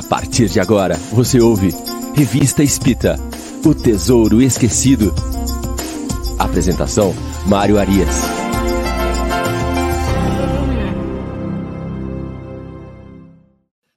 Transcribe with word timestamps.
A 0.00 0.02
partir 0.02 0.48
de 0.48 0.58
agora, 0.58 0.94
você 1.12 1.38
ouve 1.42 1.68
Revista 2.16 2.62
Espírita 2.62 3.16
O 3.62 3.74
Tesouro 3.74 4.40
Esquecido. 4.40 5.12
Apresentação: 6.38 7.12
Mário 7.46 7.78
Arias. 7.78 8.08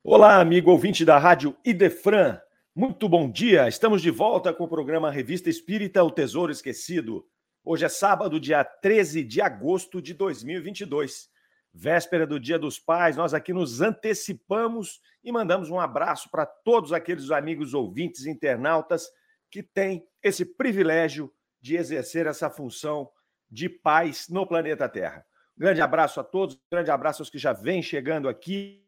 Olá, 0.04 0.42
amigo 0.42 0.71
ouvinte 0.71 1.05
da 1.05 1.18
Rádio 1.18 1.55
Idefran. 1.64 2.38
Muito 2.76 3.08
bom 3.08 3.32
dia. 3.32 3.70
Estamos 3.70 4.02
de 4.02 4.12
volta 4.12 4.54
com 4.54 4.66
o 4.66 4.70
programa 4.70 5.10
Revista 5.10 5.50
Espírita 5.50 6.04
O 6.04 6.12
Tesouro 6.12 6.52
Esquecido. 6.52 7.24
Hoje 7.64 7.86
é 7.86 7.90
sábado, 7.90 8.42
dia 8.42 8.62
13 8.62 9.24
de 9.24 9.40
agosto 9.40 10.02
de 10.02 10.14
2022 10.14 11.32
véspera 11.74 12.28
do 12.28 12.40
Dia 12.40 12.60
dos 12.60 12.78
Pais, 12.78 13.18
nós 13.18 13.34
aqui 13.34 13.52
nos 13.52 13.82
antecipamos 13.82 15.02
e 15.23 15.32
mandamos 15.32 15.70
um 15.70 15.80
abraço 15.80 16.30
para 16.30 16.46
todos 16.46 16.94
aqueles 16.94 17.32
amigos 17.32 17.73
ouvintes, 17.73 18.26
internautas 18.26 19.09
que 19.49 19.63
têm 19.63 20.08
esse 20.22 20.46
privilégio 20.46 21.34
de 21.59 21.76
exercer 21.76 22.27
essa 22.27 22.49
função 22.49 23.09
de 23.49 23.68
paz 23.70 24.27
no 24.30 24.46
planeta 24.46 24.88
Terra. 24.88 25.26
Grande 25.58 25.82
abraço 25.82 26.20
a 26.20 26.23
todos, 26.23 26.59
grande 26.72 26.91
abraço 26.91 27.22
aos 27.22 27.30
que 27.30 27.38
já 27.38 27.54
vêm 27.54 27.82
chegando 27.82 28.27
aqui. 28.27 28.84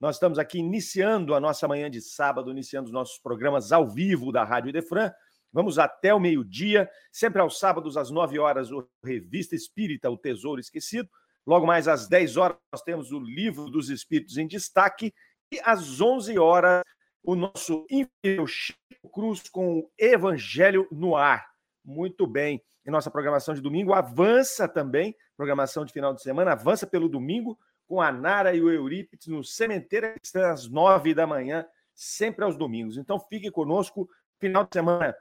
Nós 0.00 0.16
estamos 0.16 0.38
aqui 0.38 0.58
iniciando 0.58 1.34
a 1.34 1.40
nossa 1.40 1.66
manhã 1.66 1.90
de 1.90 2.00
sábado, 2.00 2.50
iniciando 2.50 2.86
os 2.86 2.92
nossos 2.92 3.18
programas 3.18 3.72
ao 3.72 3.86
vivo 3.86 4.32
da 4.32 4.44
Rádio 4.44 4.70
Idefran. 4.70 5.12
Vamos 5.52 5.78
até 5.78 6.14
o 6.14 6.20
meio-dia, 6.20 6.88
sempre 7.10 7.40
aos 7.40 7.58
sábados, 7.58 7.96
às 7.96 8.10
9 8.10 8.38
horas, 8.38 8.70
o 8.70 8.88
Revista 9.02 9.54
Espírita, 9.54 10.10
O 10.10 10.16
Tesouro 10.16 10.60
Esquecido. 10.60 11.08
Logo 11.48 11.66
mais 11.66 11.88
às 11.88 12.06
10 12.06 12.36
horas, 12.36 12.58
nós 12.70 12.82
temos 12.82 13.10
o 13.10 13.18
Livro 13.18 13.70
dos 13.70 13.88
Espíritos 13.88 14.36
em 14.36 14.46
Destaque. 14.46 15.14
E 15.50 15.58
às 15.64 15.98
11 15.98 16.38
horas, 16.38 16.82
o 17.22 17.34
nosso 17.34 17.86
Infiel 17.90 18.46
Chico 18.46 19.08
Cruz 19.10 19.48
com 19.48 19.78
o 19.78 19.90
Evangelho 19.96 20.86
no 20.92 21.16
Ar. 21.16 21.48
Muito 21.82 22.26
bem. 22.26 22.62
E 22.84 22.90
nossa 22.90 23.10
programação 23.10 23.54
de 23.54 23.62
domingo 23.62 23.94
avança 23.94 24.68
também, 24.68 25.16
programação 25.38 25.86
de 25.86 25.92
final 25.94 26.12
de 26.12 26.20
semana, 26.20 26.52
avança 26.52 26.86
pelo 26.86 27.08
domingo 27.08 27.58
com 27.86 27.98
a 27.98 28.12
Nara 28.12 28.54
e 28.54 28.60
o 28.60 28.70
Eurípides 28.70 29.28
no 29.28 29.42
Cementeiro 29.42 30.12
Cristã 30.16 30.50
às 30.50 30.68
9 30.68 31.14
da 31.14 31.26
manhã, 31.26 31.64
sempre 31.94 32.44
aos 32.44 32.58
domingos. 32.58 32.98
Então 32.98 33.18
fique 33.18 33.50
conosco, 33.50 34.06
final 34.38 34.64
de 34.64 34.74
semana 34.74 35.16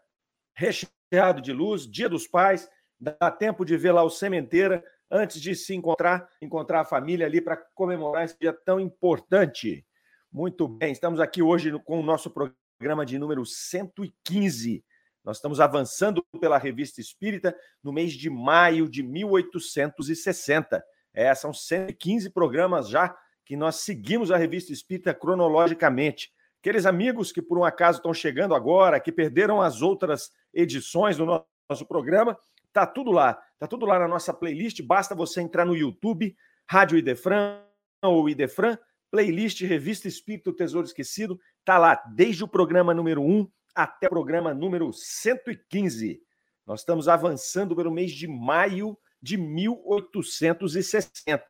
recheado 0.54 1.42
de 1.42 1.54
luz, 1.54 1.90
Dia 1.90 2.10
dos 2.10 2.28
Pais, 2.28 2.70
dá 3.00 3.32
tempo 3.32 3.64
de 3.64 3.78
ver 3.78 3.94
lá 3.94 4.04
o 4.04 4.10
Cementeira 4.10 4.84
antes 5.10 5.42
de 5.42 5.56
se 5.56 5.74
encontrar, 5.74 6.28
encontrar 6.42 6.82
a 6.82 6.86
família 6.86 7.26
ali 7.26 7.42
para 7.42 7.58
comemorar 7.74 8.26
esse 8.26 8.38
dia 8.40 8.54
tão 8.54 8.80
importante. 8.80 9.86
Muito 10.32 10.68
bem, 10.68 10.92
estamos 10.92 11.20
aqui 11.20 11.42
hoje 11.42 11.72
com 11.86 12.00
o 12.00 12.04
nosso 12.04 12.30
programa 12.30 13.06
de 13.06 13.18
número 13.18 13.46
115. 13.46 14.84
Nós 15.24 15.38
estamos 15.38 15.60
avançando 15.60 16.24
pela 16.40 16.58
Revista 16.58 17.02
Espírita 17.02 17.56
no 17.84 17.92
mês 17.92 18.14
de 18.14 18.30
maio 18.30 18.90
de 18.90 19.04
1860. 19.04 20.84
É, 21.14 21.34
são 21.34 21.54
115 21.54 22.30
programas 22.30 22.88
já 22.88 23.16
que 23.46 23.56
nós 23.56 23.78
seguimos 23.78 24.32
a 24.32 24.38
Revista 24.38 24.72
Espírita 24.72 25.14
cronologicamente. 25.14 26.32
Aqueles 26.62 26.86
amigos 26.86 27.32
que 27.32 27.42
por 27.42 27.58
um 27.58 27.64
acaso 27.64 28.00
estão 28.00 28.14
chegando 28.14 28.54
agora, 28.54 29.00
que 29.00 29.12
perderam 29.12 29.62
as 29.62 29.82
outras 29.82 30.32
edições 30.54 31.16
do 31.16 31.26
nosso 31.26 31.86
programa, 31.88 32.38
Tá 32.74 32.86
tudo 32.86 33.12
lá. 33.12 33.42
Tá 33.60 33.68
tudo 33.68 33.86
lá 33.86 34.00
na 34.00 34.08
nossa 34.08 34.34
playlist. 34.34 34.82
Basta 34.82 35.16
você 35.16 35.42
entrar 35.42 35.66
no 35.66 35.76
YouTube, 35.76 36.36
Rádio 36.70 36.98
Idefran 36.98 37.62
ou 38.02 38.30
Idefran, 38.30 38.78
playlist 39.10 39.62
Revista 39.62 40.08
Espírito 40.08 40.54
Tesouro 40.54 40.86
Esquecido. 40.86 41.40
Tá 41.66 41.78
lá 41.78 41.96
desde 42.16 42.44
o 42.44 42.48
programa 42.48 42.94
número 42.94 43.22
1 43.22 43.50
até 43.74 44.08
o 44.08 44.10
programa 44.10 44.54
número 44.54 44.92
115. 44.94 46.22
Nós 46.66 46.82
estamos 46.82 47.08
avançando 47.08 47.76
pelo 47.76 47.92
mês 47.92 48.12
de 48.12 48.28
maio 48.28 48.98
de 49.22 49.38
1860. 49.38 51.44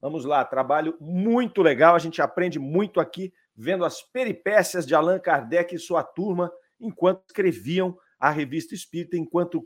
Vamos 0.00 0.24
lá, 0.24 0.44
trabalho 0.44 0.96
muito 1.00 1.62
legal, 1.62 1.94
a 1.94 1.98
gente 1.98 2.20
aprende 2.20 2.58
muito 2.58 2.98
aqui 2.98 3.32
vendo 3.54 3.84
as 3.84 4.02
peripécias 4.02 4.86
de 4.86 4.94
Allan 4.94 5.20
Kardec 5.20 5.74
e 5.74 5.78
sua 5.78 6.02
turma 6.02 6.50
enquanto 6.80 7.22
escreviam 7.26 7.96
a 8.18 8.30
Revista 8.30 8.74
Espírita, 8.74 9.16
enquanto 9.16 9.64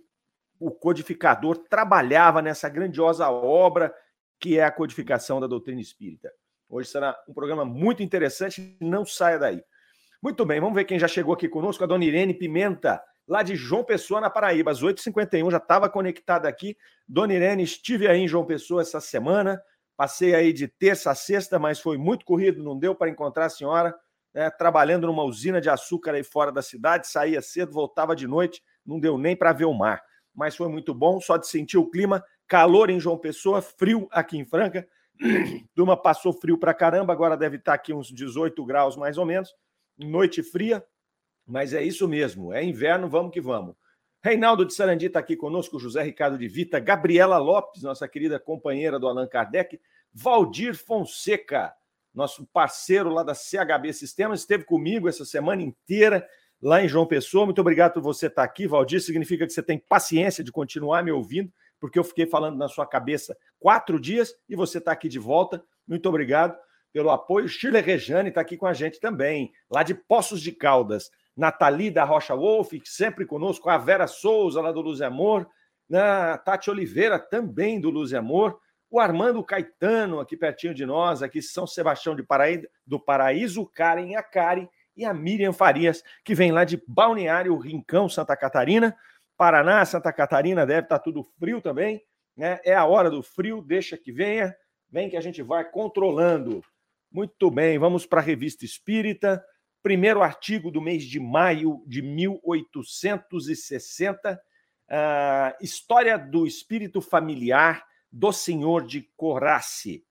o 0.59 0.71
codificador 0.71 1.59
trabalhava 1.69 2.41
nessa 2.41 2.69
grandiosa 2.69 3.29
obra 3.31 3.95
que 4.39 4.59
é 4.59 4.65
a 4.65 4.71
codificação 4.71 5.41
da 5.41 5.47
doutrina 5.47 5.81
espírita. 5.81 6.31
Hoje 6.69 6.91
será 6.91 7.17
um 7.29 7.33
programa 7.33 7.65
muito 7.65 8.03
interessante, 8.03 8.77
não 8.81 9.07
saia 9.07 9.39
daí. 9.39 9.63
Muito 10.23 10.45
bem, 10.45 10.61
vamos 10.61 10.75
ver 10.75 10.85
quem 10.85 10.99
já 10.99 11.09
chegou 11.09 11.35
aqui 11.35 11.49
conosco, 11.49 11.85
a 11.85 11.87
dona 11.87 12.05
Irene 12.05 12.35
Pimenta, 12.35 13.01
lá 13.27 13.43
de 13.43 13.55
João 13.55 13.85
Pessoa, 13.85 14.21
na 14.21 14.29
Paraíba, 14.29 14.71
às 14.71 14.83
8h51, 14.83 15.51
já 15.51 15.57
estava 15.59 15.89
conectada 15.89 16.49
aqui. 16.49 16.77
Dona 17.07 17.35
Irene, 17.35 17.63
estive 17.63 18.09
aí 18.09 18.21
em 18.21 18.29
João 18.29 18.45
Pessoa 18.45 18.83
essa 18.83 19.01
semana, 19.01 19.61
passei 19.97 20.35
aí 20.35 20.53
de 20.53 20.67
terça 20.69 21.11
a 21.11 21.15
sexta, 21.15 21.59
mas 21.59 21.81
foi 21.81 21.97
muito 21.97 22.25
corrido, 22.25 22.63
não 22.63 22.79
deu 22.79 22.95
para 22.95 23.11
encontrar 23.11 23.47
a 23.47 23.51
senhora, 23.51 23.95
né, 24.35 24.51
trabalhando 24.51 25.07
numa 25.07 25.23
usina 25.23 25.61
de 25.61 25.71
açúcar 25.71 26.15
aí 26.15 26.25
fora 26.25 26.51
da 26.51 26.61
cidade, 26.61 27.07
saía 27.07 27.41
cedo, 27.41 27.73
voltava 27.73 28.15
de 28.15 28.27
noite, 28.27 28.63
não 28.85 28.99
deu 28.99 29.17
nem 29.17 29.37
para 29.37 29.53
ver 29.53 29.65
o 29.65 29.73
mar 29.73 30.03
mas 30.37 30.55
foi 30.55 30.69
muito 30.69 30.93
bom, 30.93 31.19
só 31.19 31.39
de 31.39 31.49
sentir 31.49 31.79
o 31.79 31.91
clima, 31.91 32.23
calor 32.47 32.91
em 32.91 33.01
João 33.01 33.17
Pessoa, 33.17 33.63
frio 33.63 34.07
aqui 34.13 34.37
em 34.37 34.45
Franca. 34.45 34.87
Turma 35.75 35.97
passou 35.97 36.33
frio 36.33 36.59
para 36.59 36.75
caramba, 36.75 37.13
agora 37.13 37.37
deve 37.37 37.57
estar 37.57 37.73
tá 37.73 37.75
aqui 37.75 37.95
uns 37.95 38.13
18 38.13 38.63
graus 38.67 38.97
mais 38.97 39.17
ou 39.17 39.25
menos. 39.25 39.55
Noite 39.99 40.43
fria, 40.43 40.85
mas 41.47 41.73
é 41.73 41.83
isso 41.83 42.07
mesmo, 42.07 42.53
é 42.53 42.63
inverno, 42.63 43.09
vamos 43.09 43.33
que 43.33 43.41
vamos. 43.41 43.75
Reinaldo 44.23 44.67
de 44.67 44.75
Sarandi 44.75 45.07
está 45.07 45.21
aqui 45.21 45.37
conosco, 45.37 45.79
José 45.79 46.03
Ricardo 46.03 46.37
de 46.37 46.49
Vita, 46.49 46.79
Gabriela 46.79 47.39
Lopes, 47.39 47.83
nossa 47.83 48.07
querida 48.07 48.39
companheira 48.39 48.99
do 48.99 49.09
Allan 49.09 49.27
Kardec, 49.27 49.81
Valdir 50.13 50.77
Fonseca, 50.77 51.73
nosso 52.13 52.47
parceiro 52.47 53.09
lá 53.09 53.23
da 53.23 53.35
CHB 53.35 53.93
Sistemas, 53.93 54.41
esteve 54.41 54.65
comigo 54.65 55.09
essa 55.09 55.25
semana 55.25 55.63
inteira 55.63 56.27
lá 56.61 56.83
em 56.83 56.89
João 56.89 57.07
Pessoa. 57.07 57.45
Muito 57.45 57.61
obrigado 57.61 57.95
por 57.95 58.03
você 58.03 58.27
estar 58.27 58.43
aqui, 58.43 58.67
Valdir. 58.67 59.01
Significa 59.01 59.47
que 59.47 59.53
você 59.53 59.63
tem 59.63 59.79
paciência 59.79 60.43
de 60.43 60.53
continuar 60.53 61.03
me 61.03 61.11
ouvindo, 61.11 61.53
porque 61.81 61.99
eu 61.99 62.05
fiquei 62.05 62.27
falando 62.27 62.57
na 62.57 62.69
sua 62.69 62.87
cabeça 62.87 63.37
quatro 63.59 64.01
dias 64.01 64.35
e 64.49 64.57
você 64.57 64.79
está 64.79 64.93
aqui 64.93 65.09
de 65.09 65.19
volta. 65.19 65.63
Muito 65.87 66.09
obrigado 66.09 66.57
pelo 66.93 67.11
apoio. 67.11 67.49
Chile 67.49 67.81
Rejane 67.81 68.31
está 68.31 68.41
aqui 68.41 68.57
com 68.57 68.67
a 68.67 68.73
gente 68.73 68.99
também, 68.99 69.53
lá 69.71 69.83
de 69.83 69.95
Poços 69.95 70.41
de 70.41 70.53
Caldas. 70.53 71.11
Nathalie 71.37 71.91
da 71.91 72.05
Rocha 72.05 72.35
Wolf, 72.35 72.73
sempre 72.85 73.27
conosco, 73.27 73.69
a 73.69 73.77
Vera 73.77 74.07
Souza, 74.07 74.61
lá 74.63 74.73
do 74.73 74.81
Luz 74.81 75.01
e 75.01 75.05
Amor, 75.05 75.47
a 75.93 76.39
Tati 76.39 76.71
Oliveira, 76.71 77.19
também 77.19 77.79
do 77.79 77.91
Luz 77.91 78.13
e 78.13 78.17
Amor, 78.17 78.59
o 78.91 78.99
Armando 78.99 79.45
Caetano, 79.45 80.19
aqui 80.19 80.37
pertinho 80.37 80.73
de 80.73 80.87
nós, 80.87 81.23
aqui 81.23 81.43
São 81.43 81.67
Sebastião 81.67 82.17
de 82.17 82.23
Paraíso, 82.23 82.67
do 82.87 82.99
Paraíso, 82.99 83.67
Karen 83.67 84.17
Akari, 84.17 84.69
e 84.97 85.05
a 85.05 85.13
Miriam 85.13 85.53
Farias, 85.53 86.03
que 86.25 86.35
vem 86.35 86.51
lá 86.51 86.65
de 86.65 86.83
Balneário 86.89 87.57
Rincão, 87.59 88.09
Santa 88.09 88.35
Catarina. 88.37 88.97
Paraná, 89.37 89.85
Santa 89.85 90.11
Catarina, 90.13 90.65
deve 90.65 90.87
estar 90.87 90.99
tá 90.99 91.05
tudo 91.05 91.23
frio 91.39 91.61
também. 91.61 92.03
Né? 92.35 92.59
É 92.65 92.75
a 92.75 92.87
hora 92.87 93.11
do 93.11 93.23
frio, 93.23 93.61
deixa 93.61 93.95
que 93.97 94.11
venha, 94.11 94.57
vem 94.91 95.11
que 95.11 95.17
a 95.17 95.21
gente 95.21 95.43
vai 95.43 95.71
controlando. 95.71 96.65
Muito 97.13 97.51
bem, 97.51 97.79
vamos 97.79 98.07
para 98.07 98.21
a 98.21 98.25
Revista 98.25 98.65
Espírita. 98.65 99.45
Primeiro 99.83 100.23
artigo 100.23 100.71
do 100.71 100.81
mês 100.81 101.05
de 101.05 101.21
maio 101.21 101.85
de 101.87 102.01
1860. 102.03 104.41
Uh, 104.89 105.53
História 105.63 106.17
do 106.19 106.47
Espírito 106.47 107.03
Familiar 107.03 107.85
do 108.11 108.33
Senhor 108.33 108.87
de 108.87 109.03
Corace. 109.17 110.03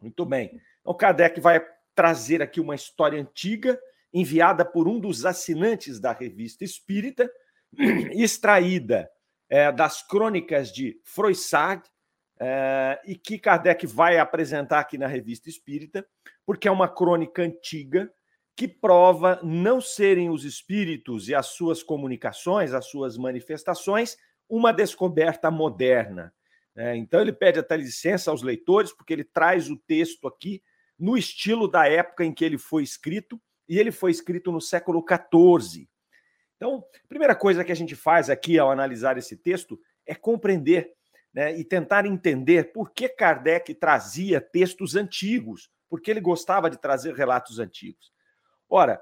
Muito 0.00 0.26
bem. 0.26 0.60
Então, 0.80 0.94
Kardec 0.94 1.40
vai 1.40 1.64
trazer 1.94 2.42
aqui 2.42 2.60
uma 2.60 2.74
história 2.74 3.20
antiga 3.20 3.78
enviada 4.12 4.64
por 4.64 4.88
um 4.88 4.98
dos 4.98 5.24
assinantes 5.24 6.00
da 6.00 6.12
revista 6.12 6.64
Espírita, 6.64 7.30
extraída 8.12 9.08
é, 9.48 9.70
das 9.70 10.06
crônicas 10.06 10.72
de 10.72 11.00
Froissart, 11.04 11.86
é, 12.42 12.98
e 13.04 13.14
que 13.14 13.38
Kardec 13.38 13.86
vai 13.86 14.18
apresentar 14.18 14.80
aqui 14.80 14.96
na 14.96 15.06
revista 15.06 15.50
Espírita, 15.50 16.06
porque 16.46 16.66
é 16.66 16.70
uma 16.70 16.88
crônica 16.88 17.42
antiga 17.42 18.10
que 18.56 18.66
prova 18.66 19.40
não 19.42 19.80
serem 19.80 20.30
os 20.30 20.44
espíritos 20.44 21.28
e 21.28 21.34
as 21.34 21.46
suas 21.48 21.82
comunicações, 21.82 22.74
as 22.74 22.86
suas 22.86 23.16
manifestações, 23.16 24.16
uma 24.48 24.72
descoberta 24.72 25.50
moderna. 25.50 26.32
É, 26.74 26.96
então, 26.96 27.20
ele 27.20 27.32
pede 27.32 27.58
até 27.58 27.76
licença 27.76 28.30
aos 28.30 28.42
leitores, 28.42 28.92
porque 28.92 29.12
ele 29.12 29.24
traz 29.24 29.70
o 29.70 29.76
texto 29.76 30.26
aqui 30.26 30.62
no 30.98 31.16
estilo 31.16 31.68
da 31.68 31.88
época 31.88 32.24
em 32.24 32.32
que 32.32 32.44
ele 32.44 32.58
foi 32.58 32.82
escrito, 32.82 33.40
e 33.70 33.78
ele 33.78 33.92
foi 33.92 34.10
escrito 34.10 34.50
no 34.50 34.60
século 34.60 35.04
XIV. 35.08 35.88
Então, 36.56 36.84
a 37.04 37.08
primeira 37.08 37.36
coisa 37.36 37.64
que 37.64 37.70
a 37.70 37.76
gente 37.76 37.94
faz 37.94 38.28
aqui 38.28 38.58
ao 38.58 38.68
analisar 38.68 39.16
esse 39.16 39.36
texto 39.36 39.80
é 40.04 40.12
compreender 40.12 40.92
né, 41.32 41.56
e 41.56 41.64
tentar 41.64 42.04
entender 42.04 42.72
por 42.72 42.90
que 42.90 43.08
Kardec 43.08 43.72
trazia 43.76 44.40
textos 44.40 44.96
antigos, 44.96 45.70
porque 45.88 46.10
ele 46.10 46.20
gostava 46.20 46.68
de 46.68 46.78
trazer 46.80 47.14
relatos 47.14 47.60
antigos. 47.60 48.12
Ora, 48.68 49.00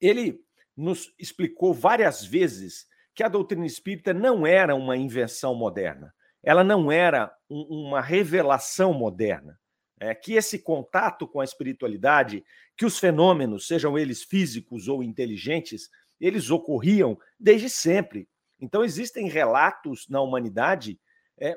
ele 0.00 0.42
nos 0.74 1.12
explicou 1.18 1.74
várias 1.74 2.24
vezes 2.24 2.86
que 3.14 3.22
a 3.22 3.28
doutrina 3.28 3.66
espírita 3.66 4.14
não 4.14 4.46
era 4.46 4.74
uma 4.74 4.96
invenção 4.96 5.54
moderna, 5.54 6.14
ela 6.42 6.64
não 6.64 6.90
era 6.90 7.30
um, 7.48 7.88
uma 7.88 8.00
revelação 8.00 8.94
moderna. 8.94 9.60
É, 10.02 10.16
que 10.16 10.32
esse 10.32 10.58
contato 10.58 11.28
com 11.28 11.40
a 11.40 11.44
espiritualidade, 11.44 12.44
que 12.76 12.84
os 12.84 12.98
fenômenos, 12.98 13.68
sejam 13.68 13.96
eles 13.96 14.24
físicos 14.24 14.88
ou 14.88 15.00
inteligentes, 15.00 15.88
eles 16.20 16.50
ocorriam 16.50 17.16
desde 17.38 17.70
sempre. 17.70 18.28
Então, 18.58 18.84
existem 18.84 19.28
relatos 19.28 20.08
na 20.08 20.20
humanidade 20.20 20.98
é, 21.38 21.56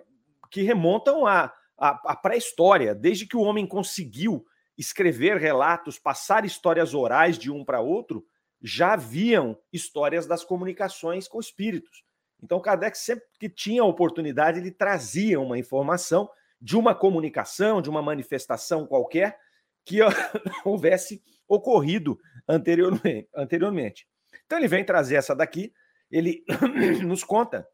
que 0.52 0.62
remontam 0.62 1.26
à, 1.26 1.52
à, 1.76 2.12
à 2.12 2.16
pré-história, 2.16 2.94
desde 2.94 3.26
que 3.26 3.36
o 3.36 3.42
homem 3.42 3.66
conseguiu 3.66 4.46
escrever 4.78 5.38
relatos, 5.38 5.98
passar 5.98 6.46
histórias 6.46 6.94
orais 6.94 7.40
de 7.40 7.50
um 7.50 7.66
para 7.66 7.82
outro, 7.82 8.24
já 8.62 8.94
haviam 8.94 9.58
histórias 9.74 10.28
das 10.28 10.44
comunicações 10.44 11.28
com 11.28 11.40
espíritos. 11.40 12.04
Então, 12.44 12.62
Kardec, 12.62 12.96
sempre 12.96 13.26
que 13.40 13.50
tinha 13.50 13.84
oportunidade, 13.84 14.60
ele 14.60 14.70
trazia 14.70 15.40
uma 15.40 15.58
informação 15.58 16.30
de 16.66 16.76
uma 16.76 16.96
comunicação, 16.96 17.80
de 17.80 17.92
uma 17.92 18.02
manifestação 18.02 18.88
qualquer 18.88 19.38
que 19.86 20.00
houvesse 20.66 21.22
ocorrido 21.48 22.18
anteriormente. 22.50 24.08
Então, 24.48 24.58
ele 24.58 24.68
vem 24.68 24.84
trazer 24.84 25.14
essa 25.14 25.36
daqui, 25.36 25.72
ele 26.10 26.44
nos 27.06 27.24
conta 27.24 27.68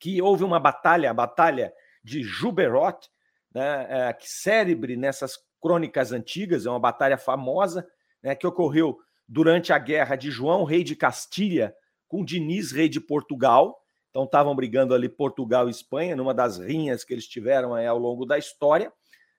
que 0.00 0.20
houve 0.20 0.42
uma 0.42 0.58
batalha, 0.58 1.08
a 1.08 1.14
batalha 1.14 1.72
de 2.02 2.24
Juberot, 2.24 3.08
né, 3.54 3.86
é, 3.88 4.12
que 4.12 4.28
cérebre 4.28 4.96
nessas 4.96 5.38
crônicas 5.62 6.10
antigas, 6.10 6.66
é 6.66 6.70
uma 6.70 6.80
batalha 6.80 7.16
famosa, 7.16 7.86
né, 8.20 8.34
que 8.34 8.46
ocorreu 8.46 8.98
durante 9.28 9.72
a 9.72 9.78
guerra 9.78 10.16
de 10.16 10.32
João, 10.32 10.64
rei 10.64 10.82
de 10.82 10.96
Castilha, 10.96 11.72
com 12.08 12.24
Diniz, 12.24 12.72
rei 12.72 12.88
de 12.88 13.00
Portugal. 13.00 13.80
Então 14.16 14.24
estavam 14.24 14.56
brigando 14.56 14.94
ali 14.94 15.10
Portugal 15.10 15.68
e 15.68 15.70
Espanha, 15.70 16.16
numa 16.16 16.32
das 16.32 16.56
rinhas 16.56 17.04
que 17.04 17.12
eles 17.12 17.28
tiveram 17.28 17.74
ao 17.74 17.98
longo 17.98 18.24
da 18.24 18.38
história. 18.38 18.90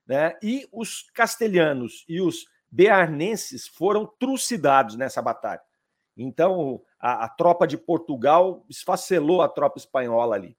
Né? 0.05 0.37
E 0.39 0.67
os 0.71 1.09
castelhanos 1.15 2.05
e 2.07 2.21
os 2.21 2.45
bearnenses 2.69 3.67
foram 3.67 4.05
trucidados 4.05 4.95
nessa 4.95 5.19
batalha. 5.19 5.63
Então 6.15 6.79
a, 6.99 7.25
a 7.25 7.29
tropa 7.29 7.65
de 7.65 7.75
Portugal 7.75 8.63
esfacelou 8.69 9.41
a 9.41 9.49
tropa 9.49 9.79
espanhola 9.79 10.35
ali. 10.35 10.55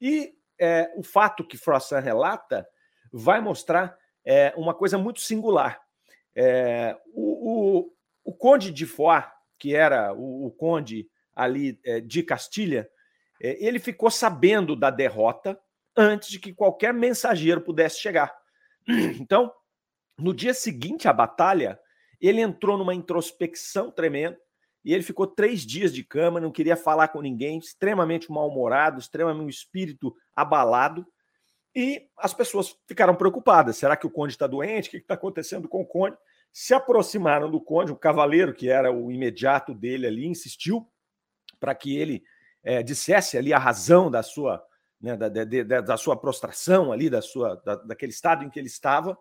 E 0.00 0.34
é, 0.56 0.92
o 0.96 1.02
fato 1.02 1.44
que 1.44 1.58
Froissart 1.58 2.04
relata 2.04 2.64
vai 3.12 3.40
mostrar 3.40 3.98
é, 4.24 4.54
uma 4.56 4.72
coisa 4.72 4.96
muito 4.96 5.18
singular. 5.18 5.80
É, 6.32 6.96
o, 7.12 7.80
o, 7.82 7.92
o 8.22 8.32
conde 8.32 8.70
de 8.70 8.86
Foix, 8.86 9.24
que 9.58 9.74
era 9.74 10.14
o, 10.14 10.46
o 10.46 10.50
conde 10.52 11.10
ali 11.34 11.80
é, 11.84 12.00
de 12.00 12.22
Castilha, 12.22 12.88
ele 13.40 13.78
ficou 13.78 14.10
sabendo 14.10 14.74
da 14.74 14.90
derrota 14.90 15.58
antes 15.96 16.28
de 16.28 16.38
que 16.38 16.52
qualquer 16.52 16.92
mensageiro 16.92 17.60
pudesse 17.60 18.00
chegar. 18.00 18.34
Então, 19.20 19.52
no 20.18 20.34
dia 20.34 20.52
seguinte 20.52 21.06
à 21.06 21.12
batalha, 21.12 21.78
ele 22.20 22.40
entrou 22.40 22.76
numa 22.76 22.94
introspecção 22.94 23.90
tremenda 23.90 24.38
e 24.84 24.92
ele 24.92 25.02
ficou 25.02 25.26
três 25.26 25.60
dias 25.60 25.92
de 25.92 26.02
cama, 26.02 26.40
não 26.40 26.50
queria 26.50 26.76
falar 26.76 27.08
com 27.08 27.20
ninguém, 27.20 27.58
extremamente 27.58 28.30
mal-humorado, 28.30 28.98
extremamente 28.98 29.44
um 29.44 29.48
espírito 29.48 30.16
abalado. 30.34 31.06
E 31.74 32.08
as 32.16 32.32
pessoas 32.34 32.74
ficaram 32.86 33.14
preocupadas. 33.14 33.76
Será 33.76 33.96
que 33.96 34.06
o 34.06 34.10
conde 34.10 34.32
está 34.32 34.46
doente? 34.46 34.88
O 34.88 34.90
que 34.90 34.96
está 34.96 35.14
acontecendo 35.14 35.68
com 35.68 35.82
o 35.82 35.86
conde? 35.86 36.16
se 36.52 36.74
aproximaram 36.74 37.50
do 37.50 37.60
conde, 37.60 37.92
o 37.92 37.96
cavaleiro, 37.96 38.54
que 38.54 38.68
era 38.68 38.90
o 38.92 39.12
imediato 39.12 39.74
dele 39.74 40.06
ali, 40.06 40.26
insistiu 40.26 40.88
para 41.60 41.74
que 41.74 41.96
ele 41.96 42.24
é, 42.62 42.82
dissesse 42.82 43.36
ali 43.38 43.52
a 43.52 43.58
razão 43.58 44.10
da 44.10 44.22
sua, 44.22 44.62
né, 45.00 45.16
da, 45.16 45.28
da, 45.28 45.80
da, 45.80 45.96
sua 45.96 46.16
prostração 46.16 46.92
ali, 46.92 47.08
da 47.08 47.22
sua, 47.22 47.56
da, 47.64 47.76
daquele 47.76 48.12
estado 48.12 48.44
em 48.44 48.50
que 48.50 48.58
ele 48.58 48.66
estava, 48.66 49.16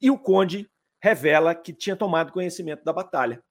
e 0.00 0.10
o 0.10 0.18
conde 0.18 0.70
revela 1.02 1.54
que 1.54 1.72
tinha 1.72 1.96
tomado 1.96 2.32
conhecimento 2.32 2.84
da 2.84 2.92
batalha. 2.92 3.42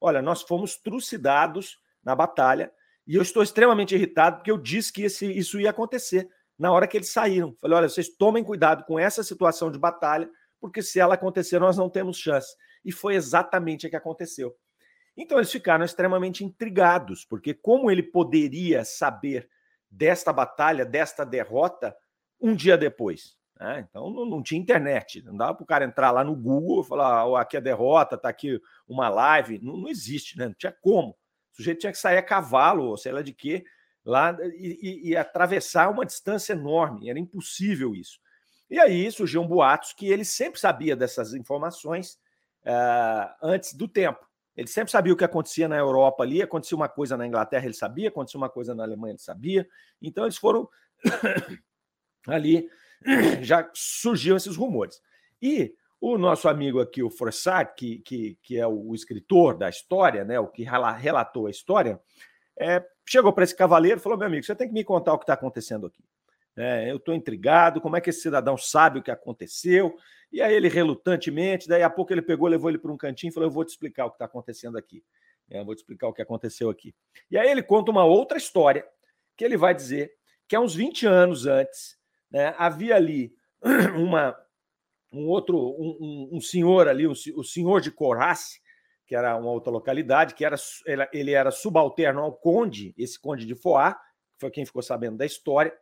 Olha, 0.00 0.20
nós 0.20 0.42
fomos 0.42 0.76
trucidados 0.76 1.78
na 2.02 2.14
batalha 2.14 2.72
e 3.06 3.14
eu 3.14 3.22
estou 3.22 3.42
extremamente 3.42 3.94
irritado 3.94 4.36
porque 4.36 4.50
eu 4.50 4.58
disse 4.58 4.92
que 4.92 5.02
esse, 5.02 5.30
isso 5.30 5.60
ia 5.60 5.70
acontecer 5.70 6.28
na 6.58 6.72
hora 6.72 6.86
que 6.86 6.96
eles 6.96 7.12
saíram. 7.12 7.56
Falei, 7.60 7.78
olha, 7.78 7.88
vocês 7.88 8.08
tomem 8.08 8.44
cuidado 8.44 8.84
com 8.84 8.98
essa 8.98 9.22
situação 9.22 9.70
de 9.70 9.78
batalha, 9.78 10.28
porque 10.60 10.82
se 10.82 11.00
ela 11.00 11.14
acontecer, 11.14 11.58
nós 11.58 11.76
não 11.76 11.90
temos 11.90 12.16
chance. 12.16 12.54
E 12.84 12.92
foi 12.92 13.14
exatamente 13.14 13.86
o 13.86 13.90
que 13.90 13.96
aconteceu. 13.96 14.54
Então 15.16 15.38
eles 15.38 15.52
ficaram 15.52 15.84
extremamente 15.84 16.44
intrigados, 16.44 17.24
porque 17.24 17.54
como 17.54 17.90
ele 17.90 18.02
poderia 18.02 18.84
saber 18.84 19.48
desta 19.90 20.32
batalha, 20.32 20.84
desta 20.84 21.24
derrota, 21.24 21.96
um 22.40 22.54
dia 22.54 22.76
depois? 22.76 23.36
Né? 23.58 23.86
Então 23.88 24.10
não, 24.10 24.26
não, 24.26 24.42
tinha 24.42 24.60
internet, 24.60 25.22
não 25.22 25.36
dava 25.36 25.54
para 25.54 25.62
o 25.62 25.66
cara 25.66 25.84
entrar 25.84 26.10
lá 26.10 26.24
no 26.24 26.34
Google 26.34 26.82
e 26.82 26.86
falar: 26.86 27.26
oh, 27.26 27.36
aqui 27.36 27.56
é 27.56 27.60
a 27.60 27.62
derrota, 27.62 28.16
está 28.16 28.28
aqui 28.28 28.60
uma 28.88 29.08
live. 29.08 29.60
Não, 29.62 29.76
não, 29.76 29.88
existe, 29.88 30.36
né? 30.36 30.46
não 30.46 30.54
tinha 30.54 30.72
como. 30.72 31.10
O 31.52 31.56
sujeito 31.56 31.80
tinha 31.80 31.92
que 31.92 31.98
sair 31.98 32.18
a 32.18 32.22
cavalo, 32.22 32.84
ou 32.84 32.96
sei 32.96 33.12
lá 33.12 33.22
de 33.22 33.32
quê, 33.32 33.64
lá 34.04 34.36
e, 34.42 34.78
e, 34.82 35.10
e 35.10 35.16
atravessar 35.16 35.88
uma 35.90 36.04
distância 36.04 36.52
enorme. 36.52 37.08
Era 37.08 37.18
impossível 37.18 37.94
isso. 37.94 38.18
E 38.68 38.80
aí 38.80 39.10
surgiam 39.12 39.46
boatos 39.46 39.92
que 39.92 40.08
ele 40.08 40.24
sempre 40.24 40.58
sabia 40.58 40.96
dessas 40.96 41.32
informações 41.32 42.18
uh, 42.66 43.30
antes 43.42 43.72
do 43.74 43.86
tempo. 43.86 44.26
Ele 44.56 44.68
sempre 44.68 44.90
sabia 44.90 45.12
o 45.12 45.16
que 45.16 45.24
acontecia 45.24 45.68
na 45.68 45.76
Europa 45.76 46.22
ali, 46.22 46.40
acontecia 46.40 46.76
uma 46.76 46.88
coisa 46.88 47.16
na 47.16 47.26
Inglaterra, 47.26 47.64
ele 47.64 47.74
sabia, 47.74 48.08
acontecia 48.08 48.38
uma 48.38 48.48
coisa 48.48 48.74
na 48.74 48.84
Alemanha, 48.84 49.12
ele 49.12 49.18
sabia. 49.18 49.66
Então 50.00 50.24
eles 50.24 50.36
foram 50.36 50.68
ali, 52.28 52.68
já 53.42 53.68
surgiam 53.74 54.36
esses 54.36 54.56
rumores. 54.56 55.00
E 55.42 55.74
o 56.00 56.18
nosso 56.18 56.48
amigo 56.48 56.80
aqui, 56.80 57.02
o 57.02 57.10
Forsyth, 57.10 57.74
que, 57.76 57.98
que, 58.00 58.38
que 58.42 58.58
é 58.58 58.66
o, 58.66 58.94
escritor 58.94 59.56
da 59.56 59.68
história, 59.68 60.24
né, 60.24 60.38
o 60.38 60.46
que 60.46 60.62
relatou 60.62 61.46
a 61.46 61.50
história, 61.50 62.00
é, 62.58 62.84
chegou 63.06 63.32
para 63.32 63.44
esse 63.44 63.56
cavaleiro 63.56 63.98
e 63.98 64.02
falou: 64.02 64.18
meu 64.18 64.26
amigo, 64.28 64.44
você 64.44 64.54
tem 64.54 64.68
que 64.68 64.74
me 64.74 64.84
contar 64.84 65.14
o 65.14 65.18
que 65.18 65.24
está 65.24 65.34
acontecendo 65.34 65.86
aqui. 65.86 66.04
É, 66.56 66.90
eu 66.90 66.96
estou 66.96 67.14
intrigado, 67.14 67.80
como 67.80 67.96
é 67.96 68.00
que 68.00 68.10
esse 68.10 68.20
cidadão 68.20 68.56
sabe 68.56 68.98
o 68.98 69.02
que 69.02 69.10
aconteceu? 69.10 69.96
E 70.32 70.40
aí 70.40 70.54
ele 70.54 70.68
relutantemente, 70.68 71.68
daí 71.68 71.82
a 71.82 71.90
pouco 71.90 72.12
ele 72.12 72.22
pegou, 72.22 72.48
levou 72.48 72.70
ele 72.70 72.78
para 72.78 72.92
um 72.92 72.96
cantinho 72.96 73.30
e 73.30 73.34
falou: 73.34 73.48
Eu 73.48 73.52
vou 73.52 73.64
te 73.64 73.70
explicar 73.70 74.06
o 74.06 74.10
que 74.10 74.16
está 74.16 74.24
acontecendo 74.24 74.78
aqui. 74.78 75.02
É, 75.50 75.60
eu 75.60 75.64
vou 75.64 75.74
te 75.74 75.78
explicar 75.78 76.08
o 76.08 76.12
que 76.12 76.22
aconteceu 76.22 76.70
aqui. 76.70 76.94
E 77.30 77.36
aí 77.36 77.50
ele 77.50 77.62
conta 77.62 77.90
uma 77.90 78.04
outra 78.04 78.38
história 78.38 78.86
que 79.36 79.44
ele 79.44 79.56
vai 79.56 79.74
dizer 79.74 80.12
que 80.48 80.56
há 80.56 80.60
uns 80.60 80.74
20 80.74 81.06
anos 81.06 81.46
antes 81.46 81.96
né, 82.30 82.54
havia 82.58 82.96
ali 82.96 83.32
uma, 83.96 84.36
um 85.12 85.26
outro, 85.28 85.56
um, 85.56 85.96
um, 86.00 86.36
um 86.36 86.40
senhor 86.40 86.88
ali, 86.88 87.06
o, 87.06 87.12
o 87.12 87.44
senhor 87.44 87.80
de 87.80 87.90
Corace, 87.90 88.60
que 89.06 89.14
era 89.14 89.36
uma 89.36 89.50
outra 89.50 89.72
localidade, 89.72 90.34
que 90.34 90.44
era 90.44 90.56
ele 91.12 91.32
era 91.32 91.50
subalterno 91.50 92.20
ao 92.20 92.32
conde, 92.32 92.94
esse 92.96 93.20
conde 93.20 93.46
de 93.46 93.54
Foá, 93.54 93.94
que 93.94 94.40
foi 94.40 94.50
quem 94.50 94.64
ficou 94.64 94.82
sabendo 94.82 95.16
da 95.16 95.26
história. 95.26 95.72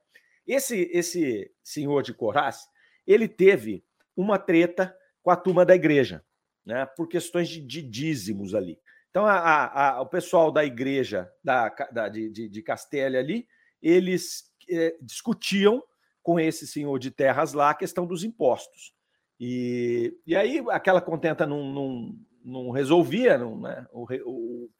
Esse, 0.46 0.90
esse 0.92 1.50
senhor 1.62 2.02
de 2.02 2.12
Corraz, 2.12 2.66
ele 3.06 3.28
teve 3.28 3.84
uma 4.16 4.38
treta 4.38 4.94
com 5.22 5.30
a 5.30 5.36
turma 5.36 5.64
da 5.64 5.74
igreja, 5.74 6.24
né, 6.64 6.86
por 6.96 7.08
questões 7.08 7.48
de, 7.48 7.60
de 7.60 7.82
dízimos 7.82 8.54
ali. 8.54 8.78
Então, 9.10 9.26
a, 9.26 9.34
a, 9.34 9.88
a, 9.90 10.00
o 10.00 10.06
pessoal 10.06 10.50
da 10.50 10.64
igreja 10.64 11.30
da, 11.44 11.68
da 11.92 12.08
de, 12.08 12.30
de, 12.30 12.48
de 12.48 12.62
Castelha 12.62 13.18
ali, 13.18 13.46
eles 13.80 14.44
é, 14.70 14.96
discutiam 15.00 15.82
com 16.22 16.38
esse 16.38 16.66
senhor 16.66 16.98
de 16.98 17.10
terras 17.10 17.52
lá 17.52 17.70
a 17.70 17.74
questão 17.74 18.06
dos 18.06 18.24
impostos. 18.24 18.94
E, 19.38 20.16
e 20.26 20.36
aí 20.36 20.64
aquela 20.70 21.00
contenta 21.00 21.46
não, 21.46 21.64
não, 21.64 22.14
não 22.44 22.70
resolvia, 22.70 23.36
não, 23.36 23.60
né? 23.60 23.86
o, 23.92 24.06
o, 24.24 24.70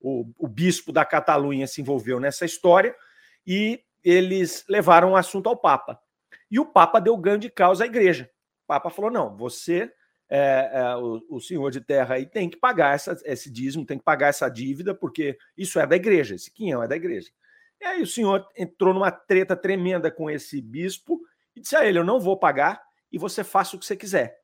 o, 0.00 0.32
o 0.38 0.48
bispo 0.48 0.92
da 0.92 1.04
Catalunha 1.04 1.66
se 1.66 1.80
envolveu 1.80 2.20
nessa 2.20 2.44
história 2.44 2.94
e 3.46 3.82
eles 4.04 4.64
levaram 4.68 5.12
o 5.12 5.16
assunto 5.16 5.48
ao 5.48 5.56
Papa. 5.56 6.00
E 6.50 6.58
o 6.58 6.66
Papa 6.66 7.00
deu 7.00 7.16
ganho 7.16 7.38
de 7.38 7.50
causa 7.50 7.84
à 7.84 7.86
igreja. 7.86 8.30
O 8.64 8.66
Papa 8.66 8.90
falou: 8.90 9.10
não, 9.10 9.36
você, 9.36 9.92
é, 10.28 10.70
é, 10.72 10.96
o, 10.96 11.22
o, 11.28 11.40
senhor 11.40 11.70
de 11.70 11.80
terra 11.80 12.16
aí, 12.16 12.26
tem 12.26 12.48
que 12.48 12.56
pagar 12.56 12.94
essa, 12.94 13.16
esse 13.24 13.50
dízimo, 13.50 13.86
tem 13.86 13.98
que 13.98 14.04
pagar 14.04 14.28
essa 14.28 14.48
dívida, 14.48 14.94
porque 14.94 15.38
isso 15.56 15.78
é 15.78 15.86
da 15.86 15.96
igreja, 15.96 16.34
esse 16.34 16.50
quinhão 16.50 16.82
é 16.82 16.88
da 16.88 16.96
igreja. 16.96 17.30
E 17.80 17.84
aí 17.84 18.02
o 18.02 18.06
senhor 18.06 18.46
entrou 18.56 18.92
numa 18.92 19.10
treta 19.10 19.56
tremenda 19.56 20.10
com 20.10 20.30
esse 20.30 20.60
bispo 20.60 21.20
e 21.54 21.60
disse 21.60 21.76
a 21.76 21.84
ele: 21.84 21.98
eu 21.98 22.04
não 22.04 22.20
vou 22.20 22.38
pagar 22.38 22.82
e 23.10 23.18
você 23.18 23.42
faça 23.42 23.76
o 23.76 23.78
que 23.78 23.86
você 23.86 23.96
quiser. 23.96 24.38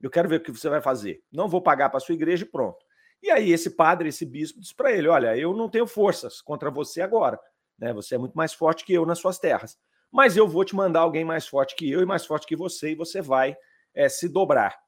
Eu 0.00 0.10
quero 0.10 0.28
ver 0.28 0.36
o 0.36 0.42
que 0.42 0.50
você 0.50 0.68
vai 0.68 0.80
fazer. 0.80 1.22
Não 1.30 1.48
vou 1.48 1.62
pagar 1.62 1.88
para 1.88 2.00
sua 2.00 2.14
igreja 2.14 2.44
e 2.44 2.48
pronto. 2.48 2.84
E 3.22 3.30
aí 3.30 3.52
esse 3.52 3.70
padre, 3.70 4.08
esse 4.08 4.26
bispo, 4.26 4.60
disse 4.60 4.74
para 4.74 4.92
ele: 4.92 5.08
olha, 5.08 5.36
eu 5.36 5.54
não 5.54 5.68
tenho 5.68 5.86
forças 5.86 6.42
contra 6.42 6.70
você 6.70 7.00
agora. 7.00 7.38
Né? 7.78 7.92
Você 7.92 8.14
é 8.14 8.18
muito 8.18 8.34
mais 8.34 8.52
forte 8.52 8.84
que 8.84 8.92
eu 8.92 9.06
nas 9.06 9.18
suas 9.18 9.38
terras. 9.38 9.78
Mas 10.10 10.36
eu 10.36 10.46
vou 10.46 10.64
te 10.64 10.76
mandar 10.76 11.00
alguém 11.00 11.24
mais 11.24 11.46
forte 11.46 11.74
que 11.74 11.90
eu 11.90 12.00
e 12.02 12.06
mais 12.06 12.26
forte 12.26 12.46
que 12.46 12.54
você, 12.54 12.92
e 12.92 12.94
você 12.94 13.22
vai 13.22 13.56
é, 13.94 14.08
se 14.08 14.28
dobrar. 14.28 14.78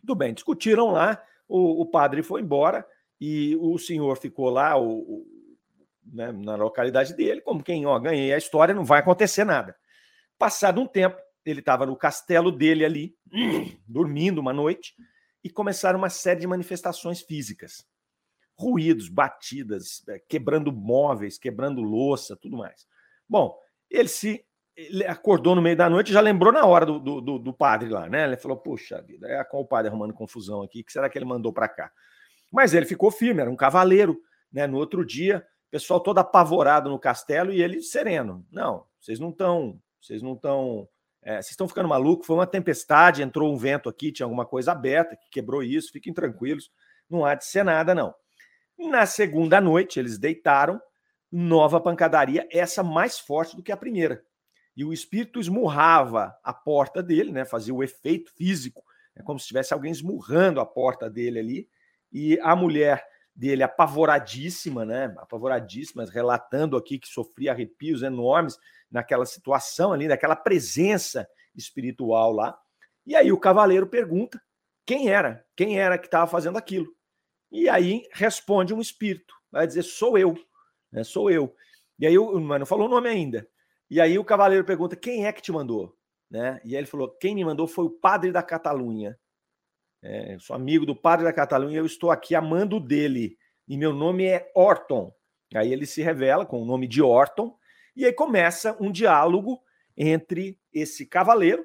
Tudo 0.00 0.14
bem, 0.14 0.32
discutiram 0.32 0.92
lá, 0.92 1.22
o, 1.48 1.82
o 1.82 1.86
padre 1.86 2.22
foi 2.22 2.40
embora, 2.40 2.86
e 3.20 3.56
o 3.56 3.78
senhor 3.78 4.16
ficou 4.16 4.50
lá 4.50 4.76
o, 4.76 4.98
o, 4.98 5.26
né, 6.04 6.32
na 6.32 6.54
localidade 6.56 7.14
dele, 7.14 7.40
como 7.40 7.62
quem, 7.62 7.86
ó, 7.86 7.98
ganhei 7.98 8.32
a 8.32 8.38
história, 8.38 8.74
não 8.74 8.84
vai 8.84 9.00
acontecer 9.00 9.44
nada. 9.44 9.76
Passado 10.38 10.80
um 10.80 10.86
tempo, 10.86 11.16
ele 11.44 11.60
estava 11.60 11.86
no 11.86 11.96
castelo 11.96 12.50
dele 12.50 12.84
ali, 12.84 13.16
dormindo 13.86 14.38
uma 14.38 14.52
noite, 14.52 14.94
e 15.42 15.50
começaram 15.50 15.98
uma 15.98 16.10
série 16.10 16.40
de 16.40 16.46
manifestações 16.46 17.20
físicas. 17.20 17.86
Ruídos, 18.58 19.08
batidas, 19.08 20.02
é, 20.08 20.18
quebrando 20.18 20.72
móveis, 20.72 21.38
quebrando 21.38 21.82
louça, 21.82 22.36
tudo 22.36 22.56
mais. 22.56 22.86
Bom, 23.28 23.56
ele 23.90 24.08
se 24.08 24.44
ele 24.76 25.06
acordou 25.06 25.54
no 25.54 25.62
meio 25.62 25.76
da 25.76 25.88
noite 25.88 26.12
já 26.12 26.20
lembrou 26.20 26.52
na 26.52 26.66
hora 26.66 26.84
do, 26.84 26.98
do, 26.98 27.38
do 27.38 27.52
padre 27.52 27.88
lá, 27.88 28.08
né? 28.08 28.24
Ele 28.24 28.36
falou: 28.36 28.58
Puxa 28.58 29.00
vida, 29.00 29.26
é 29.26 29.42
com 29.44 29.60
o 29.60 29.66
padre 29.66 29.88
arrumando 29.88 30.12
confusão 30.12 30.62
aqui, 30.62 30.82
que 30.82 30.92
será 30.92 31.08
que 31.08 31.16
ele 31.16 31.24
mandou 31.24 31.52
para 31.52 31.68
cá? 31.68 31.90
Mas 32.52 32.74
ele 32.74 32.86
ficou 32.86 33.10
firme, 33.10 33.40
era 33.40 33.50
um 33.50 33.56
cavaleiro, 33.56 34.20
né? 34.52 34.66
No 34.66 34.76
outro 34.76 35.04
dia, 35.04 35.44
pessoal 35.70 36.00
todo 36.00 36.18
apavorado 36.18 36.90
no 36.90 36.98
castelo 36.98 37.52
e 37.52 37.62
ele 37.62 37.82
sereno. 37.82 38.46
Não, 38.50 38.84
vocês 39.00 39.18
não 39.18 39.30
estão, 39.30 39.80
vocês 40.00 40.22
não 40.22 40.34
estão, 40.34 40.88
é, 41.22 41.34
vocês 41.36 41.50
estão 41.50 41.68
ficando 41.68 41.88
malucos. 41.88 42.26
Foi 42.26 42.36
uma 42.36 42.46
tempestade, 42.46 43.22
entrou 43.22 43.52
um 43.52 43.56
vento 43.56 43.88
aqui, 43.88 44.12
tinha 44.12 44.26
alguma 44.26 44.46
coisa 44.46 44.72
aberta 44.72 45.16
que 45.16 45.30
quebrou 45.30 45.62
isso. 45.62 45.92
Fiquem 45.92 46.12
tranquilos, 46.12 46.70
não 47.08 47.24
há 47.24 47.34
de 47.34 47.44
ser 47.44 47.64
nada, 47.64 47.94
não. 47.94 48.14
Na 48.78 49.06
segunda 49.06 49.60
noite, 49.60 49.98
eles 49.98 50.18
deitaram, 50.18 50.80
nova 51.30 51.80
pancadaria, 51.80 52.46
essa 52.50 52.82
mais 52.82 53.18
forte 53.18 53.56
do 53.56 53.62
que 53.62 53.72
a 53.72 53.76
primeira 53.76 54.24
e 54.76 54.84
o 54.84 54.92
espírito 54.92 55.40
esmurrava 55.40 56.36
a 56.44 56.52
porta 56.52 57.02
dele, 57.02 57.32
né? 57.32 57.44
Fazia 57.44 57.74
o 57.74 57.82
efeito 57.82 58.30
físico, 58.34 58.84
é 59.14 59.22
como 59.22 59.40
se 59.40 59.46
tivesse 59.46 59.72
alguém 59.72 59.90
esmurrando 59.90 60.60
a 60.60 60.66
porta 60.66 61.08
dele 61.08 61.38
ali. 61.38 61.68
E 62.12 62.38
a 62.40 62.54
mulher 62.54 63.02
dele, 63.34 63.62
apavoradíssima, 63.62 64.84
né? 64.84 65.14
Apavoradíssima, 65.16 66.04
relatando 66.04 66.76
aqui 66.76 66.98
que 66.98 67.08
sofria 67.08 67.52
arrepios 67.52 68.02
enormes 68.02 68.58
naquela 68.90 69.24
situação 69.24 69.94
ali, 69.94 70.06
naquela 70.06 70.36
presença 70.36 71.26
espiritual 71.54 72.32
lá. 72.32 72.56
E 73.06 73.16
aí 73.16 73.32
o 73.32 73.40
cavaleiro 73.40 73.86
pergunta 73.86 74.40
quem 74.84 75.08
era, 75.08 75.44
quem 75.56 75.80
era 75.80 75.96
que 75.96 76.06
estava 76.06 76.26
fazendo 76.26 76.58
aquilo. 76.58 76.94
E 77.56 77.70
aí 77.70 78.06
responde 78.12 78.74
um 78.74 78.82
espírito, 78.82 79.34
vai 79.50 79.66
dizer 79.66 79.82
sou 79.82 80.18
eu, 80.18 80.38
né? 80.92 81.02
Sou 81.02 81.30
eu. 81.30 81.56
E 81.98 82.06
aí 82.06 82.18
o 82.18 82.38
não 82.38 82.66
falou 82.66 82.86
o 82.86 82.90
nome 82.90 83.08
ainda. 83.08 83.48
E 83.88 83.98
aí 83.98 84.18
o 84.18 84.24
cavaleiro 84.24 84.62
pergunta: 84.62 84.94
quem 84.94 85.24
é 85.24 85.32
que 85.32 85.40
te 85.40 85.50
mandou? 85.50 85.96
Né? 86.30 86.60
E 86.62 86.74
aí 86.74 86.80
ele 86.80 86.86
falou: 86.86 87.08
quem 87.18 87.34
me 87.34 87.42
mandou 87.46 87.66
foi 87.66 87.86
o 87.86 87.90
padre 87.90 88.30
da 88.30 88.42
Catalunha. 88.42 89.18
É, 90.02 90.36
sou 90.38 90.54
amigo 90.54 90.84
do 90.84 90.94
padre 90.94 91.24
da 91.24 91.32
Catalunha, 91.32 91.78
eu 91.78 91.86
estou 91.86 92.10
aqui 92.10 92.34
amando 92.34 92.78
dele. 92.78 93.38
E 93.66 93.78
meu 93.78 93.94
nome 93.94 94.26
é 94.26 94.52
Orton. 94.54 95.10
Aí 95.54 95.72
ele 95.72 95.86
se 95.86 96.02
revela 96.02 96.44
com 96.44 96.60
o 96.60 96.66
nome 96.66 96.86
de 96.86 97.00
Orton. 97.00 97.56
E 97.96 98.04
aí 98.04 98.12
começa 98.12 98.76
um 98.78 98.92
diálogo 98.92 99.62
entre 99.96 100.60
esse 100.70 101.06
cavaleiro 101.06 101.64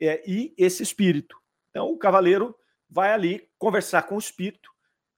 é, 0.00 0.22
e 0.26 0.54
esse 0.56 0.82
espírito. 0.82 1.36
Então 1.68 1.92
o 1.92 1.98
cavaleiro 1.98 2.56
vai 2.88 3.12
ali 3.12 3.46
conversar 3.58 4.04
com 4.04 4.14
o 4.14 4.18
espírito 4.18 4.70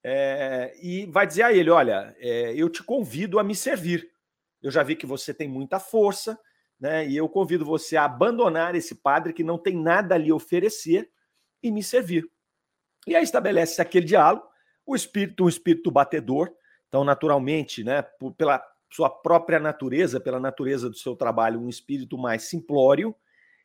é, 0.03 0.75
e 0.83 1.07
vai 1.07 1.27
dizer 1.27 1.43
a 1.43 1.53
ele: 1.53 1.71
Olha, 1.71 2.15
é, 2.19 2.55
eu 2.55 2.69
te 2.69 2.83
convido 2.83 3.39
a 3.39 3.45
me 3.45 3.55
servir. 3.55 4.11
Eu 4.63 4.71
já 4.71 4.83
vi 4.83 4.97
que 4.97 5.07
você 5.07 5.33
tem 5.33 5.49
muita 5.49 5.79
força, 5.79 6.39
né? 6.79 7.07
E 7.07 7.17
eu 7.17 7.29
convido 7.29 7.65
você 7.65 7.97
a 7.97 8.05
abandonar 8.05 8.75
esse 8.75 8.95
padre 8.95 9.33
que 9.33 9.45
não 9.45 9.59
tem 9.59 9.77
nada 9.77 10.15
a 10.15 10.19
lhe 10.19 10.33
oferecer 10.33 11.11
e 11.63 11.71
me 11.71 11.83
servir. 11.83 12.27
E 13.07 13.15
aí 13.15 13.23
estabelece 13.23 13.81
aquele 13.81 14.07
diálogo, 14.07 14.47
o 14.87 14.95
espírito, 14.95 15.45
um 15.45 15.49
espírito 15.49 15.91
batedor, 15.91 16.51
então 16.89 17.05
naturalmente, 17.05 17.85
né, 17.85 18.03
pela 18.37 18.63
sua 18.93 19.09
própria 19.09 19.59
natureza, 19.59 20.21
pela 20.21 20.41
natureza 20.41 20.91
do 20.91 20.97
seu 20.97 21.15
trabalho, 21.15 21.61
um 21.61 21.69
espírito 21.69 22.19
mais 22.19 22.45
simplório, 22.45 23.15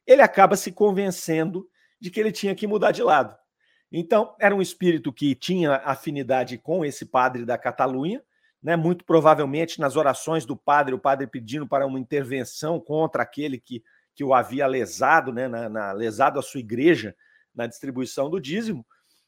ele 0.05 0.21
acaba 0.21 0.55
se 0.55 0.71
convencendo 0.71 1.67
de 1.99 2.11
que 2.11 2.19
ele 2.19 2.31
tinha 2.31 2.53
que 2.53 2.67
mudar 2.67 2.91
de 2.91 3.01
lado. 3.01 3.35
Então, 3.97 4.35
era 4.41 4.53
um 4.53 4.61
espírito 4.61 5.13
que 5.13 5.33
tinha 5.33 5.77
afinidade 5.77 6.57
com 6.57 6.83
esse 6.83 7.05
padre 7.05 7.45
da 7.45 7.57
Catalunha, 7.57 8.21
né, 8.61 8.75
muito 8.75 9.05
provavelmente 9.05 9.79
nas 9.79 9.95
orações 9.95 10.45
do 10.45 10.53
padre, 10.53 10.93
o 10.93 10.99
padre 10.99 11.25
pedindo 11.27 11.65
para 11.65 11.87
uma 11.87 11.97
intervenção 11.97 12.77
contra 12.77 13.23
aquele 13.23 13.57
que, 13.57 13.81
que 14.13 14.21
o 14.21 14.33
havia 14.33 14.67
lesado, 14.67 15.31
né, 15.31 15.47
na, 15.47 15.69
na 15.69 15.91
lesado 15.93 16.37
a 16.37 16.41
sua 16.41 16.59
igreja 16.59 17.15
na 17.55 17.67
distribuição 17.67 18.29
do 18.29 18.37
dízimo, 18.37 18.85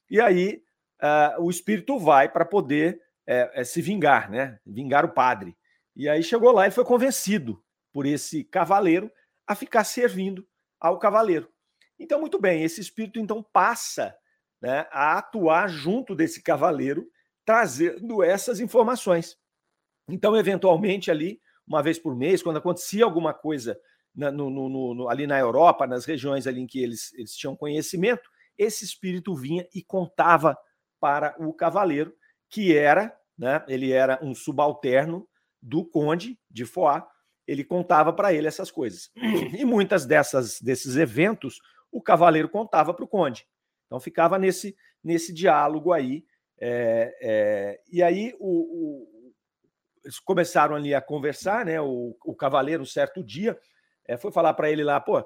e 0.10 0.20
aí 0.20 0.62
uh, 1.02 1.42
o 1.42 1.50
espírito 1.50 1.98
vai 1.98 2.28
para 2.28 2.44
poder 2.44 3.02
é, 3.26 3.62
é, 3.62 3.64
se 3.64 3.82
vingar, 3.82 4.30
né, 4.30 4.60
vingar 4.66 5.06
o 5.06 5.14
padre. 5.14 5.56
E 5.96 6.10
aí 6.10 6.22
chegou 6.22 6.52
lá 6.52 6.68
e 6.68 6.72
foi 6.72 6.84
convencido 6.84 7.64
por 7.94 8.06
esse 8.06 8.44
cavaleiro 8.44 9.10
a 9.48 9.56
ficar 9.56 9.86
servindo 9.86 10.46
ao 10.78 11.00
cavaleiro. 11.00 11.50
Então, 11.98 12.20
muito 12.20 12.38
bem, 12.38 12.64
esse 12.64 12.82
espírito 12.82 13.18
então 13.18 13.42
passa 13.42 14.14
né, 14.62 14.88
a 14.92 15.18
atuar 15.18 15.68
junto 15.70 16.16
desse 16.16 16.42
cavaleiro 16.42 17.08
trazendo 17.46 18.24
essas 18.24 18.60
informações. 18.60 19.38
Então, 20.10 20.36
eventualmente, 20.36 21.10
ali, 21.10 21.40
uma 21.66 21.82
vez 21.82 21.98
por 21.98 22.16
mês, 22.16 22.44
quando 22.44 22.58
acontecia 22.58 23.06
alguma 23.06 23.34
coisa 23.34 23.80
na, 24.14 24.32
no, 24.32 24.50
no, 24.50 24.94
no, 24.94 25.10
ali 25.10 25.28
na 25.28 25.40
Europa, 25.40 25.88
nas 25.88 26.06
regiões 26.06 26.48
ali 26.48 26.62
em 26.62 26.68
que 26.68 26.82
eles, 26.82 27.14
eles 27.14 27.36
tinham 27.36 27.56
conhecimento, 27.56 28.30
esse 28.58 28.84
espírito 28.84 29.36
vinha 29.36 29.68
e 29.74 29.84
contava 29.84 30.58
para 31.00 31.36
o 31.40 31.54
cavaleiro, 31.54 32.14
que 32.50 32.76
era, 32.76 33.16
né, 33.38 33.64
ele 33.68 33.92
era 33.92 34.20
um 34.22 34.34
subalterno 34.34 35.28
do 35.62 35.86
conde 35.86 36.40
de 36.50 36.66
Foix, 36.66 37.04
ele 37.46 37.64
contava 37.64 38.12
para 38.12 38.34
ele 38.34 38.48
essas 38.48 38.70
coisas. 38.70 39.10
E 39.58 39.64
muitas 39.64 40.06
dessas 40.06 40.60
desses 40.60 40.98
eventos 40.98 41.60
o 41.92 42.02
cavaleiro 42.02 42.50
contava 42.50 42.94
para 42.94 43.06
o 43.06 43.08
conde. 43.08 43.48
Então 43.88 44.00
ficava 44.00 44.38
nesse 44.38 44.76
nesse 45.04 45.34
diálogo 45.34 45.92
aí 45.92 46.24
é, 46.60 47.16
é, 47.22 47.82
e 47.92 48.02
aí 48.02 48.34
o, 48.40 48.48
o, 48.50 49.34
eles 50.04 50.20
começaram 50.20 50.76
ali 50.76 50.94
a 50.94 51.02
conversar, 51.02 51.66
né? 51.66 51.80
O, 51.80 52.16
o 52.26 52.36
cavaleiro, 52.36 52.82
um 52.82 52.86
certo 52.86 53.24
dia, 53.24 53.58
é, 54.06 54.18
foi 54.18 54.32
falar 54.32 54.54
para 54.54 54.72
ele 54.72 54.84
lá, 54.84 55.00
pô, 55.00 55.24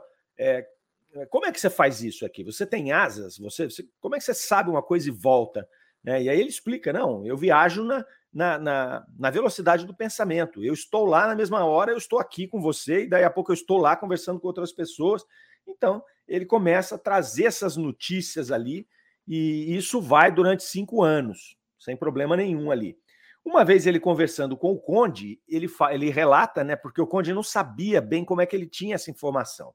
como 1.30 1.46
é 1.46 1.52
que 1.52 1.60
você 1.60 1.70
faz 1.70 2.02
isso 2.02 2.26
aqui? 2.26 2.44
Você 2.44 2.66
tem 2.66 2.92
asas? 2.92 3.38
Você, 3.38 3.70
você, 3.70 3.88
como 4.00 4.16
é 4.16 4.18
que 4.18 4.24
você 4.24 4.34
sabe 4.34 4.70
uma 4.70 4.82
coisa 4.82 5.08
e 5.08 5.12
volta? 5.12 5.68
Né? 6.04 6.24
E 6.24 6.30
aí 6.30 6.40
ele 6.40 6.50
explica: 6.50 6.92
não, 6.92 7.26
eu 7.26 7.38
viajo 7.38 7.84
na, 7.84 8.06
na, 8.34 8.58
na, 8.58 9.06
na, 9.20 9.30
velocidade 9.30 9.86
do 9.86 9.94
pensamento. 9.94 10.64
Eu 10.64 10.74
estou 10.74 11.06
lá 11.06 11.28
na 11.28 11.36
mesma 11.36 11.64
hora, 11.64 11.92
eu 11.92 11.98
estou 11.98 12.20
aqui 12.20 12.48
com 12.48 12.62
você, 12.62 13.04
e 13.04 13.10
daí 13.10 13.24
a 13.24 13.30
pouco 13.30 13.52
eu 13.52 13.56
estou 13.56 13.78
lá 13.78 13.96
conversando 13.96 14.40
com 14.40 14.48
outras 14.48 14.72
pessoas. 14.72 15.24
Então, 15.68 16.04
ele 16.28 16.46
começa 16.46 16.96
a 16.96 16.98
trazer 16.98 17.46
essas 17.46 17.76
notícias 17.76 18.52
ali 18.52 18.88
e 19.28 19.76
isso 19.76 20.02
vai 20.02 20.32
durante 20.32 20.64
cinco 20.64 21.04
anos, 21.04 21.58
sem 21.80 21.96
problema 21.96 22.36
nenhum 22.36 22.72
ali. 22.72 22.98
Uma 23.44 23.66
vez 23.66 23.88
ele 23.88 24.00
conversando 24.00 24.56
com 24.56 24.72
o 24.72 24.80
Conde, 24.80 25.42
ele, 25.48 25.68
ele 25.90 26.10
relata, 26.10 26.64
né? 26.64 26.76
Porque 26.76 27.02
o 27.02 27.08
Conde 27.08 27.34
não 27.34 27.42
sabia 27.42 28.00
bem 28.00 28.24
como 28.24 28.42
é 28.42 28.46
que 28.46 28.56
ele 28.56 28.68
tinha 28.68 28.96
essa 28.96 29.10
informação. 29.10 29.74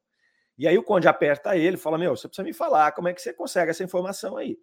E 0.57 0.66
aí 0.66 0.78
o 0.78 0.83
Conde 0.83 1.09
aperta 1.09 1.57
ele 1.57 1.76
e 1.76 1.81
fala: 1.81 1.99
Meu, 1.99 2.16
você 2.16 2.28
precisa 2.28 2.45
me 2.45 2.52
falar 2.52 2.93
como 2.93 3.09
é 3.09 3.12
que 3.12 3.21
você 3.21 3.33
consegue 3.33 3.71
essa 3.71 3.83
informação 3.83 4.37
aí. 4.37 4.57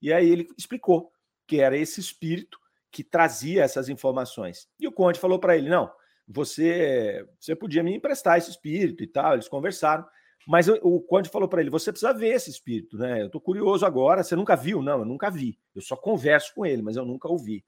E 0.00 0.12
aí 0.12 0.28
ele 0.28 0.48
explicou 0.58 1.10
que 1.46 1.60
era 1.60 1.76
esse 1.76 2.00
espírito 2.00 2.58
que 2.90 3.02
trazia 3.02 3.62
essas 3.62 3.88
informações. 3.88 4.68
E 4.78 4.86
o 4.86 4.92
Conde 4.92 5.18
falou 5.18 5.38
para 5.38 5.56
ele: 5.56 5.68
Não, 5.68 5.90
você, 6.28 7.26
você 7.38 7.56
podia 7.56 7.82
me 7.82 7.94
emprestar 7.94 8.38
esse 8.38 8.50
espírito 8.50 9.02
e 9.02 9.06
tal. 9.06 9.34
Eles 9.34 9.48
conversaram. 9.48 10.06
Mas 10.46 10.68
o 10.68 11.00
Conde 11.00 11.28
falou 11.28 11.48
para 11.48 11.60
ele: 11.60 11.70
você 11.70 11.92
precisa 11.92 12.12
ver 12.12 12.34
esse 12.34 12.50
espírito, 12.50 12.96
né? 12.96 13.22
Eu 13.22 13.26
estou 13.26 13.40
curioso 13.40 13.84
agora. 13.84 14.22
Você 14.22 14.34
nunca 14.34 14.56
viu? 14.56 14.82
Não, 14.82 15.00
eu 15.00 15.04
nunca 15.04 15.30
vi. 15.30 15.58
Eu 15.74 15.82
só 15.82 15.96
converso 15.96 16.54
com 16.54 16.64
ele, 16.64 16.82
mas 16.82 16.96
eu 16.96 17.04
nunca 17.04 17.28
ouvi. 17.28 17.64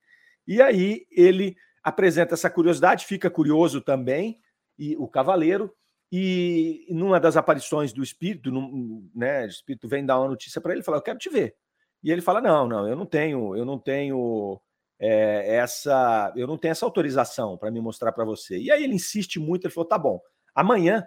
E 0.46 0.60
aí 0.60 1.06
ele 1.10 1.56
apresenta 1.82 2.34
essa 2.34 2.50
curiosidade, 2.50 3.06
fica 3.06 3.30
curioso 3.30 3.80
também, 3.80 4.40
e 4.78 4.96
o 4.96 5.06
cavaleiro. 5.06 5.72
E 6.10 6.86
numa 6.90 7.18
das 7.18 7.38
aparições 7.38 7.90
do 7.92 8.02
espírito, 8.02 8.50
num, 8.50 9.08
né, 9.14 9.44
o 9.44 9.48
espírito 9.48 9.88
vem 9.88 10.04
dar 10.04 10.18
uma 10.18 10.28
notícia 10.28 10.60
para 10.60 10.72
ele 10.72 10.82
fala: 10.82 10.98
Eu 10.98 11.02
quero 11.02 11.18
te 11.18 11.30
ver. 11.30 11.56
E 12.02 12.10
ele 12.10 12.20
fala: 12.20 12.40
Não, 12.40 12.68
não, 12.68 12.88
eu 12.88 12.96
não 12.96 13.06
tenho, 13.06 13.56
eu 13.56 13.64
não 13.64 13.78
tenho 13.78 14.60
é, 14.98 15.56
essa, 15.56 16.32
eu 16.36 16.46
não 16.46 16.58
tenho 16.58 16.72
essa 16.72 16.84
autorização 16.84 17.56
para 17.56 17.70
me 17.70 17.80
mostrar 17.80 18.12
para 18.12 18.24
você. 18.24 18.58
E 18.58 18.70
aí 18.70 18.84
ele 18.84 18.94
insiste 18.94 19.38
muito, 19.38 19.66
ele 19.66 19.74
falou: 19.74 19.88
Tá 19.88 19.98
bom, 19.98 20.20
amanhã 20.54 21.06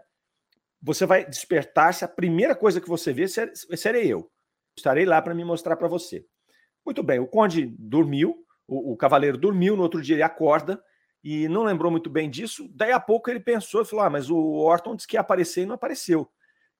você 0.82 1.06
vai 1.06 1.26
despertar-se, 1.26 2.06
a 2.06 2.08
primeira 2.08 2.56
coisa 2.56 2.80
que 2.80 2.90
você 2.90 3.12
vê 3.14 3.28
serei 3.28 4.12
eu. 4.12 4.30
Estarei 4.78 5.06
lá 5.06 5.22
para 5.22 5.34
me 5.34 5.44
mostrar 5.44 5.76
para 5.78 5.88
você. 5.88 6.26
Muito 6.86 7.02
bem, 7.02 7.20
o 7.20 7.28
conde 7.28 7.66
dormiu, 7.80 8.36
o, 8.68 8.94
o, 8.94 8.98
cavaleiro 8.98 9.38
dormiu, 9.38 9.76
no 9.76 9.84
outro 9.84 10.02
dia 10.02 10.16
ele 10.16 10.24
acorda 10.24 10.82
e 11.24 11.48
não 11.48 11.64
lembrou 11.64 11.92
muito 11.92 12.10
bem 12.10 12.30
disso. 12.30 12.70
Daí 12.74 12.92
a 12.92 13.00
pouco 13.00 13.30
ele 13.30 13.40
pensou 13.40 13.82
e 13.82 13.86
falou: 13.86 14.06
Ah, 14.06 14.10
mas 14.10 14.30
o 14.30 14.38
Orton 14.38 14.96
disse 14.96 15.08
que 15.08 15.16
ia 15.16 15.22
aparecer 15.22 15.64
e 15.64 15.66
não 15.66 15.76
apareceu. 15.76 16.30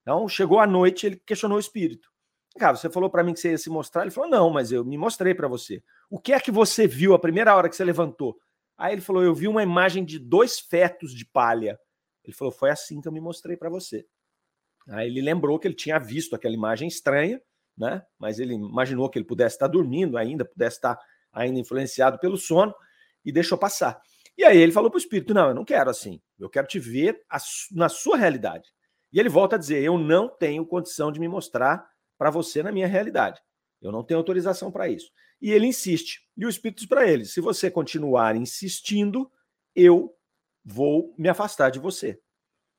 Então 0.02 0.28
chegou 0.28 0.60
à 0.60 0.68
noite, 0.68 1.08
ele 1.08 1.22
questionou 1.26 1.58
o 1.58 1.60
espírito. 1.60 2.10
Cara, 2.58 2.76
você 2.76 2.90
falou 2.90 3.10
para 3.10 3.24
mim 3.24 3.34
que 3.34 3.40
você 3.40 3.52
ia 3.52 3.58
se 3.58 3.70
mostrar. 3.70 4.04
Ele 4.04 4.12
falou: 4.12 4.30
Não, 4.30 4.50
mas 4.50 4.72
eu 4.72 4.86
me 4.86 4.98
mostrei 4.98 5.34
para 5.34 5.48
você. 5.48 5.84
O 6.10 6.20
que 6.20 6.32
é 6.32 6.40
que 6.40 6.52
você 6.52 6.88
viu 6.88 7.14
a 7.14 7.20
primeira 7.20 7.56
hora 7.56 7.68
que 7.68 7.76
você 7.76 7.84
levantou? 7.84 8.38
Aí 8.78 8.94
ele 8.94 9.02
falou: 9.02 9.24
Eu 9.24 9.34
vi 9.34 9.48
uma 9.48 9.64
imagem 9.64 10.06
de 10.06 10.20
dois 10.20 10.60
fetos 10.60 11.14
de 11.14 11.26
palha. 11.26 11.80
Ele 12.30 12.38
falou: 12.38 12.52
Foi 12.52 12.70
assim 12.70 13.02
que 13.02 13.08
eu 13.08 13.12
me 13.12 13.22
mostrei 13.22 13.58
para 13.58 13.70
você. 13.70 14.06
Aí 14.90 15.08
ele 15.08 15.22
lembrou 15.22 15.58
que 15.60 15.68
ele 15.68 15.76
tinha 15.76 15.98
visto 16.00 16.36
aquela 16.36 16.54
imagem 16.54 16.88
estranha, 16.88 17.42
né? 17.78 18.04
Mas 18.20 18.40
ele 18.40 18.54
imaginou 18.54 19.10
que 19.10 19.18
ele 19.18 19.26
pudesse 19.26 19.56
estar 19.56 19.68
dormindo 19.68 20.18
ainda, 20.18 20.46
pudesse 20.46 20.78
estar 20.78 21.00
ainda 21.34 21.60
influenciado 21.60 22.20
pelo 22.20 22.38
sono 22.38 22.74
e 23.24 23.32
deixou 23.32 23.58
passar. 23.58 24.00
E 24.38 24.44
aí 24.44 24.58
ele 24.58 24.72
falou 24.72 24.90
para 24.90 24.98
o 24.98 25.02
espírito: 25.02 25.34
Não, 25.34 25.50
eu 25.50 25.56
não 25.56 25.66
quero 25.66 25.90
assim. 25.90 26.22
Eu 26.40 26.50
quero 26.50 26.68
te 26.68 26.80
ver 26.80 27.22
na 27.72 27.90
sua 27.90 28.18
realidade. 28.18 28.70
E 29.12 29.20
ele 29.20 29.30
volta 29.30 29.56
a 29.56 29.60
dizer: 29.60 29.84
Eu 29.84 29.98
não 29.98 30.30
tenho 30.30 30.66
condição 30.66 31.12
de 31.12 31.20
me 31.20 31.28
mostrar 31.28 31.86
para 32.18 32.30
você 32.30 32.62
na 32.62 32.72
minha 32.72 32.88
realidade. 32.88 33.42
Eu 33.82 33.92
não 33.92 34.04
tenho 34.04 34.20
autorização 34.20 34.72
para 34.72 34.90
isso. 34.90 35.10
E 35.42 35.52
ele 35.52 35.68
insiste. 35.68 36.22
E 36.38 36.46
o 36.46 36.50
espírito 36.50 36.80
diz 36.80 36.88
para 36.88 37.08
ele: 37.08 37.26
Se 37.26 37.42
você 37.42 37.72
continuar 37.72 38.36
insistindo, 38.36 39.32
eu 39.76 40.15
vou 40.66 41.14
me 41.18 41.30
afastar 41.30 41.70
de 41.70 41.80
você. 41.80 42.20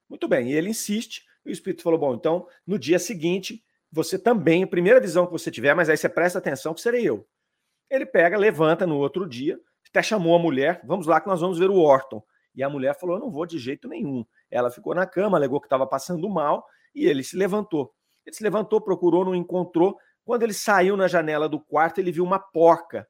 Muito 0.08 0.26
bem. 0.26 0.50
E 0.50 0.54
ele 0.54 0.70
insiste. 0.70 1.24
E 1.44 1.50
o 1.50 1.52
espírito 1.52 1.82
falou: 1.82 1.98
Bom, 1.98 2.14
então 2.14 2.46
no 2.66 2.78
dia 2.78 2.98
seguinte, 2.98 3.62
você 3.90 4.18
também, 4.18 4.64
a 4.64 4.66
primeira 4.66 5.00
visão 5.00 5.26
que 5.26 5.32
você 5.32 5.50
tiver, 5.50 5.74
mas 5.74 5.88
aí 5.88 5.96
você 5.96 6.08
presta 6.08 6.38
atenção 6.38 6.74
que 6.74 6.80
serei 6.80 7.08
eu. 7.08 7.26
Ele 7.88 8.04
pega, 8.04 8.36
levanta 8.36 8.86
no 8.86 8.98
outro 8.98 9.28
dia, 9.28 9.58
até 9.88 10.02
chamou 10.02 10.34
a 10.34 10.38
mulher: 10.38 10.80
Vamos 10.84 11.06
lá 11.06 11.20
que 11.20 11.28
nós 11.28 11.40
vamos 11.40 11.58
ver 11.58 11.70
o 11.70 11.78
Orton. 11.78 12.22
E 12.54 12.62
a 12.62 12.68
mulher 12.68 12.98
falou: 12.98 13.16
Eu 13.16 13.20
não 13.20 13.30
vou 13.30 13.46
de 13.46 13.58
jeito 13.58 13.88
nenhum. 13.88 14.24
Ela 14.50 14.70
ficou 14.70 14.94
na 14.94 15.06
cama, 15.06 15.38
alegou 15.38 15.60
que 15.60 15.66
estava 15.66 15.86
passando 15.86 16.28
mal 16.28 16.66
e 16.94 17.06
ele 17.06 17.22
se 17.22 17.36
levantou. 17.36 17.94
Ele 18.24 18.34
se 18.34 18.42
levantou, 18.42 18.80
procurou, 18.80 19.24
não 19.24 19.34
encontrou. 19.34 19.96
Quando 20.24 20.42
ele 20.42 20.52
saiu 20.52 20.96
na 20.96 21.06
janela 21.06 21.48
do 21.48 21.60
quarto, 21.60 22.00
ele 22.00 22.10
viu 22.10 22.24
uma 22.24 22.38
porca, 22.40 23.06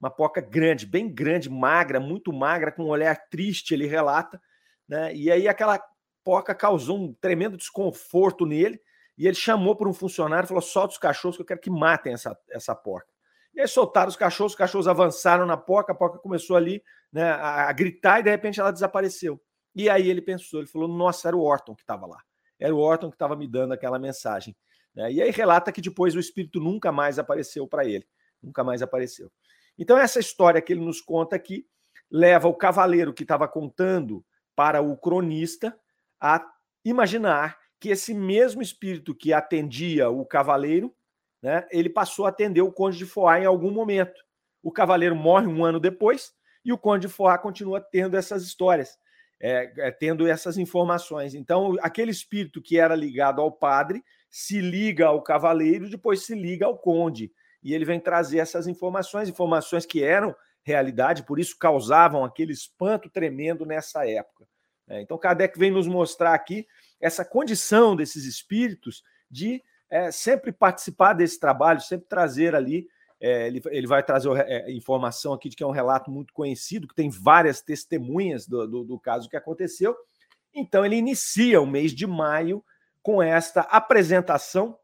uma 0.00 0.10
porca 0.10 0.40
grande, 0.40 0.86
bem 0.86 1.12
grande, 1.12 1.48
magra, 1.48 1.98
muito 1.98 2.32
magra, 2.32 2.72
com 2.72 2.84
um 2.84 2.88
olhar 2.88 3.16
triste, 3.28 3.74
ele 3.74 3.86
relata. 3.86 4.40
Né? 4.88 5.14
E 5.14 5.30
aí 5.30 5.48
aquela 5.48 5.80
porca 6.24 6.54
causou 6.54 6.98
um 6.98 7.12
tremendo 7.14 7.56
desconforto 7.56 8.46
nele. 8.46 8.80
E 9.16 9.26
ele 9.26 9.36
chamou 9.36 9.76
por 9.76 9.86
um 9.86 9.94
funcionário 9.94 10.46
e 10.46 10.48
falou: 10.48 10.62
solta 10.62 10.92
os 10.92 10.98
cachorros 10.98 11.36
que 11.36 11.42
eu 11.42 11.46
quero 11.46 11.60
que 11.60 11.70
matem 11.70 12.12
essa, 12.12 12.36
essa 12.50 12.74
porca. 12.74 13.08
E 13.54 13.60
aí 13.60 13.68
soltaram 13.68 14.08
os 14.08 14.16
cachorros, 14.16 14.52
os 14.52 14.58
cachorros 14.58 14.88
avançaram 14.88 15.46
na 15.46 15.56
porca, 15.56 15.92
a 15.92 15.94
porca 15.94 16.18
começou 16.18 16.56
ali 16.56 16.82
né, 17.12 17.30
a, 17.30 17.68
a 17.68 17.72
gritar 17.72 18.18
e 18.18 18.24
de 18.24 18.30
repente 18.30 18.58
ela 18.58 18.72
desapareceu. 18.72 19.40
E 19.74 19.88
aí 19.88 20.08
ele 20.10 20.20
pensou, 20.20 20.60
ele 20.60 20.68
falou: 20.68 20.88
nossa, 20.88 21.28
era 21.28 21.36
o 21.36 21.42
Orton 21.42 21.74
que 21.74 21.82
estava 21.82 22.06
lá. 22.06 22.20
Era 22.58 22.74
o 22.74 22.78
Orton 22.78 23.08
que 23.08 23.14
estava 23.14 23.36
me 23.36 23.46
dando 23.46 23.72
aquela 23.72 23.98
mensagem. 23.98 24.56
Né? 24.94 25.12
E 25.12 25.22
aí 25.22 25.30
relata 25.30 25.70
que 25.70 25.80
depois 25.80 26.14
o 26.14 26.20
espírito 26.20 26.60
nunca 26.60 26.90
mais 26.90 27.18
apareceu 27.18 27.66
para 27.66 27.84
ele. 27.84 28.06
Nunca 28.42 28.62
mais 28.62 28.82
apareceu. 28.82 29.30
Então, 29.78 29.98
essa 29.98 30.20
história 30.20 30.60
que 30.60 30.72
ele 30.72 30.84
nos 30.84 31.00
conta 31.00 31.36
aqui 31.36 31.66
leva 32.10 32.48
o 32.48 32.54
cavaleiro 32.54 33.12
que 33.12 33.22
estava 33.22 33.48
contando 33.48 34.24
para 34.54 34.80
o 34.80 34.96
cronista 34.96 35.76
a 36.20 36.44
imaginar 36.84 37.58
que 37.80 37.88
esse 37.88 38.14
mesmo 38.14 38.62
espírito 38.62 39.14
que 39.14 39.32
atendia 39.32 40.08
o 40.08 40.24
cavaleiro, 40.24 40.94
né, 41.42 41.66
ele 41.70 41.90
passou 41.90 42.26
a 42.26 42.28
atender 42.28 42.62
o 42.62 42.72
conde 42.72 42.96
de 42.96 43.04
Foix 43.04 43.42
em 43.42 43.46
algum 43.46 43.70
momento. 43.70 44.22
O 44.62 44.70
cavaleiro 44.70 45.16
morre 45.16 45.46
um 45.46 45.64
ano 45.64 45.80
depois 45.80 46.32
e 46.64 46.72
o 46.72 46.78
conde 46.78 47.06
de 47.06 47.12
Foix 47.12 47.40
continua 47.42 47.80
tendo 47.80 48.16
essas 48.16 48.42
histórias 48.42 48.96
é, 49.40 49.70
é, 49.76 49.90
tendo 49.90 50.26
essas 50.26 50.56
informações. 50.56 51.34
Então, 51.34 51.76
aquele 51.82 52.10
espírito 52.10 52.62
que 52.62 52.78
era 52.78 52.94
ligado 52.94 53.42
ao 53.42 53.52
padre 53.52 54.02
se 54.30 54.60
liga 54.60 55.06
ao 55.06 55.22
cavaleiro, 55.22 55.90
depois 55.90 56.24
se 56.24 56.34
liga 56.34 56.64
ao 56.64 56.78
conde. 56.78 57.30
E 57.64 57.74
ele 57.74 57.84
vem 57.84 57.98
trazer 57.98 58.38
essas 58.38 58.66
informações, 58.66 59.28
informações 59.28 59.86
que 59.86 60.04
eram 60.04 60.36
realidade, 60.62 61.24
por 61.24 61.38
isso 61.38 61.58
causavam 61.58 62.24
aquele 62.24 62.52
espanto 62.52 63.10
tremendo 63.10 63.66
nessa 63.66 64.08
época. 64.08 64.46
É, 64.86 65.00
então, 65.00 65.18
Kardec 65.18 65.58
vem 65.58 65.70
nos 65.70 65.86
mostrar 65.86 66.34
aqui 66.34 66.66
essa 67.00 67.24
condição 67.24 67.96
desses 67.96 68.24
espíritos 68.24 69.02
de 69.30 69.62
é, 69.90 70.10
sempre 70.10 70.52
participar 70.52 71.14
desse 71.14 71.40
trabalho, 71.40 71.80
sempre 71.80 72.06
trazer 72.06 72.54
ali 72.54 72.86
é, 73.20 73.46
ele, 73.46 73.62
ele, 73.70 73.86
vai 73.86 74.02
trazer 74.02 74.28
é, 74.46 74.70
informação 74.70 75.32
aqui 75.32 75.48
de 75.48 75.56
que 75.56 75.62
é 75.62 75.66
um 75.66 75.70
relato 75.70 76.10
muito 76.10 76.34
conhecido, 76.34 76.86
que 76.86 76.94
tem 76.94 77.08
várias 77.08 77.62
testemunhas 77.62 78.46
do, 78.46 78.66
do, 78.66 78.84
do 78.84 79.00
caso 79.00 79.30
que 79.30 79.36
aconteceu. 79.36 79.96
Então, 80.52 80.84
ele 80.84 80.96
inicia 80.96 81.60
o 81.60 81.66
mês 81.66 81.92
de 81.92 82.06
maio 82.06 82.62
com 83.02 83.22
esta 83.22 83.62
apresentação 83.62 84.78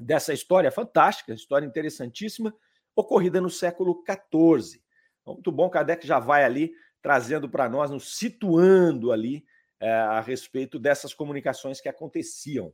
dessa 0.00 0.32
história 0.32 0.70
fantástica, 0.70 1.34
história 1.34 1.66
interessantíssima, 1.66 2.54
ocorrida 2.96 3.40
no 3.40 3.50
século 3.50 4.02
XIV. 4.04 4.80
Então, 5.20 5.34
muito 5.34 5.52
bom, 5.52 5.68
Kardec 5.68 6.06
já 6.06 6.18
vai 6.18 6.44
ali 6.44 6.72
trazendo 7.02 7.48
para 7.48 7.68
nós, 7.68 7.90
nos 7.90 8.16
situando 8.16 9.12
ali 9.12 9.44
é, 9.78 9.90
a 9.90 10.20
respeito 10.20 10.78
dessas 10.78 11.14
comunicações 11.14 11.80
que 11.80 11.88
aconteciam. 11.88 12.72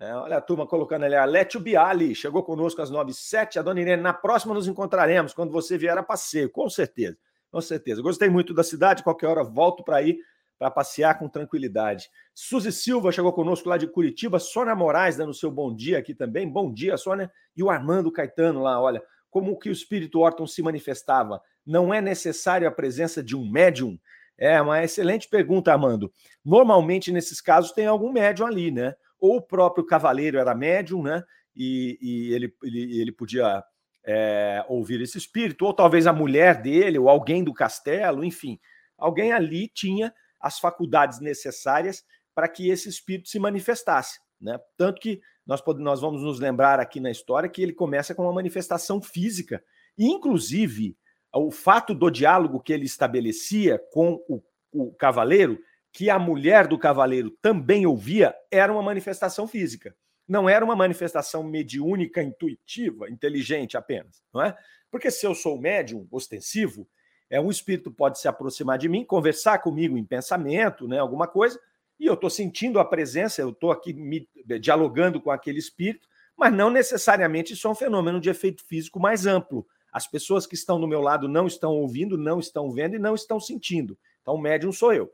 É, 0.00 0.12
olha 0.14 0.36
a 0.36 0.40
turma 0.40 0.66
colocando 0.66 1.04
ali, 1.04 1.14
a 1.14 1.24
Létio 1.24 1.60
Biali 1.60 2.14
chegou 2.14 2.42
conosco 2.42 2.82
às 2.82 2.90
9 2.90 3.12
h 3.32 3.60
A 3.60 3.62
dona 3.62 3.80
Irene, 3.80 4.02
na 4.02 4.12
próxima 4.12 4.52
nos 4.52 4.66
encontraremos, 4.66 5.32
quando 5.32 5.52
você 5.52 5.78
vier 5.78 5.96
a 5.96 6.02
passeio, 6.02 6.50
com 6.50 6.68
certeza. 6.68 7.16
Com 7.50 7.60
certeza. 7.60 8.02
Gostei 8.02 8.28
muito 8.28 8.52
da 8.52 8.64
cidade, 8.64 9.04
qualquer 9.04 9.28
hora 9.28 9.44
volto 9.44 9.84
para 9.84 10.02
ir 10.02 10.18
para 10.58 10.70
passear 10.70 11.18
com 11.18 11.28
tranquilidade. 11.28 12.08
Suzy 12.34 12.72
Silva 12.72 13.12
chegou 13.12 13.32
conosco 13.32 13.68
lá 13.68 13.76
de 13.76 13.86
Curitiba, 13.86 14.38
Sônia 14.38 14.74
Moraes 14.74 15.16
dando 15.16 15.34
seu 15.34 15.50
bom 15.50 15.74
dia 15.74 15.98
aqui 15.98 16.14
também. 16.14 16.48
Bom 16.48 16.72
dia, 16.72 16.96
Sônia. 16.96 17.30
E 17.56 17.62
o 17.62 17.70
Armando 17.70 18.12
Caetano 18.12 18.62
lá, 18.62 18.80
olha, 18.80 19.02
como 19.30 19.58
que 19.58 19.68
o 19.68 19.72
espírito 19.72 20.20
Orton 20.20 20.46
se 20.46 20.62
manifestava? 20.62 21.40
Não 21.66 21.92
é 21.92 22.00
necessário 22.00 22.68
a 22.68 22.72
presença 22.72 23.22
de 23.22 23.36
um 23.36 23.50
médium? 23.50 23.98
É 24.36 24.60
uma 24.60 24.82
excelente 24.82 25.28
pergunta, 25.28 25.72
Armando. 25.72 26.12
Normalmente, 26.44 27.12
nesses 27.12 27.40
casos, 27.40 27.72
tem 27.72 27.86
algum 27.86 28.12
médium 28.12 28.46
ali, 28.46 28.70
né? 28.70 28.94
ou 29.24 29.36
o 29.36 29.42
próprio 29.42 29.86
cavaleiro 29.86 30.36
era 30.36 30.54
médium, 30.54 31.02
né? 31.02 31.24
E, 31.56 31.98
e 31.98 32.34
ele, 32.34 32.54
ele, 32.62 33.00
ele 33.00 33.10
podia 33.10 33.64
é, 34.04 34.62
ouvir 34.68 35.00
esse 35.00 35.16
espírito, 35.16 35.64
ou 35.64 35.72
talvez 35.72 36.06
a 36.06 36.12
mulher 36.12 36.60
dele, 36.60 36.98
ou 36.98 37.08
alguém 37.08 37.42
do 37.42 37.54
castelo, 37.54 38.22
enfim, 38.22 38.60
alguém 38.98 39.32
ali 39.32 39.66
tinha 39.68 40.12
as 40.44 40.58
faculdades 40.58 41.20
necessárias 41.20 42.04
para 42.34 42.48
que 42.48 42.68
esse 42.68 42.88
espírito 42.88 43.30
se 43.30 43.38
manifestasse. 43.38 44.20
Né? 44.38 44.60
Tanto 44.76 45.00
que 45.00 45.22
nós, 45.46 45.62
nós 45.78 46.00
vamos 46.02 46.22
nos 46.22 46.38
lembrar 46.38 46.78
aqui 46.78 47.00
na 47.00 47.10
história 47.10 47.48
que 47.48 47.62
ele 47.62 47.72
começa 47.72 48.14
com 48.14 48.22
uma 48.24 48.32
manifestação 48.32 49.00
física, 49.00 49.64
e, 49.96 50.06
inclusive 50.06 50.96
o 51.32 51.50
fato 51.50 51.94
do 51.94 52.10
diálogo 52.10 52.60
que 52.60 52.72
ele 52.72 52.84
estabelecia 52.84 53.80
com 53.90 54.22
o, 54.28 54.42
o 54.70 54.92
cavaleiro 54.94 55.58
que 55.92 56.10
a 56.10 56.18
mulher 56.18 56.66
do 56.66 56.78
cavaleiro 56.78 57.30
também 57.42 57.86
ouvia 57.86 58.34
era 58.50 58.72
uma 58.72 58.82
manifestação 58.82 59.46
física. 59.46 59.96
Não 60.26 60.48
era 60.48 60.64
uma 60.64 60.76
manifestação 60.76 61.42
mediúnica, 61.42 62.22
intuitiva, 62.22 63.08
inteligente 63.10 63.76
apenas, 63.76 64.22
não 64.32 64.42
é? 64.42 64.56
Porque 64.90 65.10
se 65.10 65.26
eu 65.26 65.34
sou 65.34 65.60
médium 65.60 66.06
ostensivo, 66.10 66.88
é 67.30 67.40
um 67.40 67.50
espírito 67.50 67.90
pode 67.90 68.18
se 68.18 68.28
aproximar 68.28 68.78
de 68.78 68.88
mim, 68.88 69.04
conversar 69.04 69.58
comigo 69.58 69.96
em 69.96 70.04
pensamento, 70.04 70.86
né, 70.86 70.98
alguma 70.98 71.26
coisa, 71.26 71.58
e 71.98 72.06
eu 72.06 72.14
estou 72.14 72.30
sentindo 72.30 72.78
a 72.78 72.84
presença, 72.84 73.40
eu 73.40 73.50
estou 73.50 73.70
aqui 73.70 73.92
me, 73.92 74.28
dialogando 74.60 75.20
com 75.20 75.30
aquele 75.30 75.58
espírito, 75.58 76.08
mas 76.36 76.52
não 76.52 76.70
necessariamente 76.70 77.52
isso 77.52 77.66
é 77.66 77.70
um 77.70 77.74
fenômeno 77.74 78.20
de 78.20 78.28
efeito 78.28 78.64
físico 78.64 78.98
mais 78.98 79.26
amplo. 79.26 79.66
As 79.92 80.06
pessoas 80.06 80.46
que 80.46 80.56
estão 80.56 80.80
do 80.80 80.88
meu 80.88 81.00
lado 81.00 81.28
não 81.28 81.46
estão 81.46 81.72
ouvindo, 81.72 82.18
não 82.18 82.40
estão 82.40 82.72
vendo 82.72 82.96
e 82.96 82.98
não 82.98 83.14
estão 83.14 83.38
sentindo. 83.38 83.96
Então, 84.20 84.34
o 84.34 84.40
médium 84.40 84.72
sou 84.72 84.92
eu. 84.92 85.10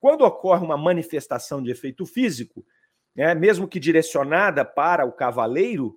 Quando 0.00 0.22
ocorre 0.22 0.64
uma 0.64 0.76
manifestação 0.76 1.62
de 1.62 1.70
efeito 1.70 2.04
físico, 2.04 2.66
né, 3.14 3.34
mesmo 3.34 3.68
que 3.68 3.78
direcionada 3.78 4.64
para 4.64 5.06
o 5.06 5.12
cavaleiro, 5.12 5.96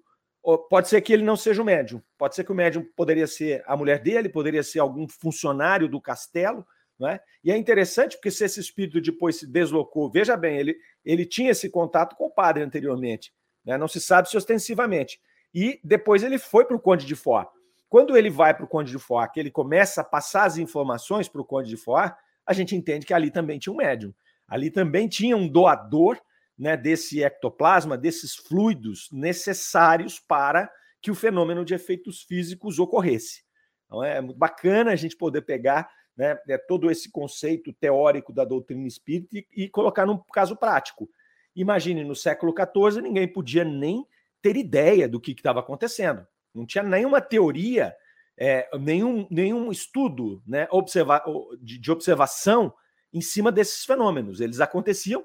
pode 0.69 0.88
ser 0.88 1.01
que 1.01 1.12
ele 1.12 1.23
não 1.23 1.36
seja 1.36 1.62
o 1.62 1.65
médium. 1.65 2.01
Pode 2.17 2.36
ser 2.36 2.43
que 2.45 2.51
o 2.51 2.55
médium 2.55 2.86
poderia 2.95 3.27
ser 3.27 3.63
a 3.67 3.75
mulher 3.75 3.99
dele, 3.99 4.29
poderia 4.29 4.63
ser 4.63 4.79
algum 4.79 5.07
funcionário 5.07 5.89
do 5.89 5.99
castelo. 5.99 6.65
Né? 6.97 7.19
E 7.43 7.51
é 7.51 7.57
interessante 7.57 8.15
porque 8.15 8.31
se 8.31 8.45
esse 8.45 8.60
espírito 8.60 9.01
depois 9.01 9.38
se 9.38 9.45
deslocou, 9.45 10.10
veja 10.10 10.38
bem, 10.38 10.57
ele, 10.57 10.77
ele 11.03 11.25
tinha 11.25 11.51
esse 11.51 11.69
contato 11.69 12.15
com 12.15 12.25
o 12.25 12.31
padre 12.31 12.63
anteriormente, 12.63 13.33
né? 13.65 13.77
não 13.77 13.88
se 13.88 13.99
sabe 13.99 14.29
se 14.29 14.38
ostensivamente. 14.38 15.19
E 15.53 15.79
depois 15.83 16.23
ele 16.23 16.38
foi 16.38 16.65
para 16.65 16.75
o 16.75 16.79
Conde 16.79 17.05
de 17.05 17.15
Foix. 17.15 17.47
Quando 17.89 18.17
ele 18.17 18.29
vai 18.29 18.53
para 18.53 18.65
o 18.65 18.67
Conde 18.67 18.91
de 18.91 18.99
Foix, 18.99 19.31
que 19.33 19.39
ele 19.39 19.51
começa 19.51 20.01
a 20.01 20.03
passar 20.03 20.45
as 20.45 20.57
informações 20.57 21.27
para 21.27 21.41
o 21.41 21.45
Conde 21.45 21.69
de 21.69 21.77
Foix, 21.77 22.13
a 22.45 22.53
gente 22.53 22.75
entende 22.75 23.05
que 23.05 23.13
ali 23.13 23.31
também 23.31 23.60
tinha 23.60 23.73
um 23.73 23.77
médium. 23.77 24.13
Ali 24.47 24.71
também 24.71 25.07
tinha 25.07 25.36
um 25.36 25.47
doador 25.47 26.17
né, 26.58 26.76
desse 26.76 27.24
ectoplasma, 27.24 27.98
desses 27.98 28.36
fluidos 28.36 29.10
necessários 29.12 30.20
para 30.20 30.70
que 31.02 31.12
o 31.12 31.15
fenômeno 31.15 31.63
de 31.63 31.74
efeitos 31.74 32.24
físicos 32.24 32.80
ocorresse. 32.80 33.43
Então 33.86 34.04
é 34.04 34.20
muito 34.20 34.38
bacana 34.38 34.91
a 34.91 34.96
gente 34.96 35.15
poder 35.15 35.41
pegar 35.41 35.89
né, 36.17 36.38
é, 36.50 36.58
todo 36.58 36.89
esse 36.89 37.12
conceito 37.12 37.72
teórico 37.74 38.34
da 38.34 38.43
doutrina 38.43 38.88
espírita 38.88 39.38
e, 39.56 39.70
colocar 39.70 40.06
num 40.06 40.17
caso 40.34 40.56
prático. 40.56 41.08
Imagine, 41.56 42.04
no 42.04 42.15
século 42.15 42.54
XIV, 42.54 43.02
ninguém 43.02 43.32
podia 43.32 43.63
nem 43.63 44.06
ter 44.41 44.58
ideia 44.58 45.08
do 45.08 45.22
que 45.22 45.32
estava 45.32 45.60
acontecendo. 45.60 46.26
Não 46.54 46.65
tinha 46.65 46.84
nenhuma 46.84 47.22
teoria, 47.22 47.96
é, 48.36 48.67
nenhum, 48.80 49.28
nenhum 49.30 49.72
estudo 49.72 50.41
né, 50.46 50.67
observa 50.72 51.24
de, 51.62 51.78
de 51.78 51.91
observação 51.91 52.74
em 53.13 53.22
cima 53.22 53.52
desses 53.52 53.86
fenômenos. 53.86 54.41
Eles 54.41 54.60
aconteciam, 54.60 55.24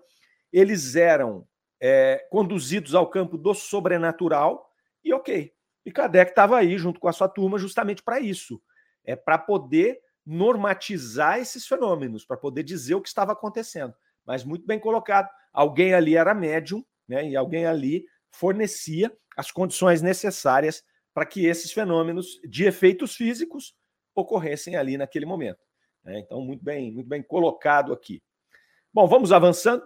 eles 0.52 0.96
eram 0.96 1.46
é, 1.80 2.26
conduzidos 2.30 2.94
ao 2.94 3.08
campo 3.08 3.36
do 3.36 3.54
sobrenatural, 3.54 4.70
e 5.04 5.12
ok. 5.12 5.52
E 5.84 5.90
Kardec 5.90 6.30
estava 6.30 6.58
aí 6.58 6.78
junto 6.78 7.00
com 7.00 7.08
a 7.08 7.12
sua 7.12 7.28
turma 7.28 7.58
justamente 7.58 8.02
para 8.02 8.20
isso, 8.20 8.62
é 9.04 9.16
para 9.16 9.38
poder 9.38 10.00
normatizar 10.24 11.40
esses 11.40 11.66
fenômenos, 11.66 12.24
para 12.24 12.36
poder 12.36 12.62
dizer 12.62 12.94
o 12.94 13.02
que 13.02 13.08
estava 13.08 13.32
acontecendo. 13.32 13.94
Mas 14.24 14.44
muito 14.44 14.64
bem 14.64 14.78
colocado, 14.78 15.28
alguém 15.52 15.94
ali 15.94 16.16
era 16.16 16.32
médium, 16.32 16.84
né, 17.08 17.28
e 17.28 17.36
alguém 17.36 17.66
ali 17.66 18.06
fornecia 18.30 19.12
as 19.36 19.50
condições 19.50 20.00
necessárias 20.00 20.84
para 21.12 21.26
que 21.26 21.46
esses 21.46 21.72
fenômenos 21.72 22.40
de 22.48 22.64
efeitos 22.64 23.16
físicos 23.16 23.74
ocorressem 24.14 24.76
ali 24.76 24.96
naquele 24.96 25.26
momento. 25.26 25.60
Né? 26.04 26.20
Então, 26.20 26.40
muito 26.40 26.62
bem, 26.64 26.92
muito 26.92 27.08
bem 27.08 27.22
colocado 27.22 27.92
aqui. 27.92 28.22
Bom, 28.92 29.06
vamos 29.06 29.32
avançando, 29.32 29.82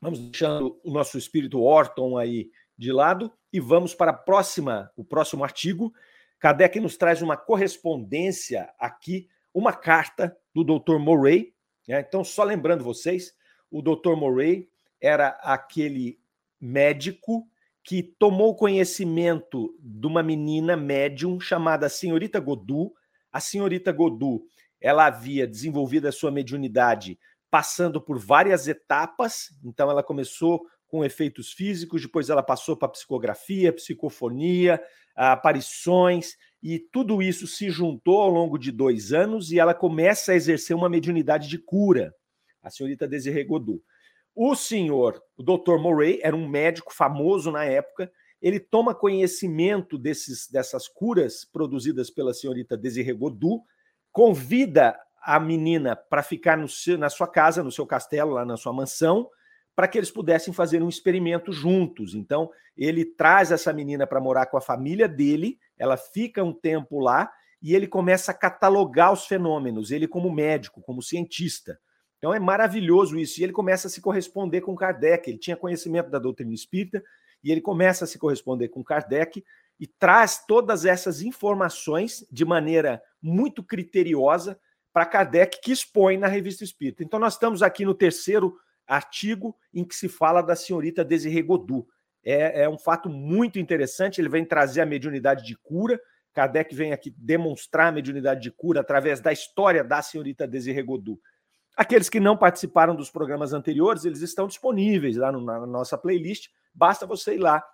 vamos 0.00 0.18
deixando 0.18 0.80
o 0.82 0.90
nosso 0.90 1.18
espírito 1.18 1.60
Orton 1.60 2.16
aí 2.16 2.50
de 2.76 2.92
lado 2.92 3.32
e 3.52 3.60
vamos 3.60 3.94
para 3.94 4.12
a 4.12 4.14
próxima, 4.14 4.90
o 4.96 5.04
próximo 5.04 5.44
artigo. 5.44 5.92
Kardec 6.38 6.80
nos 6.80 6.96
traz 6.96 7.20
uma 7.20 7.36
correspondência 7.36 8.72
aqui, 8.78 9.28
uma 9.52 9.72
carta 9.72 10.36
do 10.54 10.64
Dr. 10.64 10.98
Murray. 10.98 11.52
Né? 11.86 12.00
Então, 12.00 12.24
só 12.24 12.42
lembrando 12.42 12.82
vocês, 12.82 13.34
o 13.70 13.82
Dr. 13.82 14.16
Murray 14.16 14.68
era 15.00 15.28
aquele 15.42 16.18
médico 16.58 17.46
que 17.82 18.02
tomou 18.02 18.54
conhecimento 18.54 19.74
de 19.78 20.06
uma 20.06 20.22
menina 20.22 20.76
médium 20.76 21.40
chamada 21.40 21.88
Senhorita 21.88 22.38
Godu. 22.40 22.92
A 23.32 23.40
Senhorita 23.40 23.92
Godu, 23.92 24.42
ela 24.80 25.06
havia 25.06 25.46
desenvolvido 25.46 26.08
a 26.08 26.12
sua 26.12 26.30
mediunidade 26.30 27.18
passando 27.50 28.00
por 28.00 28.18
várias 28.18 28.68
etapas. 28.68 29.48
Então, 29.64 29.90
ela 29.90 30.02
começou 30.02 30.62
com 30.86 31.04
efeitos 31.04 31.52
físicos, 31.52 32.02
depois 32.02 32.28
ela 32.28 32.42
passou 32.42 32.76
para 32.76 32.88
psicografia, 32.88 33.72
psicofonia, 33.72 34.82
aparições, 35.14 36.36
e 36.62 36.78
tudo 36.78 37.22
isso 37.22 37.46
se 37.46 37.70
juntou 37.70 38.20
ao 38.20 38.28
longo 38.28 38.58
de 38.58 38.70
dois 38.70 39.12
anos 39.12 39.50
e 39.50 39.58
ela 39.58 39.72
começa 39.72 40.32
a 40.32 40.34
exercer 40.34 40.76
uma 40.76 40.88
mediunidade 40.88 41.48
de 41.48 41.58
cura, 41.58 42.14
a 42.62 42.70
senhorita 42.70 43.08
Desiree 43.08 43.44
Godot. 43.44 43.82
O 44.34 44.54
senhor, 44.54 45.22
o 45.36 45.42
Dr. 45.42 45.78
Murray, 45.78 46.20
era 46.22 46.36
um 46.36 46.48
médico 46.48 46.92
famoso 46.92 47.50
na 47.50 47.64
época, 47.64 48.10
ele 48.42 48.58
toma 48.58 48.94
conhecimento 48.94 49.98
desses, 49.98 50.48
dessas 50.48 50.88
curas 50.88 51.44
produzidas 51.44 52.10
pela 52.10 52.34
senhorita 52.34 52.76
Desiree 52.76 53.12
Godot, 53.12 53.62
convida 54.10 54.98
a 55.20 55.38
menina 55.38 55.94
para 55.94 56.22
ficar 56.22 56.56
no 56.56 56.68
seu, 56.68 56.96
na 56.96 57.08
sua 57.08 57.28
casa, 57.28 57.62
no 57.62 57.70
seu 57.70 57.86
castelo, 57.86 58.32
lá 58.32 58.44
na 58.44 58.56
sua 58.56 58.72
mansão, 58.72 59.28
para 59.76 59.86
que 59.86 59.98
eles 59.98 60.10
pudessem 60.10 60.52
fazer 60.52 60.82
um 60.82 60.88
experimento 60.88 61.52
juntos. 61.52 62.14
Então, 62.14 62.50
ele 62.76 63.04
traz 63.04 63.50
essa 63.52 63.72
menina 63.72 64.06
para 64.06 64.20
morar 64.20 64.46
com 64.46 64.56
a 64.56 64.60
família 64.60 65.08
dele, 65.08 65.58
ela 65.78 65.96
fica 65.96 66.42
um 66.42 66.52
tempo 66.52 66.98
lá 66.98 67.30
e 67.62 67.74
ele 67.74 67.86
começa 67.86 68.30
a 68.32 68.34
catalogar 68.34 69.12
os 69.12 69.26
fenômenos, 69.26 69.90
ele 69.90 70.08
como 70.08 70.32
médico, 70.32 70.80
como 70.80 71.02
cientista. 71.02 71.78
Então 72.20 72.34
é 72.34 72.38
maravilhoso 72.38 73.18
isso. 73.18 73.40
E 73.40 73.44
ele 73.44 73.52
começa 73.52 73.88
a 73.88 73.90
se 73.90 74.00
corresponder 74.00 74.60
com 74.60 74.76
Kardec. 74.76 75.28
Ele 75.28 75.38
tinha 75.38 75.56
conhecimento 75.56 76.10
da 76.10 76.18
doutrina 76.18 76.52
espírita 76.52 77.02
e 77.42 77.50
ele 77.50 77.62
começa 77.62 78.04
a 78.04 78.06
se 78.06 78.18
corresponder 78.18 78.68
com 78.68 78.84
Kardec 78.84 79.42
e 79.78 79.86
traz 79.86 80.44
todas 80.46 80.84
essas 80.84 81.22
informações 81.22 82.26
de 82.30 82.44
maneira 82.44 83.02
muito 83.22 83.62
criteriosa 83.62 84.58
para 84.92 85.06
Kardec, 85.06 85.60
que 85.62 85.72
expõe 85.72 86.16
na 86.16 86.26
revista 86.26 86.64
Espírita. 86.64 87.02
Então, 87.02 87.18
nós 87.20 87.34
estamos 87.34 87.62
aqui 87.62 87.84
no 87.84 87.94
terceiro 87.94 88.56
artigo 88.86 89.56
em 89.72 89.84
que 89.84 89.94
se 89.94 90.08
fala 90.08 90.42
da 90.42 90.56
senhorita 90.56 91.04
Desirê 91.04 91.42
Godu. 91.42 91.86
É, 92.24 92.62
é, 92.62 92.68
um 92.68 92.78
fato 92.78 93.08
muito 93.08 93.58
interessante, 93.58 94.20
ele 94.20 94.28
vem 94.28 94.44
trazer 94.44 94.80
a 94.80 94.86
mediunidade 94.86 95.44
de 95.44 95.56
cura. 95.56 96.00
Kardec 96.32 96.74
vem 96.74 96.92
aqui 96.92 97.14
demonstrar 97.16 97.88
a 97.88 97.92
mediunidade 97.92 98.40
de 98.40 98.50
cura 98.50 98.80
através 98.80 99.20
da 99.20 99.32
história 99.32 99.82
da 99.82 100.02
senhorita 100.02 100.46
Desirê 100.46 100.82
Godu. 100.82 101.20
Aqueles 101.76 102.08
que 102.08 102.20
não 102.20 102.36
participaram 102.36 102.94
dos 102.94 103.10
programas 103.10 103.52
anteriores, 103.52 104.04
eles 104.04 104.20
estão 104.20 104.46
disponíveis 104.46 105.16
lá 105.16 105.32
no, 105.32 105.40
na 105.40 105.66
nossa 105.66 105.96
playlist. 105.96 106.48
Basta 106.74 107.06
você 107.06 107.34
ir 107.34 107.38
lá, 107.38 107.64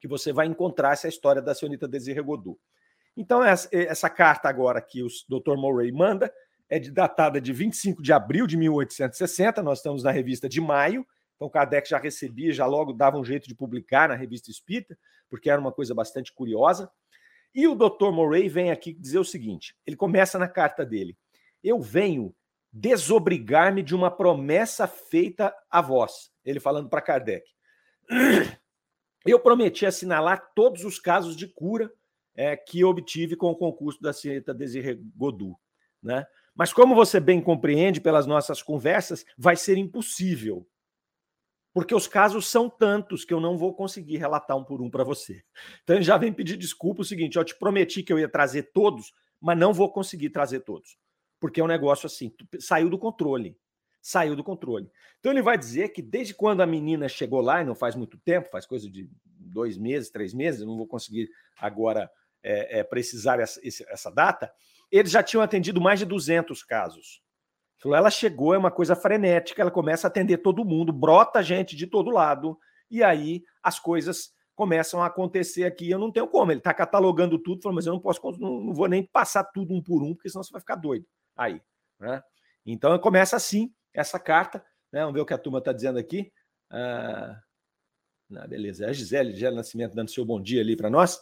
que 0.00 0.06
você 0.08 0.32
vai 0.32 0.46
encontrar 0.46 0.92
essa 0.92 1.08
história 1.08 1.40
da 1.42 1.54
senhorita 1.54 1.88
Desirê 1.88 2.20
Godu. 2.20 2.58
Então, 3.16 3.42
essa, 3.44 3.68
essa 3.72 4.08
carta 4.08 4.48
agora 4.48 4.80
que 4.80 5.02
o 5.02 5.08
Dr. 5.28 5.56
Murray 5.56 5.92
manda 5.92 6.32
é 6.68 6.78
de, 6.78 6.90
datada 6.90 7.40
de 7.40 7.52
25 7.52 8.02
de 8.02 8.12
abril 8.12 8.46
de 8.46 8.56
1860, 8.56 9.62
nós 9.62 9.78
estamos 9.78 10.02
na 10.02 10.10
revista 10.10 10.48
de 10.48 10.60
maio, 10.60 11.06
então 11.36 11.50
Kardec 11.50 11.88
já 11.90 11.98
recebia, 11.98 12.52
já 12.52 12.64
logo 12.64 12.92
dava 12.92 13.18
um 13.18 13.24
jeito 13.24 13.46
de 13.46 13.54
publicar 13.54 14.08
na 14.08 14.14
revista 14.14 14.50
Espírita, 14.50 14.96
porque 15.28 15.50
era 15.50 15.60
uma 15.60 15.72
coisa 15.72 15.94
bastante 15.94 16.32
curiosa. 16.32 16.90
E 17.54 17.66
o 17.66 17.74
Dr. 17.74 18.10
Murray 18.12 18.48
vem 18.48 18.70
aqui 18.70 18.94
dizer 18.94 19.18
o 19.18 19.24
seguinte: 19.24 19.76
ele 19.86 19.96
começa 19.96 20.38
na 20.38 20.48
carta 20.48 20.86
dele. 20.86 21.16
Eu 21.62 21.80
venho 21.80 22.34
desobrigar-me 22.72 23.82
de 23.82 23.94
uma 23.94 24.10
promessa 24.10 24.86
feita 24.86 25.54
a 25.70 25.82
vós. 25.82 26.30
Ele 26.44 26.58
falando 26.58 26.88
para 26.88 27.02
Kardec. 27.02 27.44
Eu 29.26 29.38
prometi 29.38 29.84
assinalar 29.84 30.50
todos 30.54 30.84
os 30.84 30.98
casos 30.98 31.36
de 31.36 31.46
cura 31.46 31.92
é, 32.34 32.56
que 32.56 32.84
obtive 32.84 33.36
com 33.36 33.50
o 33.50 33.56
concurso 33.56 34.00
da 34.00 34.12
senhorita 34.12 34.54
Desiree 34.54 35.00
Godu. 35.16 35.56
Né? 36.02 36.26
Mas, 36.54 36.72
como 36.72 36.94
você 36.94 37.20
bem 37.20 37.40
compreende 37.40 38.00
pelas 38.00 38.26
nossas 38.26 38.62
conversas, 38.62 39.24
vai 39.38 39.56
ser 39.56 39.78
impossível. 39.78 40.66
Porque 41.72 41.94
os 41.94 42.06
casos 42.06 42.46
são 42.46 42.68
tantos 42.68 43.24
que 43.24 43.32
eu 43.32 43.40
não 43.40 43.56
vou 43.56 43.74
conseguir 43.74 44.18
relatar 44.18 44.56
um 44.56 44.64
por 44.64 44.82
um 44.82 44.90
para 44.90 45.04
você. 45.04 45.42
Então, 45.82 46.02
já 46.02 46.18
vem 46.18 46.32
pedir 46.32 46.56
desculpa 46.56 47.00
o 47.00 47.04
seguinte: 47.04 47.36
eu 47.36 47.44
te 47.44 47.58
prometi 47.58 48.02
que 48.02 48.12
eu 48.12 48.18
ia 48.18 48.28
trazer 48.28 48.72
todos, 48.72 49.12
mas 49.40 49.56
não 49.56 49.72
vou 49.72 49.90
conseguir 49.90 50.30
trazer 50.30 50.60
todos. 50.60 50.98
Porque 51.40 51.60
é 51.60 51.64
um 51.64 51.68
negócio 51.68 52.06
assim, 52.06 52.30
saiu 52.58 52.90
do 52.90 52.98
controle. 52.98 53.56
Saiu 54.02 54.34
do 54.34 54.44
controle. 54.44 54.90
Então, 55.20 55.32
ele 55.32 55.40
vai 55.40 55.56
dizer 55.56 55.90
que 55.90 56.02
desde 56.02 56.34
quando 56.34 56.60
a 56.60 56.66
menina 56.66 57.08
chegou 57.08 57.40
lá, 57.40 57.62
e 57.62 57.64
não 57.64 57.74
faz 57.74 57.94
muito 57.94 58.18
tempo, 58.18 58.50
faz 58.50 58.66
coisa 58.66 58.90
de 58.90 59.08
dois 59.38 59.78
meses, 59.78 60.10
três 60.10 60.34
meses, 60.34 60.60
eu 60.60 60.66
não 60.66 60.76
vou 60.76 60.86
conseguir 60.86 61.30
agora 61.56 62.10
é, 62.42 62.80
é, 62.80 62.84
precisar 62.84 63.40
essa, 63.40 63.60
essa 63.88 64.10
data, 64.10 64.52
eles 64.90 65.10
já 65.10 65.22
tinham 65.22 65.42
atendido 65.42 65.80
mais 65.80 65.98
de 65.98 66.04
200 66.04 66.62
casos. 66.62 67.22
Ela 67.84 68.10
chegou, 68.10 68.54
é 68.54 68.58
uma 68.58 68.70
coisa 68.70 68.94
frenética, 68.94 69.60
ela 69.60 69.70
começa 69.70 70.06
a 70.06 70.08
atender 70.08 70.38
todo 70.38 70.64
mundo, 70.64 70.92
brota 70.92 71.42
gente 71.42 71.74
de 71.74 71.86
todo 71.86 72.10
lado, 72.10 72.56
e 72.90 73.02
aí 73.02 73.42
as 73.62 73.80
coisas 73.80 74.32
começam 74.54 75.02
a 75.02 75.06
acontecer 75.06 75.64
aqui. 75.64 75.90
Eu 75.90 75.98
não 75.98 76.12
tenho 76.12 76.28
como. 76.28 76.52
Ele 76.52 76.58
está 76.58 76.72
catalogando 76.72 77.38
tudo, 77.38 77.72
mas 77.72 77.86
eu 77.86 77.94
não 77.94 78.00
posso, 78.00 78.20
não, 78.38 78.60
não, 78.60 78.74
vou 78.74 78.86
nem 78.86 79.04
passar 79.04 79.44
tudo 79.44 79.74
um 79.74 79.82
por 79.82 80.02
um, 80.02 80.14
porque 80.14 80.28
senão 80.28 80.44
você 80.44 80.52
vai 80.52 80.60
ficar 80.60 80.76
doido. 80.76 81.06
Aí, 81.36 81.60
né? 81.98 82.22
Então 82.64 82.96
começa 82.98 83.34
assim 83.34 83.72
essa 83.92 84.18
carta. 84.18 84.64
Né? 84.92 85.00
Vamos 85.00 85.14
ver 85.14 85.20
o 85.20 85.26
que 85.26 85.34
a 85.34 85.38
turma 85.38 85.58
está 85.58 85.72
dizendo 85.72 85.98
aqui. 85.98 86.32
Ah, 86.70 87.40
beleza. 88.48 88.86
É 88.86 88.90
a 88.90 88.92
Gisele, 88.92 89.32
Gisele 89.32 89.56
Nascimento 89.56 89.94
dando 89.94 90.10
seu 90.10 90.24
bom 90.24 90.40
dia 90.40 90.60
ali 90.60 90.76
para 90.76 90.90
nós. 90.90 91.18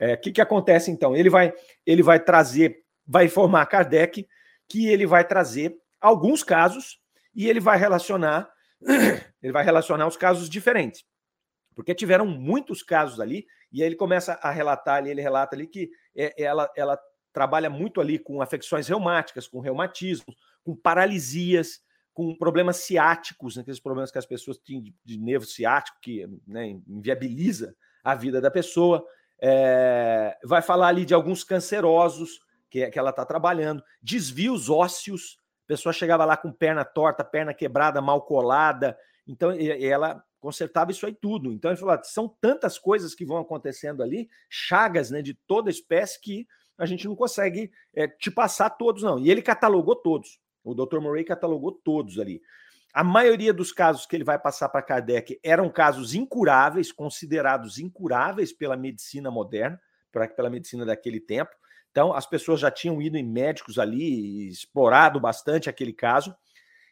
O 0.00 0.04
é, 0.04 0.16
que, 0.16 0.32
que 0.32 0.40
acontece 0.40 0.90
então? 0.90 1.16
Ele 1.16 1.30
vai, 1.30 1.52
ele 1.84 2.02
vai 2.02 2.20
trazer 2.20 2.84
vai 3.06 3.26
informar 3.26 3.66
Kardec 3.66 4.26
que 4.68 4.88
ele 4.88 5.06
vai 5.06 5.24
trazer 5.24 5.76
alguns 6.00 6.42
casos 6.42 6.98
e 7.34 7.48
ele 7.48 7.60
vai 7.60 7.78
relacionar 7.78 8.50
ele 9.42 9.52
vai 9.52 9.64
relacionar 9.64 10.06
os 10.06 10.16
casos 10.16 10.48
diferentes. 10.48 11.04
Porque 11.74 11.94
tiveram 11.94 12.26
muitos 12.26 12.82
casos 12.82 13.20
ali, 13.20 13.46
e 13.70 13.82
aí 13.82 13.88
ele 13.88 13.96
começa 13.96 14.34
a 14.42 14.50
relatar 14.50 14.96
ali, 14.96 15.10
ele 15.10 15.20
relata 15.20 15.54
ali 15.54 15.66
que 15.66 15.90
é, 16.16 16.42
ela, 16.42 16.70
ela 16.76 16.98
trabalha 17.32 17.68
muito 17.68 18.00
ali 18.00 18.18
com 18.18 18.40
afecções 18.40 18.88
reumáticas, 18.88 19.46
com 19.46 19.60
reumatismo, 19.60 20.34
com 20.64 20.74
paralisias, 20.74 21.80
com 22.14 22.34
problemas 22.34 22.78
ciáticos, 22.78 23.56
né, 23.56 23.62
aqueles 23.62 23.80
problemas 23.80 24.10
que 24.10 24.16
as 24.16 24.24
pessoas 24.24 24.56
têm 24.56 24.80
de, 24.80 24.94
de 25.04 25.18
nervo 25.18 25.44
ciático, 25.44 25.98
que 26.00 26.26
né, 26.46 26.68
inviabiliza 26.88 27.76
a 28.02 28.14
vida 28.14 28.40
da 28.40 28.50
pessoa. 28.50 29.06
É, 29.40 30.36
vai 30.44 30.62
falar 30.62 30.88
ali 30.88 31.04
de 31.04 31.14
alguns 31.14 31.44
cancerosos, 31.44 32.40
que, 32.70 32.88
que 32.90 32.98
ela 32.98 33.10
está 33.10 33.24
trabalhando, 33.24 33.82
desvios 34.02 34.68
ósseos, 34.68 35.38
a 35.64 35.68
pessoa 35.68 35.92
chegava 35.92 36.24
lá 36.24 36.36
com 36.36 36.52
perna 36.52 36.84
torta, 36.84 37.24
perna 37.24 37.52
quebrada, 37.52 38.00
mal 38.00 38.22
colada, 38.22 38.96
então 39.26 39.50
ela 39.50 40.22
consertava 40.38 40.92
isso 40.92 41.04
aí 41.04 41.14
tudo. 41.14 41.52
Então 41.52 41.70
ele 41.70 41.78
falou: 41.78 41.94
ah, 41.94 42.02
são 42.04 42.28
tantas 42.40 42.78
coisas 42.78 43.14
que 43.14 43.24
vão 43.24 43.38
acontecendo 43.38 44.02
ali, 44.02 44.28
chagas 44.48 45.10
né, 45.10 45.20
de 45.20 45.34
toda 45.34 45.70
espécie, 45.70 46.20
que 46.20 46.46
a 46.78 46.86
gente 46.86 47.06
não 47.06 47.16
consegue 47.16 47.70
é, 47.94 48.06
te 48.06 48.30
passar 48.30 48.70
todos, 48.70 49.02
não. 49.02 49.18
E 49.18 49.30
ele 49.30 49.42
catalogou 49.42 49.96
todos. 49.96 50.38
O 50.62 50.74
Dr. 50.74 51.00
Murray 51.00 51.24
catalogou 51.24 51.72
todos 51.72 52.18
ali. 52.18 52.40
A 52.96 53.04
maioria 53.04 53.52
dos 53.52 53.72
casos 53.72 54.06
que 54.06 54.16
ele 54.16 54.24
vai 54.24 54.38
passar 54.38 54.70
para 54.70 54.80
Kardec 54.80 55.38
eram 55.44 55.68
casos 55.68 56.14
incuráveis, 56.14 56.90
considerados 56.90 57.78
incuráveis 57.78 58.54
pela 58.54 58.74
medicina 58.74 59.30
moderna, 59.30 59.78
pela 60.34 60.48
medicina 60.48 60.82
daquele 60.86 61.20
tempo. 61.20 61.50
Então, 61.90 62.14
as 62.14 62.24
pessoas 62.24 62.58
já 62.58 62.70
tinham 62.70 63.02
ido 63.02 63.18
em 63.18 63.22
médicos 63.22 63.78
ali, 63.78 64.48
explorado 64.48 65.20
bastante 65.20 65.68
aquele 65.68 65.92
caso. 65.92 66.34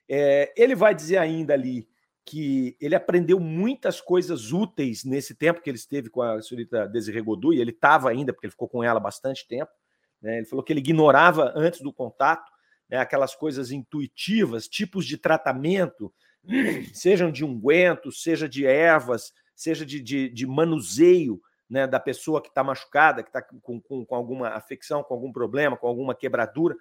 É, 0.06 0.52
ele 0.58 0.74
vai 0.74 0.94
dizer 0.94 1.16
ainda 1.16 1.54
ali 1.54 1.88
que 2.22 2.76
ele 2.78 2.94
aprendeu 2.94 3.40
muitas 3.40 3.98
coisas 3.98 4.52
úteis 4.52 5.06
nesse 5.06 5.34
tempo 5.34 5.62
que 5.62 5.70
ele 5.70 5.78
esteve 5.78 6.10
com 6.10 6.20
a 6.20 6.42
senhorita 6.42 6.86
Desirê 6.86 7.22
Godoy, 7.22 7.58
ele 7.58 7.70
estava 7.70 8.10
ainda, 8.10 8.30
porque 8.30 8.44
ele 8.44 8.52
ficou 8.52 8.68
com 8.68 8.84
ela 8.84 9.00
bastante 9.00 9.48
tempo. 9.48 9.72
Né? 10.20 10.36
Ele 10.36 10.46
falou 10.46 10.62
que 10.62 10.70
ele 10.70 10.80
ignorava 10.80 11.50
antes 11.56 11.80
do 11.80 11.94
contato 11.94 12.52
né? 12.88 12.98
aquelas 12.98 13.34
coisas 13.34 13.70
intuitivas, 13.70 14.68
tipos 14.68 15.06
de 15.06 15.16
tratamento, 15.16 16.12
sejam 16.92 17.30
de 17.30 17.44
unguento, 17.44 18.12
seja 18.12 18.48
de 18.48 18.66
ervas, 18.66 19.32
seja 19.54 19.84
de, 19.84 20.00
de, 20.00 20.28
de 20.28 20.46
manuseio 20.46 21.40
né, 21.68 21.86
da 21.86 21.98
pessoa 21.98 22.42
que 22.42 22.48
está 22.48 22.62
machucada, 22.62 23.22
que 23.22 23.28
está 23.28 23.42
com, 23.42 23.80
com, 23.80 24.04
com 24.04 24.14
alguma 24.14 24.48
afecção, 24.48 25.02
com 25.02 25.14
algum 25.14 25.32
problema, 25.32 25.76
com 25.76 25.86
alguma 25.86 26.14
quebradura. 26.14 26.76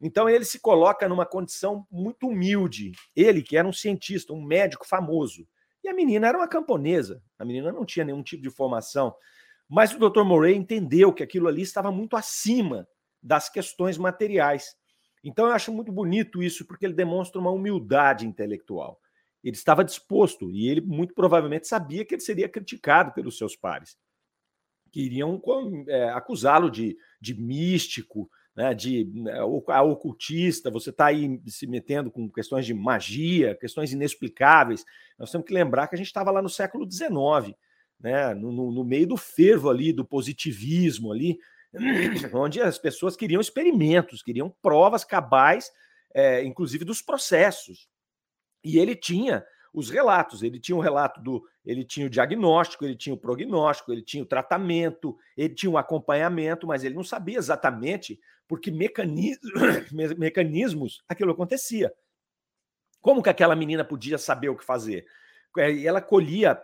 Então 0.00 0.28
ele 0.28 0.44
se 0.44 0.60
coloca 0.60 1.08
numa 1.08 1.24
condição 1.24 1.86
muito 1.90 2.28
humilde. 2.28 2.92
Ele, 3.14 3.42
que 3.42 3.56
era 3.56 3.66
um 3.66 3.72
cientista, 3.72 4.32
um 4.32 4.42
médico 4.42 4.86
famoso. 4.86 5.46
E 5.82 5.88
a 5.88 5.94
menina 5.94 6.28
era 6.28 6.38
uma 6.38 6.48
camponesa. 6.48 7.22
A 7.38 7.44
menina 7.44 7.72
não 7.72 7.84
tinha 7.84 8.04
nenhum 8.04 8.22
tipo 8.22 8.42
de 8.42 8.50
formação. 8.50 9.14
Mas 9.68 9.94
o 9.94 9.98
Dr. 9.98 10.24
Morey 10.24 10.54
entendeu 10.54 11.12
que 11.12 11.22
aquilo 11.22 11.48
ali 11.48 11.62
estava 11.62 11.90
muito 11.90 12.16
acima 12.16 12.86
das 13.22 13.48
questões 13.48 13.96
materiais. 13.96 14.76
Então 15.24 15.46
eu 15.46 15.52
acho 15.52 15.72
muito 15.72 15.90
bonito 15.90 16.42
isso, 16.42 16.66
porque 16.66 16.84
ele 16.84 16.92
demonstra 16.92 17.40
uma 17.40 17.50
humildade 17.50 18.26
intelectual. 18.26 19.00
Ele 19.42 19.56
estava 19.56 19.84
disposto, 19.84 20.50
e 20.50 20.68
ele 20.68 20.82
muito 20.82 21.14
provavelmente 21.14 21.66
sabia 21.66 22.04
que 22.04 22.14
ele 22.14 22.22
seria 22.22 22.48
criticado 22.48 23.12
pelos 23.12 23.38
seus 23.38 23.56
pares, 23.56 23.96
que 24.92 25.00
iriam 25.00 25.40
é, 25.88 26.10
acusá-lo 26.10 26.70
de, 26.70 26.96
de 27.20 27.34
místico, 27.34 28.30
né, 28.54 28.72
de 28.72 29.04
né, 29.12 29.42
ocultista, 29.42 30.70
você 30.70 30.90
está 30.90 31.06
aí 31.06 31.40
se 31.46 31.66
metendo 31.66 32.10
com 32.10 32.30
questões 32.30 32.64
de 32.64 32.72
magia, 32.72 33.56
questões 33.56 33.92
inexplicáveis. 33.92 34.84
Nós 35.18 35.30
temos 35.30 35.46
que 35.46 35.52
lembrar 35.52 35.88
que 35.88 35.94
a 35.94 35.98
gente 35.98 36.06
estava 36.06 36.30
lá 36.30 36.40
no 36.40 36.48
século 36.48 36.88
XIX, 36.90 37.56
né, 37.98 38.32
no, 38.34 38.52
no, 38.52 38.84
meio 38.84 39.08
do 39.08 39.16
fervo 39.16 39.70
ali, 39.70 39.92
do 39.92 40.04
positivismo 40.04 41.10
ali, 41.10 41.38
onde 42.32 42.60
as 42.60 42.78
pessoas 42.78 43.16
queriam 43.16 43.40
experimentos, 43.40 44.22
queriam 44.22 44.54
provas 44.62 45.04
cabais, 45.04 45.70
é, 46.14 46.44
inclusive 46.44 46.84
dos 46.84 47.02
processos. 47.02 47.88
E 48.62 48.78
ele 48.78 48.94
tinha 48.94 49.44
os 49.74 49.90
relatos. 49.90 50.42
Ele 50.42 50.60
tinha 50.60 50.76
um 50.76 50.80
relato 50.80 51.20
do. 51.20 51.44
Ele 51.66 51.84
tinha 51.84 52.06
o 52.06 52.10
diagnóstico, 52.10 52.84
ele 52.84 52.94
tinha 52.94 53.12
o 53.12 53.18
prognóstico, 53.18 53.92
ele 53.92 54.02
tinha 54.02 54.22
o 54.22 54.26
tratamento, 54.26 55.16
ele 55.36 55.52
tinha 55.54 55.70
o 55.70 55.76
acompanhamento, 55.76 56.66
mas 56.66 56.84
ele 56.84 56.94
não 56.94 57.02
sabia 57.02 57.38
exatamente 57.38 58.20
por 58.46 58.60
que 58.60 58.70
mecanismos 59.90 61.02
aquilo 61.08 61.32
acontecia. 61.32 61.92
Como 63.00 63.22
que 63.22 63.30
aquela 63.30 63.56
menina 63.56 63.84
podia 63.84 64.16
saber 64.16 64.48
o 64.48 64.56
que 64.56 64.64
fazer? 64.64 65.06
É, 65.58 65.84
ela 65.84 66.00
colhia 66.00 66.60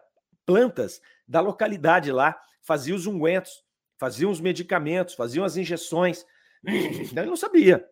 plantas 0.47 1.01
da 1.27 1.41
localidade 1.41 2.13
lá, 2.13 2.39
fazia 2.63 2.95
os 2.95 3.07
ungüentos, 3.07 3.65
fazia 4.01 4.27
os 4.27 4.41
medicamentos, 4.41 5.15
fazia 5.15 5.45
as 5.45 5.59
injeções. 5.59 6.25
Então 7.11 7.23
ele 7.23 7.31
não 7.31 7.37
sabia 7.37 7.87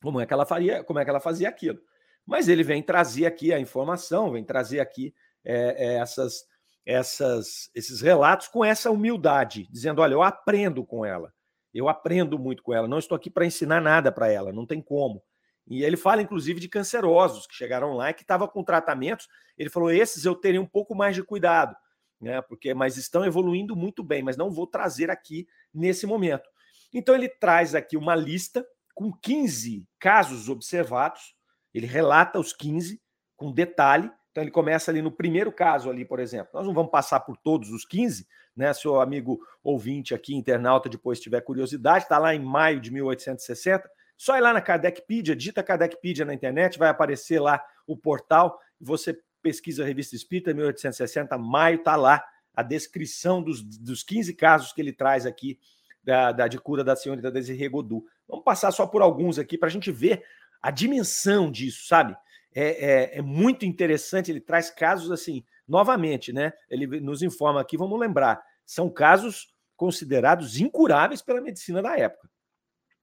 como 0.00 0.20
é 0.20 0.26
que 0.26 0.32
ela 0.32 0.46
faria, 0.46 0.84
como 0.84 0.98
é 1.00 1.04
que 1.04 1.10
ela 1.10 1.20
fazia 1.20 1.48
aquilo. 1.48 1.80
Mas 2.24 2.48
ele 2.48 2.62
vem 2.62 2.82
trazer 2.82 3.26
aqui 3.26 3.52
a 3.52 3.58
informação, 3.58 4.30
vem 4.30 4.44
trazer 4.44 4.78
aqui 4.78 5.12
é, 5.44 5.86
é, 5.86 5.94
essas, 5.94 6.44
essas, 6.86 7.70
esses 7.74 8.00
relatos 8.00 8.46
com 8.48 8.64
essa 8.64 8.90
humildade, 8.90 9.68
dizendo: 9.70 10.00
olha, 10.00 10.14
eu 10.14 10.22
aprendo 10.22 10.84
com 10.84 11.04
ela, 11.04 11.32
eu 11.74 11.88
aprendo 11.88 12.38
muito 12.38 12.62
com 12.62 12.72
ela, 12.72 12.86
não 12.86 12.98
estou 12.98 13.16
aqui 13.16 13.30
para 13.30 13.46
ensinar 13.46 13.80
nada 13.80 14.12
para 14.12 14.30
ela, 14.30 14.52
não 14.52 14.66
tem 14.66 14.80
como. 14.80 15.22
E 15.66 15.84
ele 15.84 15.96
fala, 15.96 16.22
inclusive, 16.22 16.60
de 16.60 16.68
cancerosos 16.68 17.46
que 17.46 17.54
chegaram 17.54 17.94
lá 17.94 18.10
e 18.10 18.14
que 18.14 18.22
estavam 18.22 18.48
com 18.48 18.64
tratamentos. 18.64 19.28
Ele 19.56 19.70
falou: 19.70 19.90
esses 19.90 20.24
eu 20.24 20.34
teria 20.34 20.60
um 20.60 20.66
pouco 20.66 20.94
mais 20.94 21.14
de 21.14 21.22
cuidado, 21.22 21.76
né? 22.22 22.40
Porque, 22.40 22.72
mas 22.72 22.96
estão 22.96 23.24
evoluindo 23.24 23.76
muito 23.76 24.02
bem, 24.02 24.22
mas 24.22 24.36
não 24.36 24.50
vou 24.50 24.66
trazer 24.66 25.10
aqui 25.10 25.46
nesse 25.74 26.06
momento. 26.06 26.48
Então 26.94 27.14
ele 27.14 27.28
traz 27.28 27.74
aqui 27.74 27.96
uma 27.96 28.14
lista 28.14 28.64
com 28.94 29.12
15 29.12 29.86
casos 29.98 30.48
observados 30.48 31.34
ele 31.74 31.86
relata 31.86 32.38
os 32.38 32.52
15 32.52 33.00
com 33.36 33.52
detalhe. 33.52 34.10
Então 34.30 34.42
ele 34.42 34.50
começa 34.50 34.90
ali 34.90 35.02
no 35.02 35.10
primeiro 35.10 35.52
caso 35.52 35.90
ali, 35.90 36.04
por 36.04 36.18
exemplo. 36.20 36.50
Nós 36.54 36.66
não 36.66 36.74
vamos 36.74 36.90
passar 36.90 37.20
por 37.20 37.36
todos 37.36 37.70
os 37.70 37.84
15, 37.84 38.26
né? 38.56 38.72
Se 38.72 38.86
o 38.86 39.00
amigo 39.00 39.40
ouvinte 39.62 40.14
aqui, 40.14 40.34
internauta, 40.34 40.88
depois 40.88 41.20
tiver 41.20 41.40
curiosidade, 41.42 42.04
está 42.04 42.18
lá 42.18 42.34
em 42.34 42.40
maio 42.40 42.80
de 42.80 42.90
1860. 42.90 43.88
Só 44.16 44.36
ir 44.36 44.40
lá 44.40 44.52
na 44.52 44.60
Kardecpedia, 44.60 45.34
digita 45.34 45.62
Kardecpedia 45.62 46.24
na 46.24 46.34
internet, 46.34 46.78
vai 46.78 46.88
aparecer 46.88 47.40
lá 47.40 47.62
o 47.86 47.96
portal, 47.96 48.58
você 48.80 49.18
pesquisa 49.42 49.84
Revista 49.84 50.14
Espírita 50.14 50.54
1860, 50.54 51.36
maio, 51.36 51.76
está 51.76 51.96
lá 51.96 52.24
a 52.54 52.62
descrição 52.62 53.42
dos, 53.42 53.62
dos 53.62 54.02
15 54.02 54.34
casos 54.34 54.72
que 54.72 54.80
ele 54.80 54.92
traz 54.92 55.26
aqui 55.26 55.58
da, 56.02 56.32
da 56.32 56.48
de 56.48 56.58
cura 56.58 56.84
da 56.84 56.96
senhorita 56.96 57.30
Desirê 57.30 57.68
Godu. 57.68 58.04
Vamos 58.28 58.44
passar 58.44 58.70
só 58.72 58.86
por 58.86 59.02
alguns 59.02 59.38
aqui 59.38 59.56
para 59.56 59.68
a 59.68 59.70
gente 59.70 59.90
ver 59.90 60.24
a 60.60 60.70
dimensão 60.70 61.50
disso, 61.50 61.86
sabe? 61.86 62.16
É, 62.54 63.14
é, 63.14 63.18
é, 63.18 63.22
muito 63.22 63.64
interessante. 63.64 64.30
Ele 64.30 64.40
traz 64.40 64.70
casos 64.70 65.10
assim, 65.10 65.44
novamente, 65.66 66.32
né? 66.32 66.52
Ele 66.68 67.00
nos 67.00 67.22
informa 67.22 67.60
aqui, 67.60 67.76
vamos 67.76 67.98
lembrar, 67.98 68.42
são 68.64 68.90
casos 68.90 69.52
considerados 69.76 70.60
incuráveis 70.60 71.22
pela 71.22 71.40
medicina 71.40 71.82
da 71.82 71.96
época. 71.96 72.28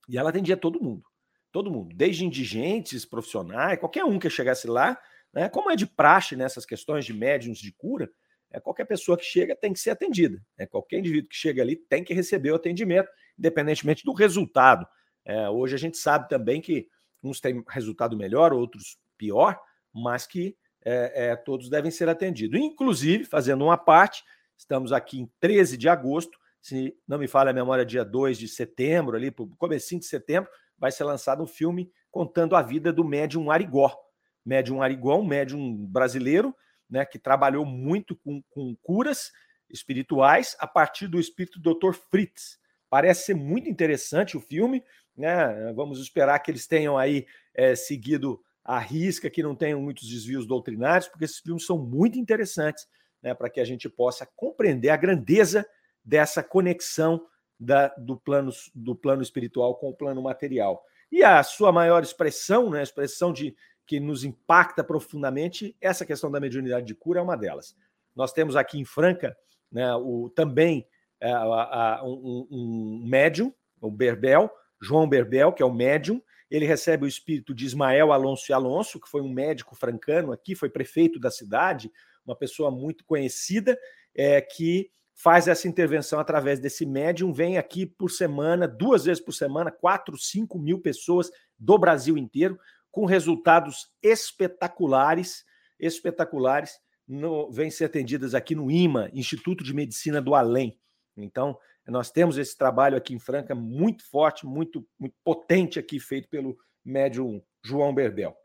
E 0.08 0.18
ela 0.18 0.30
atendia 0.30 0.56
todo 0.56 0.82
mundo, 0.82 1.04
todo 1.52 1.72
mundo, 1.72 1.96
desde 1.96 2.26
indigentes, 2.26 3.06
profissionais, 3.06 3.80
qualquer 3.80 4.06
um 4.06 4.18
que 4.18 4.30
chegasse 4.30 4.68
lá, 4.68 4.98
né? 5.34 5.50
Como 5.50 5.70
é 5.72 5.76
de 5.76 5.86
praxe 5.86 6.36
nessas 6.36 6.66
questões 6.66 7.06
de 7.06 7.14
médiums 7.14 7.60
de 7.60 7.72
cura, 7.72 8.10
é 8.52 8.60
qualquer 8.60 8.86
pessoa 8.86 9.18
que 9.18 9.24
chega 9.24 9.56
tem 9.56 9.74
que 9.74 9.80
ser 9.80 9.92
atendida. 9.92 10.42
É 10.58 10.66
qualquer 10.66 11.00
indivíduo 11.00 11.30
que 11.30 11.36
chega 11.36 11.62
ali 11.62 11.76
tem 11.76 12.04
que 12.04 12.14
receber 12.14 12.52
o 12.52 12.56
atendimento, 12.56 13.10
independentemente 13.38 14.04
do 14.04 14.14
resultado. 14.14 14.88
É, 15.24 15.50
hoje 15.50 15.76
a 15.76 15.78
gente 15.78 15.98
sabe 15.98 16.28
também 16.28 16.60
que 16.60 16.88
uns 17.24 17.40
têm 17.40 17.64
resultado 17.70 18.18
melhor, 18.18 18.54
outros 18.54 18.98
pior, 19.18 19.60
mas 19.94 20.26
que 20.26 20.56
é, 20.84 21.30
é, 21.30 21.36
todos 21.36 21.70
devem 21.70 21.92
ser 21.92 22.10
atendidos. 22.10 22.60
Inclusive, 22.60 23.26
fazendo 23.26 23.64
uma 23.64 23.78
parte, 23.78 24.24
estamos 24.58 24.92
aqui 24.92 25.20
em 25.20 25.32
13 25.40 25.78
de 25.78 25.88
agosto, 25.88 26.38
se 26.62 26.98
não 27.08 27.18
me 27.18 27.28
falha 27.28 27.52
a 27.52 27.54
memória, 27.54 27.86
dia 27.86 28.04
2 28.04 28.38
de 28.38 28.48
setembro, 28.48 29.16
ali, 29.16 29.32
comecinho 29.58 30.00
de 30.00 30.08
setembro, 30.08 30.50
vai 30.78 30.92
ser 30.92 31.04
lançado 31.04 31.44
um 31.44 31.48
filme 31.48 31.92
contando 32.10 32.56
a 32.56 32.62
vida 32.62 32.92
do 32.92 33.04
médium 33.04 33.52
Arigó. 33.52 33.96
Médium 34.46 34.82
Arigó, 34.82 35.20
um 35.20 35.26
médium 35.26 35.86
brasileiro, 35.88 36.56
né, 36.90 37.06
que 37.06 37.20
trabalhou 37.20 37.66
muito 37.66 38.16
com, 38.16 38.42
com 38.50 38.76
curas 38.82 39.32
espirituais 39.70 40.56
a 40.60 40.68
partir 40.68 41.08
do 41.08 41.20
espírito 41.20 41.60
do 41.60 41.74
Dr. 41.74 41.94
Fritz. 41.94 42.58
Parece 42.90 43.26
ser 43.26 43.36
muito 43.36 43.70
interessante 43.70 44.36
o 44.36 44.42
filme, 44.42 44.84
né? 45.16 45.72
Vamos 45.74 46.00
esperar 46.00 46.40
que 46.40 46.50
eles 46.50 46.66
tenham 46.66 46.98
aí 46.98 47.28
é, 47.54 47.76
seguido 47.76 48.42
a 48.64 48.80
risca, 48.80 49.30
que 49.30 49.44
não 49.44 49.56
tenham 49.56 49.82
muitos 49.82 50.08
desvios 50.08 50.48
doutrinários, 50.48 51.08
porque 51.08 51.26
esses 51.26 51.40
filmes 51.40 51.66
são 51.66 51.78
muito 51.78 52.18
interessantes 52.18 52.88
né, 53.22 53.34
para 53.34 53.50
que 53.50 53.60
a 53.60 53.66
gente 53.66 53.90
possa 53.90 54.26
compreender 54.36 54.90
a 54.90 54.98
grandeza 54.98 55.66
dessa 56.04 56.42
conexão 56.42 57.22
da, 57.60 57.90
do, 57.98 58.18
plano, 58.18 58.52
do 58.74 58.96
plano 58.96 59.22
espiritual 59.22 59.76
com 59.76 59.90
o 59.90 59.96
plano 59.96 60.22
material. 60.22 60.84
E 61.12 61.24
a 61.24 61.42
sua 61.44 61.72
maior 61.72 62.04
expressão, 62.04 62.70
né, 62.70 62.80
a 62.80 62.84
expressão 62.84 63.34
de 63.34 63.56
que 63.90 64.00
nos 64.00 64.24
impacta 64.24 64.84
profundamente, 64.84 65.76
essa 65.82 66.06
questão 66.06 66.30
da 66.30 66.40
mediunidade 66.40 66.86
de 66.86 66.94
cura 66.94 67.20
é 67.20 67.24
uma 67.24 67.36
delas. 67.36 67.76
Nós 68.16 68.32
temos 68.32 68.56
aqui 68.56 68.78
em 68.78 68.86
Franca 68.86 69.36
né, 69.72 69.92
o, 69.96 70.30
também 70.30 70.88
é, 71.20 71.32
a, 71.32 71.42
a, 71.42 72.04
um, 72.04 72.48
um 72.52 73.04
médium, 73.04 73.52
o 73.82 73.90
Berbel, 73.90 74.48
João 74.80 75.10
Berbel, 75.10 75.52
que 75.52 75.64
é 75.64 75.66
o 75.66 75.74
médium, 75.74 76.22
ele 76.52 76.68
recebe 76.68 77.06
o 77.06 77.08
espírito 77.08 77.52
de 77.52 77.66
Ismael 77.66 78.14
Alonso 78.14 78.52
e 78.52 78.54
Alonso, 78.54 79.00
que 79.00 79.10
foi 79.10 79.22
um 79.22 79.34
médico 79.34 79.76
francano 79.76 80.32
aqui, 80.32 80.54
foi 80.54 80.70
prefeito 80.70 81.20
da 81.20 81.32
cidade, 81.32 81.92
uma 82.24 82.36
pessoa 82.36 82.70
muito 82.70 83.04
conhecida, 83.04 83.76
é, 84.14 84.40
que 84.40 84.92
faz 85.16 85.48
essa 85.48 85.68
intervenção 85.68 86.20
através 86.20 86.60
desse 86.60 86.86
médium, 86.86 87.34
vem 87.34 87.58
aqui 87.58 87.88
por 87.88 88.12
semana, 88.12 88.68
duas 88.68 89.06
vezes 89.06 89.22
por 89.22 89.34
semana, 89.34 89.72
quatro, 89.72 90.16
cinco 90.16 90.60
mil 90.60 90.80
pessoas 90.80 91.32
do 91.58 91.76
Brasil 91.76 92.20
inteiro, 92.20 92.60
com 92.92 93.06
resultados 93.06 93.88
espetaculares, 94.02 95.46
espetaculares, 95.80 96.80
no, 97.08 97.52
vêm 97.52 97.72
ser 97.72 97.86
atendidas 97.86 98.36
aqui 98.36 98.54
no 98.54 98.70
IMA, 98.70 99.10
Instituto 99.14 99.64
de 99.64 99.74
Medicina 99.74 100.22
do 100.22 100.36
Além. 100.36 100.80
Então, 101.18 101.58
nós 101.88 102.12
temos 102.12 102.38
esse 102.38 102.56
trabalho 102.56 102.96
aqui 102.96 103.14
em 103.14 103.20
Franca 103.20 103.56
muito 103.56 104.08
forte, 104.08 104.46
muito, 104.46 104.86
muito 105.00 105.16
potente 105.24 105.80
aqui, 105.80 106.00
feito 106.00 106.30
pelo 106.30 106.58
médium 106.86 107.42
João 107.64 107.94
Berbel. 107.94 108.36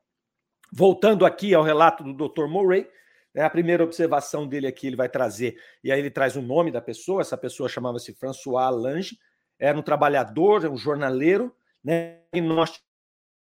Voltando 0.73 1.27
aqui 1.27 1.55
ao 1.55 1.63
relato 1.63 2.03
do 2.03 2.29
Dr. 2.29 2.47
Murray, 2.47 2.89
né, 3.35 3.43
a 3.43 3.51
primeira 3.51 3.85
observação 3.85 4.47
dele 4.47 4.67
aqui 4.67 4.87
ele 4.87 4.97
vai 4.97 5.09
trazer, 5.09 5.61
e 5.83 5.93
aí 5.93 5.99
ele 5.99 6.11
traz 6.11 6.37
o 6.37 6.43
nome 6.43 6.71
da 6.71 6.81
pessoa, 6.81 7.21
essa 7.21 7.37
pessoa 7.37 7.69
chamava-se 7.69 8.15
François 8.15 8.75
Lange, 8.75 9.19
era 9.59 9.79
um 9.79 9.83
trabalhador, 9.83 10.65
um 10.67 10.77
jornaleiro, 10.77 11.55
né, 11.83 12.23
diagnóstico 12.33 12.85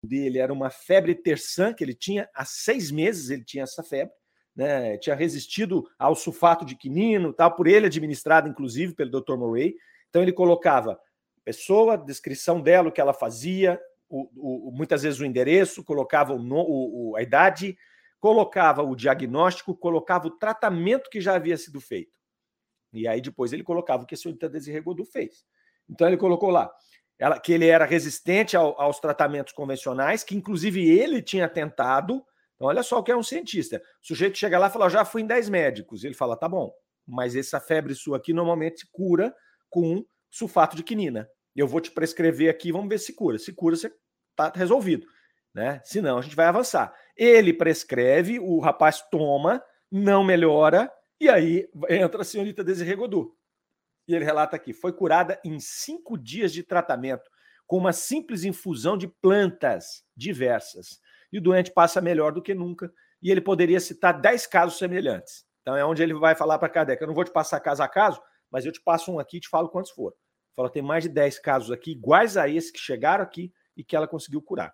dele 0.04 0.40
era 0.40 0.52
uma 0.52 0.70
febre 0.70 1.14
terçã, 1.14 1.74
que 1.74 1.84
ele 1.84 1.94
tinha 1.94 2.30
há 2.34 2.44
seis 2.44 2.92
meses, 2.92 3.30
ele 3.30 3.44
tinha 3.44 3.64
essa 3.64 3.84
febre, 3.84 4.14
né, 4.56 4.98
tinha 4.98 5.16
resistido 5.16 5.88
ao 5.98 6.16
sulfato 6.16 6.66
de 6.66 6.76
quinino, 6.76 7.34
tal, 7.34 7.56
por 7.56 7.68
ele 7.68 7.86
administrado, 7.86 8.50
inclusive, 8.50 8.96
pelo 8.96 9.12
Dr. 9.12 9.36
Murray. 9.36 9.76
Então 10.10 10.22
ele 10.22 10.34
colocava 10.34 11.00
pessoa, 11.44 11.98
descrição 11.98 12.62
dela, 12.62 12.90
o 12.90 12.92
que 12.92 13.02
ela 13.02 13.14
fazia, 13.14 13.80
o, 14.10 14.70
o, 14.70 14.72
muitas 14.72 15.04
vezes 15.04 15.20
o 15.20 15.26
endereço, 15.26 15.84
colocava 15.84 16.34
o, 16.34 17.16
a 17.16 17.22
idade, 17.22 17.78
colocava 18.20 18.84
o 18.84 18.96
diagnóstico, 18.96 19.76
colocava 19.76 20.28
o 20.28 20.32
tratamento 20.32 21.10
que 21.10 21.22
já 21.22 21.36
havia 21.36 21.58
sido 21.58 21.80
feito. 21.80 22.12
E 22.94 23.08
aí 23.08 23.22
depois 23.22 23.54
ele 23.54 23.64
colocava 23.64 24.04
o 24.04 24.06
que 24.06 24.16
a 24.16 24.18
senhorita 24.18 24.50
Desirê 24.50 24.82
Godot 24.82 25.10
fez. 25.10 25.46
Então 25.90 26.08
ele 26.08 26.18
colocou 26.18 26.50
lá 26.50 26.70
ela, 27.22 27.40
que 27.40 27.54
ele 27.54 27.68
era 27.68 27.86
resistente 27.86 28.58
ao, 28.58 28.82
aos 28.82 29.00
tratamentos 29.00 29.54
convencionais, 29.54 30.24
que 30.24 30.36
inclusive 30.36 30.90
ele 30.90 31.22
tinha 31.22 31.48
tentado. 31.48 32.26
Então, 32.56 32.68
olha 32.68 32.82
só 32.82 32.98
o 32.98 33.04
que 33.04 33.12
é 33.12 33.16
um 33.16 33.22
cientista. 33.22 33.78
O 33.78 34.08
sujeito 34.08 34.40
chega 34.40 34.58
lá 34.58 34.68
e 34.68 34.72
fala: 34.72 34.90
já 34.90 35.06
fui 35.06 35.22
em 35.22 35.28
10 35.28 35.48
médicos. 35.48 36.04
Ele 36.04 36.16
fala: 36.16 36.36
tá 36.36 36.50
bom, 36.50 36.74
mas 37.08 37.36
essa 37.36 37.60
febre 37.60 37.94
sua 37.94 38.18
aqui 38.18 38.34
normalmente 38.34 38.88
cura 38.92 39.32
com 39.70 40.04
sulfato 40.32 40.76
de 40.76 40.82
quinina. 40.82 41.30
Eu 41.56 41.68
vou 41.68 41.80
te 41.80 41.92
prescrever 41.92 42.50
aqui, 42.50 42.72
vamos 42.72 42.90
ver 42.90 42.98
se 42.98 43.14
cura. 43.14 43.38
Se 43.38 43.54
cura, 43.54 43.76
você 43.76 43.94
está 44.32 44.52
resolvido. 44.56 45.06
Né? 45.54 45.80
Senão, 45.84 46.18
a 46.18 46.22
gente 46.22 46.36
vai 46.36 46.48
avançar. 46.48 46.92
Ele 47.16 47.54
prescreve, 47.54 48.40
o 48.40 48.60
rapaz 48.60 49.00
toma, 49.12 49.62
não 49.92 50.24
melhora, 50.24 50.92
e 51.20 51.30
aí 51.30 51.70
entra 51.88 52.22
a 52.22 52.26
senhorita 52.26 52.64
Desirê. 52.64 52.96
E 54.08 54.16
ele 54.16 54.26
relata 54.26 54.56
aqui: 54.56 54.74
foi 54.74 54.94
curada 54.94 55.40
em 55.44 55.60
cinco 55.60 56.18
dias 56.18 56.52
de 56.52 56.64
tratamento, 56.64 57.30
com 57.68 57.78
uma 57.78 57.94
simples 57.94 58.44
infusão 58.44 58.98
de 58.98 59.08
plantas 59.08 60.04
diversas. 60.16 61.00
E 61.32 61.38
o 61.38 61.42
doente 61.42 61.72
passa 61.72 62.02
melhor 62.02 62.32
do 62.32 62.42
que 62.42 62.54
nunca. 62.54 62.92
E 63.22 63.32
ele 63.32 63.42
poderia 63.42 63.80
citar 63.80 64.20
dez 64.20 64.46
casos 64.46 64.78
semelhantes. 64.78 65.46
Então 65.62 65.76
é 65.76 65.86
onde 65.86 66.02
ele 66.02 66.14
vai 66.14 66.36
falar 66.36 66.58
para 66.60 66.70
Kardec: 66.70 67.02
eu 67.02 67.08
não 67.08 67.16
vou 67.16 67.24
te 67.24 67.32
passar 67.32 67.60
caso 67.60 67.84
a 67.84 67.88
caso, 67.88 68.22
mas 68.50 68.66
eu 68.66 68.72
te 68.72 68.82
passo 68.82 69.12
um 69.12 69.20
aqui 69.20 69.38
e 69.38 69.40
te 69.40 69.50
falo 69.50 69.70
quantos 69.70 69.92
foram. 69.92 70.16
Fala, 70.56 70.70
tem 70.70 70.82
mais 70.82 71.04
de 71.04 71.10
10 71.10 71.40
casos 71.40 71.72
aqui, 71.72 71.92
iguais 71.92 72.36
a 72.36 72.50
esse 72.50 72.74
que 72.74 72.80
chegaram 72.80 73.24
aqui 73.24 73.54
e 73.76 73.84
que 73.84 73.96
ela 73.96 74.08
conseguiu 74.08 74.42
curar. 74.42 74.74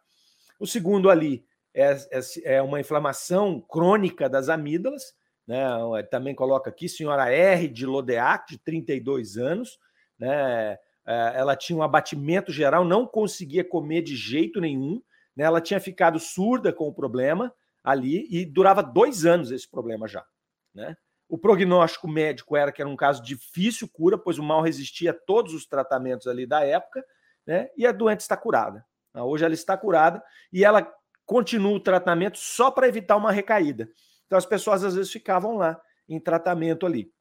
O 0.59 0.65
segundo 0.65 1.09
ali 1.09 1.45
é, 1.73 1.91
é, 2.11 2.55
é 2.55 2.61
uma 2.61 2.79
inflamação 2.79 3.61
crônica 3.61 4.27
das 4.27 4.49
amígdalas, 4.49 5.13
né? 5.47 5.63
Também 6.11 6.35
coloca 6.35 6.69
aqui, 6.69 6.89
senhora 6.89 7.31
R 7.31 7.67
de 7.67 7.85
Lodeac, 7.85 8.49
de 8.49 8.57
32 8.57 9.37
anos, 9.37 9.79
né? 10.19 10.77
É, 11.09 11.33
ela 11.35 11.55
tinha 11.55 11.77
um 11.77 11.83
abatimento 11.83 12.51
geral, 12.51 12.83
não 12.83 13.07
conseguia 13.07 13.63
comer 13.63 14.01
de 14.01 14.13
jeito 14.13 14.59
nenhum, 14.59 15.01
né? 15.35 15.45
Ela 15.45 15.61
tinha 15.61 15.79
ficado 15.79 16.19
surda 16.19 16.73
com 16.73 16.87
o 16.87 16.93
problema 16.93 17.53
ali 17.81 18.27
e 18.29 18.45
durava 18.45 18.83
dois 18.83 19.25
anos 19.25 19.49
esse 19.51 19.69
problema 19.69 20.07
já, 20.07 20.25
né? 20.75 20.97
O 21.29 21.37
prognóstico 21.37 22.07
médico 22.07 22.55
era 22.57 22.71
que 22.71 22.81
era 22.81 22.89
um 22.89 22.95
caso 22.95 23.23
difícil 23.23 23.87
cura, 23.91 24.17
pois 24.17 24.37
o 24.37 24.43
mal 24.43 24.61
resistia 24.61 25.11
a 25.11 25.13
todos 25.13 25.53
os 25.53 25.65
tratamentos 25.65 26.27
ali 26.27 26.45
da 26.45 26.65
época, 26.65 27.03
né? 27.45 27.69
E 27.77 27.87
a 27.87 27.93
doente 27.93 28.21
está 28.21 28.35
curada. 28.35 28.85
Hoje 29.13 29.45
ela 29.45 29.53
está 29.53 29.77
curada 29.77 30.21
e 30.51 30.63
ela 30.63 30.87
continua 31.25 31.73
o 31.73 31.79
tratamento 31.79 32.37
só 32.37 32.69
para 32.69 32.87
evitar 32.87 33.15
uma 33.15 33.31
recaída. 33.31 33.89
Então 34.27 34.37
as 34.37 34.45
pessoas 34.45 34.83
às 34.83 34.93
vezes 34.95 35.11
ficavam 35.11 35.57
lá 35.57 35.81
em 36.07 36.19
tratamento 36.19 36.85
ali. 36.85 37.11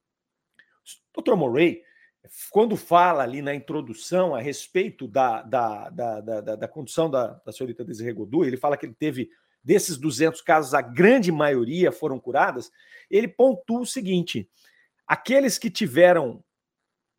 O 1.15 1.21
Dr. 1.21 1.35
Murray, 1.35 1.81
quando 2.51 2.77
fala 2.77 3.23
ali 3.23 3.41
na 3.41 3.55
introdução 3.55 4.35
a 4.35 4.39
respeito 4.39 5.07
da, 5.07 5.41
da, 5.41 5.89
da, 5.89 6.21
da, 6.21 6.55
da 6.55 6.67
condição 6.67 7.09
da, 7.09 7.41
da 7.45 7.51
senhorita 7.51 7.83
Desirê 7.83 8.15
ele 8.45 8.57
fala 8.57 8.77
que 8.77 8.85
ele 8.85 8.93
teve 8.93 9.29
desses 9.63 9.97
200 9.97 10.41
casos, 10.41 10.73
a 10.73 10.81
grande 10.81 11.31
maioria 11.31 11.91
foram 11.91 12.19
curadas, 12.19 12.71
ele 13.09 13.27
pontua 13.27 13.81
o 13.81 13.85
seguinte: 13.85 14.49
aqueles 15.05 15.57
que 15.57 15.69
tiveram 15.69 16.43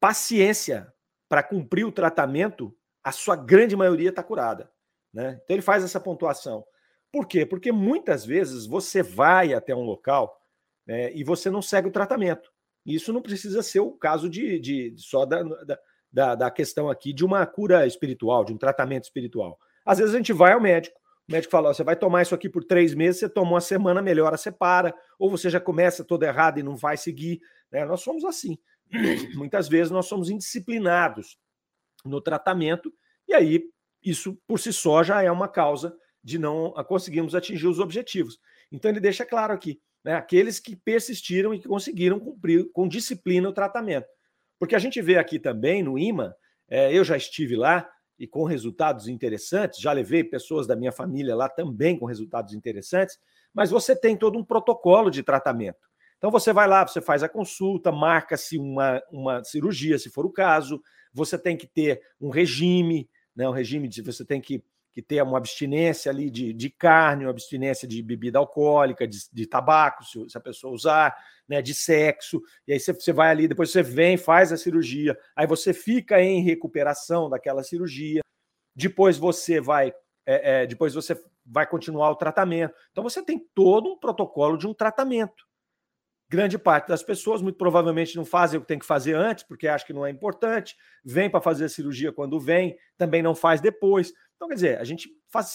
paciência 0.00 0.92
para 1.28 1.42
cumprir 1.42 1.84
o 1.84 1.92
tratamento, 1.92 2.74
a 3.04 3.12
sua 3.12 3.36
grande 3.36 3.76
maioria 3.76 4.08
está 4.10 4.22
curada. 4.22 4.70
Né? 5.12 5.40
Então 5.44 5.54
ele 5.54 5.62
faz 5.62 5.84
essa 5.84 6.00
pontuação. 6.00 6.64
Por 7.12 7.26
quê? 7.26 7.46
Porque 7.46 7.72
muitas 7.72 8.24
vezes 8.24 8.66
você 8.66 9.02
vai 9.02 9.54
até 9.54 9.74
um 9.74 9.82
local 9.82 10.38
né, 10.86 11.12
e 11.14 11.24
você 11.24 11.50
não 11.50 11.62
segue 11.62 11.88
o 11.88 11.92
tratamento. 11.92 12.50
Isso 12.84 13.12
não 13.12 13.22
precisa 13.22 13.62
ser 13.62 13.80
o 13.80 13.92
caso 13.92 14.28
de, 14.28 14.58
de 14.58 14.94
só 14.98 15.26
da, 15.26 15.42
da, 16.12 16.34
da 16.34 16.50
questão 16.50 16.88
aqui 16.88 17.12
de 17.12 17.24
uma 17.24 17.44
cura 17.46 17.86
espiritual, 17.86 18.44
de 18.44 18.52
um 18.52 18.58
tratamento 18.58 19.04
espiritual. 19.04 19.58
Às 19.84 19.98
vezes 19.98 20.14
a 20.14 20.16
gente 20.16 20.32
vai 20.32 20.52
ao 20.52 20.60
médico, 20.60 20.98
o 21.28 21.32
médico 21.32 21.50
fala: 21.50 21.72
você 21.72 21.84
vai 21.84 21.96
tomar 21.96 22.22
isso 22.22 22.34
aqui 22.34 22.48
por 22.48 22.64
três 22.64 22.94
meses, 22.94 23.20
você 23.20 23.28
tomou 23.28 23.54
uma 23.54 23.60
semana, 23.60 24.00
melhora, 24.00 24.36
você 24.36 24.50
para, 24.50 24.94
ou 25.18 25.30
você 25.30 25.50
já 25.50 25.60
começa 25.60 26.04
todo 26.04 26.22
errado 26.22 26.58
e 26.58 26.62
não 26.62 26.76
vai 26.76 26.96
seguir. 26.96 27.40
Né? 27.70 27.84
Nós 27.84 28.00
somos 28.00 28.24
assim. 28.24 28.58
Muitas 29.34 29.68
vezes 29.68 29.90
nós 29.90 30.06
somos 30.06 30.30
indisciplinados 30.30 31.38
no 32.04 32.20
tratamento, 32.20 32.92
e 33.26 33.34
aí 33.34 33.64
isso 34.02 34.38
por 34.46 34.58
si 34.58 34.72
só 34.72 35.02
já 35.02 35.22
é 35.22 35.30
uma 35.30 35.48
causa 35.48 35.94
de 36.22 36.38
não 36.38 36.72
conseguirmos 36.86 37.34
atingir 37.34 37.66
os 37.66 37.78
objetivos. 37.78 38.38
Então 38.70 38.90
ele 38.90 39.00
deixa 39.00 39.24
claro 39.24 39.52
aqui, 39.52 39.80
né, 40.04 40.14
aqueles 40.14 40.60
que 40.60 40.76
persistiram 40.76 41.54
e 41.54 41.58
que 41.58 41.68
conseguiram 41.68 42.18
cumprir 42.18 42.70
com 42.72 42.88
disciplina 42.88 43.48
o 43.48 43.52
tratamento. 43.52 44.06
Porque 44.58 44.74
a 44.74 44.78
gente 44.78 45.00
vê 45.00 45.16
aqui 45.16 45.38
também 45.38 45.82
no 45.82 45.98
IMA, 45.98 46.34
é, 46.68 46.92
eu 46.92 47.04
já 47.04 47.16
estive 47.16 47.56
lá, 47.56 47.88
e 48.18 48.26
com 48.26 48.44
resultados 48.44 49.06
interessantes. 49.06 49.80
Já 49.80 49.92
levei 49.92 50.24
pessoas 50.24 50.66
da 50.66 50.74
minha 50.74 50.90
família 50.90 51.36
lá 51.36 51.48
também 51.48 51.96
com 51.96 52.04
resultados 52.04 52.52
interessantes, 52.52 53.18
mas 53.54 53.70
você 53.70 53.94
tem 53.94 54.16
todo 54.16 54.38
um 54.38 54.44
protocolo 54.44 55.10
de 55.10 55.22
tratamento. 55.22 55.88
Então 56.16 56.30
você 56.30 56.52
vai 56.52 56.66
lá, 56.66 56.86
você 56.86 57.00
faz 57.00 57.22
a 57.22 57.28
consulta, 57.28 57.92
marca-se 57.92 58.58
uma, 58.58 59.00
uma 59.12 59.44
cirurgia, 59.44 59.98
se 59.98 60.10
for 60.10 60.26
o 60.26 60.32
caso, 60.32 60.82
você 61.12 61.38
tem 61.38 61.56
que 61.56 61.66
ter 61.66 62.00
um 62.20 62.28
regime, 62.28 63.08
né? 63.36 63.48
Um 63.48 63.52
regime 63.52 63.86
de 63.86 64.02
você 64.02 64.24
tem 64.24 64.40
que, 64.40 64.62
que 64.98 65.02
ter 65.02 65.22
uma 65.22 65.38
abstinência 65.38 66.10
ali 66.10 66.28
de, 66.28 66.52
de 66.52 66.68
carne, 66.70 67.24
uma 67.24 67.30
abstinência 67.30 67.86
de 67.86 68.02
bebida 68.02 68.36
alcoólica, 68.40 69.06
de, 69.06 69.16
de 69.32 69.46
tabaco, 69.46 70.02
se, 70.04 70.28
se 70.28 70.36
a 70.36 70.40
pessoa 70.40 70.74
usar, 70.74 71.16
né, 71.48 71.62
de 71.62 71.72
sexo, 71.72 72.42
e 72.66 72.72
aí 72.72 72.80
você, 72.80 72.92
você 72.92 73.12
vai 73.12 73.30
ali, 73.30 73.46
depois 73.46 73.70
você 73.70 73.80
vem, 73.80 74.16
faz 74.16 74.52
a 74.52 74.56
cirurgia, 74.56 75.16
aí 75.36 75.46
você 75.46 75.72
fica 75.72 76.20
em 76.20 76.42
recuperação 76.42 77.30
daquela 77.30 77.62
cirurgia, 77.62 78.22
depois 78.74 79.16
você 79.16 79.60
vai, 79.60 79.92
é, 80.26 80.62
é, 80.62 80.66
depois 80.66 80.94
você 80.94 81.16
vai 81.46 81.64
continuar 81.64 82.10
o 82.10 82.16
tratamento. 82.16 82.74
Então 82.90 83.04
você 83.04 83.24
tem 83.24 83.38
todo 83.54 83.92
um 83.92 83.98
protocolo 84.00 84.58
de 84.58 84.66
um 84.66 84.74
tratamento. 84.74 85.47
Grande 86.30 86.58
parte 86.58 86.88
das 86.88 87.02
pessoas, 87.02 87.40
muito 87.40 87.56
provavelmente, 87.56 88.16
não 88.16 88.24
fazem 88.24 88.58
o 88.58 88.60
que 88.60 88.68
tem 88.68 88.78
que 88.78 88.84
fazer 88.84 89.14
antes, 89.14 89.44
porque 89.44 89.66
acha 89.66 89.86
que 89.86 89.94
não 89.94 90.04
é 90.04 90.10
importante, 90.10 90.76
vem 91.02 91.30
para 91.30 91.40
fazer 91.40 91.64
a 91.64 91.68
cirurgia 91.68 92.12
quando 92.12 92.38
vem, 92.38 92.76
também 92.98 93.22
não 93.22 93.34
faz 93.34 93.60
depois. 93.60 94.12
Então, 94.36 94.48
quer 94.48 94.54
dizer, 94.54 94.78
a 94.78 94.84
gente 94.84 95.08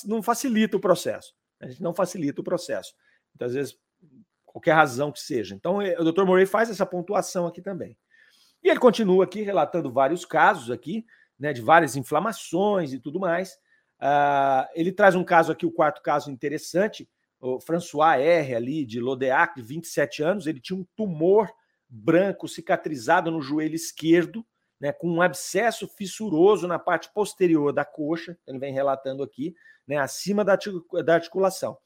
não 0.05 0.23
facilita 0.23 0.75
o 0.75 0.79
processo. 0.79 1.33
A 1.61 1.67
gente 1.67 1.81
não 1.81 1.93
facilita 1.93 2.41
o 2.41 2.43
processo. 2.43 2.93
Muitas 3.33 3.53
vezes 3.53 3.77
qualquer 4.45 4.73
razão 4.73 5.11
que 5.11 5.19
seja. 5.19 5.55
Então, 5.55 5.81
eh, 5.81 5.95
o 5.99 6.11
Dr. 6.11 6.25
Morey 6.25 6.45
faz 6.45 6.69
essa 6.69 6.85
pontuação 6.85 7.47
aqui 7.47 7.61
também. 7.61 7.97
E 8.63 8.69
ele 8.69 8.79
continua 8.79 9.25
aqui 9.25 9.41
relatando 9.41 9.91
vários 9.91 10.25
casos 10.25 10.71
aqui, 10.71 11.05
né, 11.37 11.51
de 11.51 11.61
várias 11.61 11.95
inflamações 11.95 12.93
e 12.93 12.99
tudo 12.99 13.19
mais. 13.19 13.53
Uh, 13.99 14.67
ele 14.73 14.91
traz 14.91 15.15
um 15.15 15.23
caso 15.23 15.51
aqui, 15.51 15.65
o 15.65 15.71
quarto 15.71 16.01
caso 16.01 16.31
interessante, 16.31 17.09
o 17.43 17.59
François 17.59 18.21
R. 18.21 18.55
ali, 18.55 18.85
de 18.85 19.01
Lodeac, 19.01 19.55
de 19.55 19.61
27 19.61 20.23
anos, 20.23 20.47
ele 20.47 20.61
tinha 20.61 20.79
um 20.79 20.85
tumor 20.95 21.51
branco 21.89 22.47
cicatrizado 22.47 23.29
no 23.29 23.41
joelho 23.41 23.75
esquerdo, 23.75 24.45
né, 24.79 24.93
com 24.93 25.09
um 25.09 25.21
abscesso 25.21 25.87
fissuroso 25.87 26.67
na 26.67 26.79
parte 26.79 27.11
posterior 27.13 27.73
da 27.73 27.83
coxa, 27.83 28.37
ele 28.47 28.59
vem 28.59 28.73
relatando 28.73 29.21
aqui, 29.21 29.53
né, 29.85 29.97
acima 29.97 30.43
da, 30.43 30.57
articulação. 31.13 31.77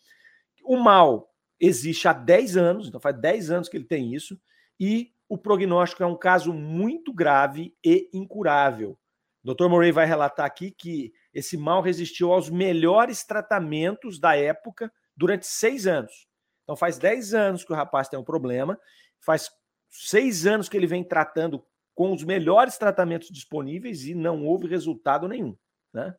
O 0.63 0.77
mal 0.77 1.34
existe 1.59 2.07
há 2.07 2.13
10 2.13 2.55
anos, 2.55 2.88
então 2.88 2.99
faz 2.99 3.19
10 3.19 3.49
anos 3.49 3.69
que 3.69 3.77
ele 3.77 3.86
tem 3.86 4.13
isso, 4.13 4.39
e 4.79 5.11
o 5.27 5.39
prognóstico 5.39 6.03
é 6.03 6.05
um 6.05 6.15
caso 6.15 6.53
muito 6.53 7.11
grave 7.11 7.75
e 7.84 8.07
incurável. 8.13 8.97
O 9.43 9.53
Dr. 9.53 9.67
Murray 9.67 9.91
vai 9.91 10.05
relatar 10.05 10.45
aqui 10.45 10.69
que 10.69 11.11
esse 11.34 11.57
mal 11.57 11.81
resistiu 11.81 12.31
aos 12.31 12.47
melhores 12.47 13.23
tratamentos 13.23 14.19
da 14.19 14.36
época 14.36 14.91
durante 15.18 15.45
seis 15.47 15.88
anos. 15.88 16.28
Então 16.63 16.76
faz 16.76 16.97
10 16.97 17.34
anos 17.34 17.63
que 17.63 17.72
o 17.72 17.76
rapaz 17.76 18.09
tem 18.09 18.20
um 18.20 18.24
problema, 18.24 18.78
faz 19.22 19.49
seis 19.89 20.45
anos 20.45 20.68
que 20.68 20.76
ele 20.76 20.86
vem 20.86 21.01
tratando 21.01 21.65
com 21.95 22.13
os 22.13 22.24
melhores 22.24 22.78
tratamentos 22.78 23.30
disponíveis 23.30 24.05
e 24.05 24.13
não 24.13 24.45
houve 24.45 24.68
resultado 24.68 25.28
nenhum. 25.28 25.57
Né? 25.93 26.13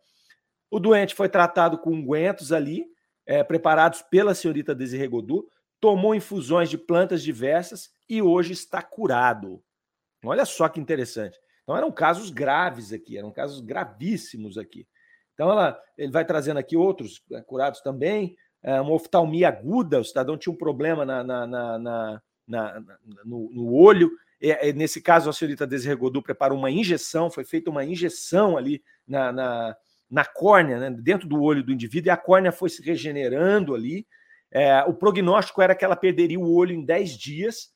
O 0.71 0.81
doente 0.81 1.15
foi 1.15 1.29
tratado 1.29 1.79
com 1.79 1.91
ungüentos 1.91 2.51
ali, 2.51 2.87
é, 3.27 3.45
preparados 3.45 4.01
pela 4.03 4.35
senhorita 4.35 4.75
Desirê 4.75 5.07
Godu, 5.07 5.47
tomou 5.79 6.15
infusões 6.15 6.71
de 6.71 6.79
plantas 6.79 7.23
diversas 7.23 7.91
e 8.09 8.23
hoje 8.23 8.55
está 8.55 8.83
curado. 8.83 9.63
Olha 10.25 10.47
só 10.47 10.69
que 10.69 10.81
interessante. 10.81 11.39
Então 11.63 11.77
eram 11.77 11.93
casos 11.93 12.31
graves 12.31 12.93
aqui, 12.93 13.19
eram 13.19 13.31
casos 13.31 13.61
gravíssimos 13.61 14.57
aqui. 14.57 14.89
Então 15.35 15.51
ela, 15.51 15.81
ele 15.97 16.11
vai 16.11 16.25
trazendo 16.25 16.57
aqui 16.57 16.77
outros 16.77 17.23
né, 17.31 17.43
curados 17.43 17.81
também, 17.83 18.35
uma 18.63 18.93
oftalmia 18.93 19.49
aguda, 19.49 20.01
o 20.01 20.05
cidadão 20.05 20.37
tinha 20.37 20.53
um 20.53 20.57
problema 20.57 21.05
na, 21.05 21.23
na, 21.23 21.47
na, 21.47 21.79
na 22.47 22.83
no, 23.25 23.51
no, 23.53 23.73
olho. 23.73 24.11
É, 24.41 24.73
nesse 24.73 25.01
caso, 25.03 25.29
a 25.29 25.33
senhorita 25.33 25.67
Desregodu 25.67 26.23
preparou 26.23 26.59
uma 26.59 26.71
injeção, 26.71 27.31
foi 27.31 27.45
feita 27.45 27.71
uma 27.71 27.85
injeção 27.85 28.57
ali 28.57 28.83
na, 29.07 29.33
na, 29.33 29.77
na 30.11 30.25
córnea, 30.25 30.79
né, 30.79 30.91
dentro 30.91 31.29
do 31.29 31.41
olho 31.43 31.63
do 31.63 31.73
indivíduo, 31.73 32.09
e 32.09 32.11
a 32.11 32.17
córnea 32.17 32.53
foi 32.53 32.71
se 32.71 32.83
regenerando 32.83 33.75
ali. 33.75 34.07
É, 34.51 34.83
o 34.85 34.95
prognóstico 34.95 35.61
era 35.61 35.75
que 35.75 35.85
ela 35.85 35.97
perderia 35.97 36.41
o 36.41 36.55
olho 36.55 36.73
em 36.73 36.85
10 36.85 37.11
dias, 37.19 37.71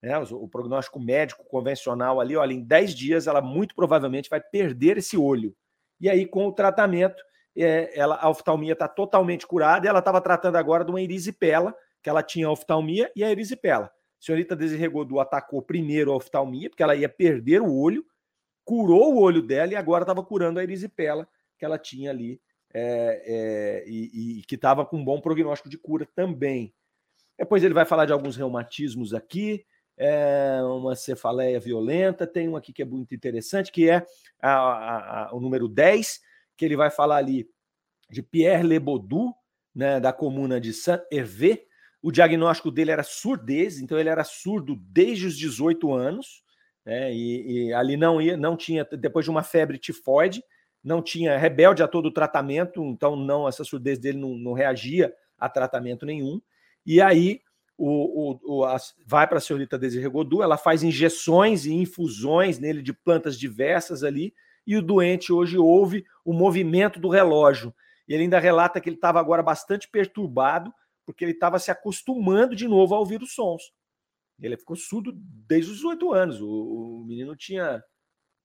né, 0.00 0.18
o, 0.18 0.44
o 0.44 0.48
prognóstico 0.48 1.00
médico 1.00 1.44
convencional 1.44 2.20
ali, 2.20 2.36
olha, 2.36 2.52
em 2.52 2.62
10 2.62 2.94
dias 2.94 3.26
ela 3.26 3.40
muito 3.40 3.74
provavelmente 3.74 4.30
vai 4.30 4.40
perder 4.40 4.98
esse 4.98 5.16
olho. 5.16 5.54
E 6.00 6.10
aí, 6.10 6.26
com 6.26 6.46
o 6.46 6.52
tratamento, 6.52 7.22
é, 7.56 7.98
ela, 7.98 8.16
a 8.16 8.28
oftalmia 8.28 8.72
está 8.72 8.88
totalmente 8.88 9.46
curada 9.46 9.86
e 9.86 9.88
ela 9.88 9.98
estava 9.98 10.20
tratando 10.20 10.56
agora 10.56 10.84
de 10.84 10.90
uma 10.90 11.00
erisipela, 11.00 11.74
que 12.02 12.08
ela 12.08 12.22
tinha 12.22 12.46
a 12.46 12.50
oftalmia 12.50 13.10
e 13.14 13.22
a 13.22 13.30
erisipela. 13.30 13.86
A 13.86 13.90
senhorita 14.24 14.56
Desirregodu 14.56 15.20
atacou 15.20 15.60
primeiro 15.62 16.12
a 16.12 16.16
oftalmia, 16.16 16.70
porque 16.70 16.82
ela 16.82 16.94
ia 16.94 17.08
perder 17.08 17.60
o 17.60 17.74
olho, 17.74 18.04
curou 18.64 19.14
o 19.14 19.20
olho 19.20 19.42
dela 19.42 19.72
e 19.72 19.76
agora 19.76 20.02
estava 20.02 20.22
curando 20.22 20.58
a 20.60 20.62
erisipela 20.62 21.28
que 21.58 21.64
ela 21.64 21.78
tinha 21.78 22.10
ali 22.10 22.40
é, 22.74 23.22
é, 23.84 23.84
e, 23.86 24.38
e, 24.38 24.42
que 24.42 24.54
estava 24.54 24.84
com 24.86 24.96
um 24.96 25.04
bom 25.04 25.20
prognóstico 25.20 25.68
de 25.68 25.76
cura 25.76 26.06
também. 26.14 26.72
Depois 27.38 27.62
ele 27.62 27.74
vai 27.74 27.84
falar 27.84 28.06
de 28.06 28.12
alguns 28.12 28.36
reumatismos 28.36 29.12
aqui, 29.12 29.64
é, 29.96 30.60
uma 30.62 30.96
cefaleia 30.96 31.60
violenta, 31.60 32.26
tem 32.26 32.48
um 32.48 32.56
aqui 32.56 32.72
que 32.72 32.82
é 32.82 32.84
muito 32.84 33.14
interessante, 33.14 33.70
que 33.70 33.90
é 33.90 34.06
a, 34.40 34.52
a, 34.52 35.24
a, 35.28 35.34
o 35.34 35.40
número 35.40 35.68
10, 35.68 36.20
que 36.62 36.66
ele 36.66 36.76
vai 36.76 36.92
falar 36.92 37.16
ali 37.16 37.50
de 38.08 38.22
Pierre 38.22 38.62
Lebaudu, 38.62 39.34
né, 39.74 39.98
da 39.98 40.12
comuna 40.12 40.60
de 40.60 40.72
Saint-Hervé. 40.72 41.64
O 42.00 42.12
diagnóstico 42.12 42.70
dele 42.70 42.92
era 42.92 43.02
surdez, 43.02 43.80
então 43.80 43.98
ele 43.98 44.08
era 44.08 44.22
surdo 44.22 44.76
desde 44.76 45.26
os 45.26 45.36
18 45.36 45.92
anos, 45.92 46.44
né, 46.86 47.12
e, 47.12 47.66
e, 47.66 47.72
ali 47.72 47.96
não 47.96 48.22
ia, 48.22 48.36
não 48.36 48.56
tinha, 48.56 48.84
depois 48.84 49.24
de 49.24 49.30
uma 49.32 49.42
febre 49.42 49.76
tifoide, 49.76 50.40
não 50.84 51.02
tinha 51.02 51.36
rebelde 51.36 51.82
a 51.82 51.88
todo 51.88 52.06
o 52.06 52.12
tratamento, 52.12 52.80
então 52.84 53.16
não 53.16 53.48
essa 53.48 53.64
surdez 53.64 53.98
dele 53.98 54.18
não, 54.18 54.36
não 54.36 54.52
reagia 54.52 55.12
a 55.36 55.48
tratamento 55.48 56.06
nenhum. 56.06 56.40
E 56.86 57.00
aí 57.00 57.40
o, 57.76 58.30
o, 58.34 58.58
o 58.58 58.64
a, 58.64 58.76
vai 59.04 59.26
para 59.26 59.38
a 59.38 59.40
senhorita 59.40 59.76
Desirregodu, 59.76 60.44
ela 60.44 60.56
faz 60.56 60.84
injeções 60.84 61.66
e 61.66 61.72
infusões 61.72 62.60
nele 62.60 62.82
de 62.82 62.92
plantas 62.92 63.36
diversas 63.36 64.04
ali, 64.04 64.32
e 64.66 64.76
o 64.76 64.82
doente 64.82 65.32
hoje 65.32 65.58
ouve 65.58 66.04
o 66.24 66.32
movimento 66.32 67.00
do 67.00 67.08
relógio. 67.08 67.74
E 68.06 68.14
ele 68.14 68.24
ainda 68.24 68.38
relata 68.38 68.80
que 68.80 68.88
ele 68.88 68.96
estava 68.96 69.20
agora 69.20 69.42
bastante 69.42 69.88
perturbado, 69.88 70.72
porque 71.04 71.24
ele 71.24 71.32
estava 71.32 71.58
se 71.58 71.70
acostumando 71.70 72.54
de 72.54 72.68
novo 72.68 72.94
a 72.94 72.98
ouvir 72.98 73.22
os 73.22 73.34
sons. 73.34 73.72
Ele 74.40 74.56
ficou 74.56 74.76
surdo 74.76 75.12
desde 75.14 75.70
os 75.70 75.84
oito 75.84 76.12
anos. 76.12 76.40
O, 76.40 76.48
o, 76.48 77.04
menino 77.04 77.36
tinha. 77.36 77.82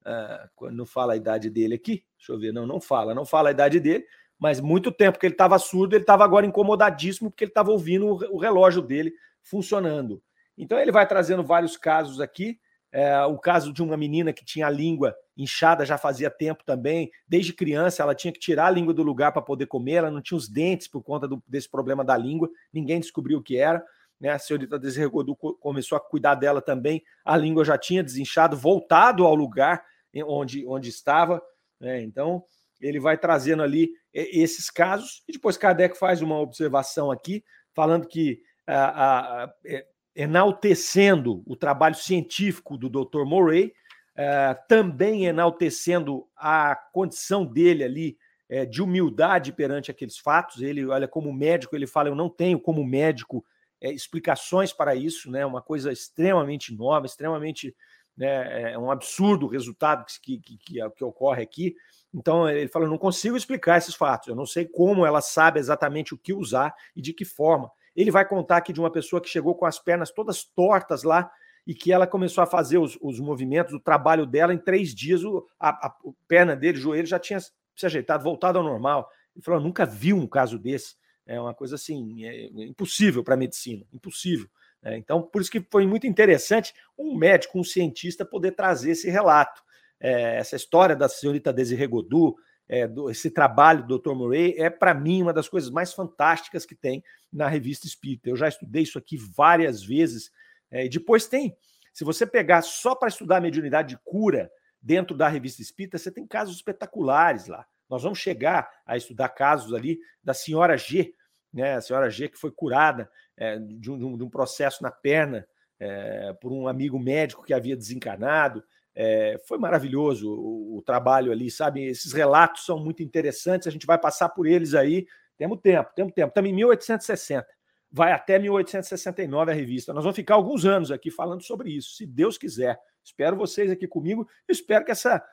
Uh, 0.05 0.72
não 0.72 0.86
fala 0.86 1.13
a 1.13 1.18
idade 1.18 1.49
dele 1.49 1.76
aqui, 1.76 2.05
deixa 2.18 2.32
eu 2.32 2.39
ver, 2.39 2.53
não, 2.53 2.65
não 2.65 2.80
fala, 2.80 3.13
não 3.13 3.26
fala 3.26 3.49
a 3.49 3.51
idade 3.51 3.78
dele, 3.78 4.05
mas 4.39 4.61
muito 4.61 4.89
tempo 4.89 5.20
que 5.20 5.26
ele 5.26 5.34
estava 5.34 5.59
surdo, 5.59 5.95
ele 5.95 6.03
estava 6.03 6.24
agora 6.24 6.45
incomodadíssimo, 6.45 7.30
porque 7.30 7.43
ele 7.43 7.51
estava 7.51 7.72
ouvindo 7.72 8.07
o, 8.07 8.36
o 8.36 8.38
relógio 8.38 8.82
dele 8.82 9.11
funcionando. 9.41 10.24
Então 10.57 10.80
ele 10.80 10.91
vai 10.91 11.05
trazendo 11.05 11.43
vários 11.43 11.76
casos 11.76 12.22
aqui. 12.22 12.59
É, 12.92 13.22
o 13.26 13.38
caso 13.38 13.74
de 13.74 13.84
uma 13.84 13.98
menina 13.98 14.32
que 14.32 14.46
tinha 14.46 14.68
a 14.68 14.70
língua 14.70 15.16
inchada 15.36 15.86
já 15.86 15.98
fazia 15.98 16.30
tempo 16.30 16.64
também. 16.66 17.12
Desde 17.28 17.54
criança, 17.54 18.02
ela 18.02 18.16
tinha 18.16 18.32
que 18.32 18.40
tirar 18.40 18.68
a 18.68 18.72
língua 18.72 18.94
do 18.94 19.04
lugar 19.04 19.32
para 19.32 19.42
poder 19.42 19.68
comer, 19.68 19.96
ela 19.96 20.12
não 20.12 20.22
tinha 20.22 20.38
os 20.38 20.48
dentes 20.48 20.88
por 20.88 21.04
conta 21.04 21.28
do, 21.28 21.44
desse 21.48 21.70
problema 21.70 22.04
da 22.04 22.18
língua, 22.18 22.50
ninguém 22.74 23.00
descobriu 23.00 23.40
o 23.40 23.44
que 23.44 23.58
era. 23.58 23.84
Né? 24.20 24.30
A 24.30 24.40
senhorita 24.40 24.80
Desregodu 24.80 25.36
começou 25.36 25.96
a 25.98 26.02
cuidar 26.02 26.36
dela 26.36 26.62
também, 26.62 27.04
a 27.24 27.38
língua 27.38 27.64
já 27.64 27.78
tinha 27.78 28.04
desinchado, 28.04 28.58
voltado 28.58 29.26
ao 29.26 29.36
lugar 29.36 29.84
onde, 30.26 30.66
onde 30.66 30.90
estava. 30.90 31.42
Né? 31.80 32.02
Então, 32.02 32.44
ele 32.82 33.00
vai 33.00 33.18
trazendo 33.18 33.62
ali 33.64 33.92
esses 34.14 34.70
casos, 34.70 35.24
e 35.28 35.34
depois 35.34 35.58
Kardec 35.58 35.98
faz 35.98 36.22
uma 36.22 36.40
observação 36.40 37.12
aqui, 37.12 37.44
falando 37.76 38.08
que 38.08 38.42
a, 38.66 38.74
a, 38.74 39.44
a, 39.44 39.54
é, 39.66 39.86
enaltecendo 40.18 41.43
o 41.45 41.55
trabalho 41.55 41.93
científico 41.93 42.76
do 42.76 42.89
Dr. 42.89 43.24
Murray, 43.24 43.72
é, 44.15 44.55
também 44.68 45.28
enaltecendo 45.28 46.28
a 46.36 46.76
condição 46.91 47.45
dele 47.45 47.84
ali 47.84 48.18
é, 48.49 48.65
de 48.65 48.82
humildade 48.82 49.53
perante 49.53 49.91
aqueles 49.91 50.18
fatos. 50.18 50.63
Ele, 50.63 50.84
olha, 50.88 51.07
como 51.07 51.32
médico, 51.32 51.76
ele 51.76 51.86
fala: 51.86 52.09
Eu 52.09 52.15
não 52.15 52.30
tenho 52.30 52.59
como 52.59 52.84
médico 52.84 53.45
é, 53.80 53.91
explicações 53.91 54.74
para 54.74 54.95
isso, 54.95 55.30
né? 55.30 55.45
Uma 55.45 55.61
coisa 55.61 55.91
extremamente 55.91 56.74
nova, 56.74 57.05
extremamente 57.05 57.76
né, 58.18 58.72
é 58.72 58.78
um 58.80 58.89
absurdo 58.89 59.45
o 59.45 59.49
resultado 59.49 60.03
que, 60.24 60.39
que, 60.39 60.57
que, 60.57 60.89
que 60.89 61.03
ocorre 61.03 61.43
aqui. 61.43 61.76
Então 62.11 62.49
ele 62.49 62.68
fala: 62.68 62.86
Eu 62.86 62.89
não 62.89 62.97
consigo 62.97 63.38
explicar 63.38 63.78
esses 63.78 63.93
fatos, 63.93 64.30
eu 64.30 64.36
não 64.36 64.47
sei 64.47 64.65
como 64.65 65.05
ela 65.05 65.22
sabe 65.22 65.59
exatamente 65.59 66.15
o 66.15 66.18
que 66.18 66.34
usar 66.34 66.74
e 66.95 67.03
de 67.03 67.13
que 67.13 67.24
forma. 67.24 67.70
Ele 67.98 68.12
vai 68.12 68.24
contar 68.24 68.58
aqui 68.58 68.72
de 68.72 68.80
uma 68.80 68.91
pessoa 68.91 69.20
que 69.20 69.28
chegou 69.28 69.56
com 69.56 69.66
as 69.66 69.80
pernas 69.80 70.12
todas 70.12 70.43
tortas 70.43 71.02
lá 71.02 71.32
e 71.66 71.74
que 71.74 71.91
ela 71.91 72.06
começou 72.06 72.43
a 72.43 72.48
fazer 72.48 72.78
os, 72.78 72.95
os 73.02 73.20
movimentos, 73.20 73.74
o 73.74 73.80
trabalho 73.80 74.28
dela 74.28 74.54
em 74.54 74.58
três 74.60 74.93
dias, 74.93 75.24
o, 75.24 75.45
a, 75.60 75.70
a, 75.88 75.95
perna 76.28 76.56
dele, 76.56 76.78
o 76.78 76.82
joelho 76.82 77.08
já 77.08 77.18
tinha 77.18 77.39
se 77.41 77.86
ajeitado, 77.86 78.24
voltado 78.24 78.60
ao 78.60 78.64
normal. 78.64 79.10
Ele 79.36 79.43
falou: 79.43 79.60
nunca 79.60 79.84
vi 79.84 80.14
um 80.14 80.28
caso 80.28 80.60
desse. 80.60 80.95
É 81.26 81.41
uma 81.41 81.56
coisa 81.56 81.76
assim, 81.76 82.24
é, 82.24 82.45
é 82.45 82.66
impossível 82.66 83.24
para 83.24 83.34
a 83.34 83.38
medicina, 83.38 83.84
impossível. 83.91 84.48
É, 84.84 84.95
então, 84.95 85.24
por 85.24 85.41
isso 85.41 85.52
que 85.52 85.66
foi 85.72 85.88
muito 85.88 86.06
interessante 86.06 86.74
um 86.95 87.18
médico, 87.18 87.60
um 87.60 87.64
cientista, 87.64 88.24
poder 88.24 88.52
trazer 88.52 88.91
esse 88.91 89.10
relato. 89.10 89.62
É, 90.00 90.38
essa 90.38 90.56
história 90.56 90.95
da 90.95 91.10
senhorita 91.10 91.52
Desirê 91.52 91.88
Godu, 91.88 92.36
é, 92.70 92.88
do, 92.88 93.09
esse 93.09 93.32
trabalho 93.32 93.86
do 93.86 93.97
Dr. 93.97 94.13
Murray, 94.13 94.55
é, 94.57 94.70
para 94.70 94.93
mim, 94.93 95.22
uma 95.22 95.34
das 95.34 95.47
coisas 95.47 95.70
mais 95.70 95.93
fantásticas 95.93 96.65
que 96.65 96.76
tem 96.76 97.03
na 97.32 97.47
revista 97.47 97.88
Espírita. 97.88 98.30
Eu 98.30 98.36
já 98.36 98.47
estudei 98.47 98.84
isso 98.84 98.97
aqui 98.97 99.18
várias 99.18 99.84
vezes 99.84 100.32
é, 100.70 100.86
e 100.86 100.89
depois 100.89 101.28
tem, 101.28 101.55
se 101.93 102.03
você 102.03 102.26
pegar 102.26 102.61
só 102.61 102.93
para 102.93 103.07
estudar 103.07 103.41
mediunidade 103.41 103.89
de 103.89 104.01
cura 104.03 104.51
dentro 104.82 105.15
da 105.15 105.28
revista 105.28 105.61
Espírita, 105.61 105.97
você 105.97 106.11
tem 106.11 106.28
casos 106.28 106.55
espetaculares 106.57 107.47
lá. 107.47 107.65
Nós 107.89 108.03
vamos 108.03 108.20
chegar 108.20 108.70
a 108.86 108.97
estudar 108.97 109.30
casos 109.30 109.74
ali 109.74 109.99
da 110.24 110.34
senhora 110.34 110.78
G, 110.78 111.13
né? 111.53 111.76
A 111.76 111.82
senhora 111.82 112.09
G 112.09 112.28
que 112.28 112.38
foi 112.38 112.51
curada 112.51 113.09
é, 113.38 113.57
de, 113.57 113.89
um, 113.89 114.18
de, 114.18 114.24
um, 114.24 114.30
processo 114.30 114.84
na 114.84 114.91
perna 114.91 115.47
é, 115.80 116.34
por 116.41 116.51
um 116.51 116.68
amigo 116.68 116.99
médico 116.99 117.43
que 117.43 117.53
havia 117.53 117.78
desencarnado. 117.78 118.63
É, 119.00 119.39
foi 119.48 119.60
maravilhoso 119.60 120.28
o, 120.28 120.78
o, 120.78 120.82
trabalho 120.82 121.32
ali, 121.32 121.52
sabe? 121.52 121.86
Esses 121.86 122.14
relatos 122.14 122.66
são 122.66 122.80
muito 122.80 123.04
interessantes, 123.04 123.68
a 123.68 123.72
gente 123.72 123.86
vai 123.86 124.00
passar 124.00 124.30
por 124.30 124.48
eles 124.48 124.74
aí. 124.74 125.06
Temos 125.38 125.60
tempo, 125.62 125.91
temos 125.95 126.14
tempo. 126.14 126.30
Estamos 126.30 126.50
em 126.50 126.54
1860 126.54 127.45
vai 127.89 128.12
até 128.12 128.38
1869 128.38 129.52
a 129.52 129.56
revista. 129.56 129.93
Nós 129.93 130.04
vamos 130.04 130.16
ficar 130.16 130.36
alguns 130.36 130.66
anos 130.66 130.91
aqui 130.91 131.10
falando 131.10 131.41
sobre 131.41 131.72
isso, 131.72 131.95
se 131.95 132.06
Deus 132.06 132.38
quiser. 132.38 132.78
Espero 133.04 133.38
vocês 133.38 133.72
aqui 133.72 133.88
comigo 133.88 134.28
espero 134.48 134.84
que 134.84 134.91
essa 134.91 135.24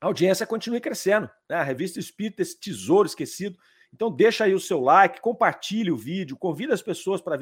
audiência 0.00 0.46
continue 0.46 0.80
crescendo. 0.80 1.30
Né? 1.48 1.56
A 1.56 1.62
revista 1.62 1.98
Espírita, 1.98 2.42
esse 2.42 2.58
tesouro 2.58 3.06
esquecido. 3.06 3.58
Então 3.92 4.10
deixa 4.10 4.44
aí 4.44 4.54
o 4.54 4.60
seu 4.60 4.80
like, 4.80 5.20
compartilhe 5.20 5.90
o 5.90 5.96
vídeo, 5.96 6.36
convida 6.36 6.74
as 6.74 6.82
pessoas 6.82 7.20
para 7.20 7.38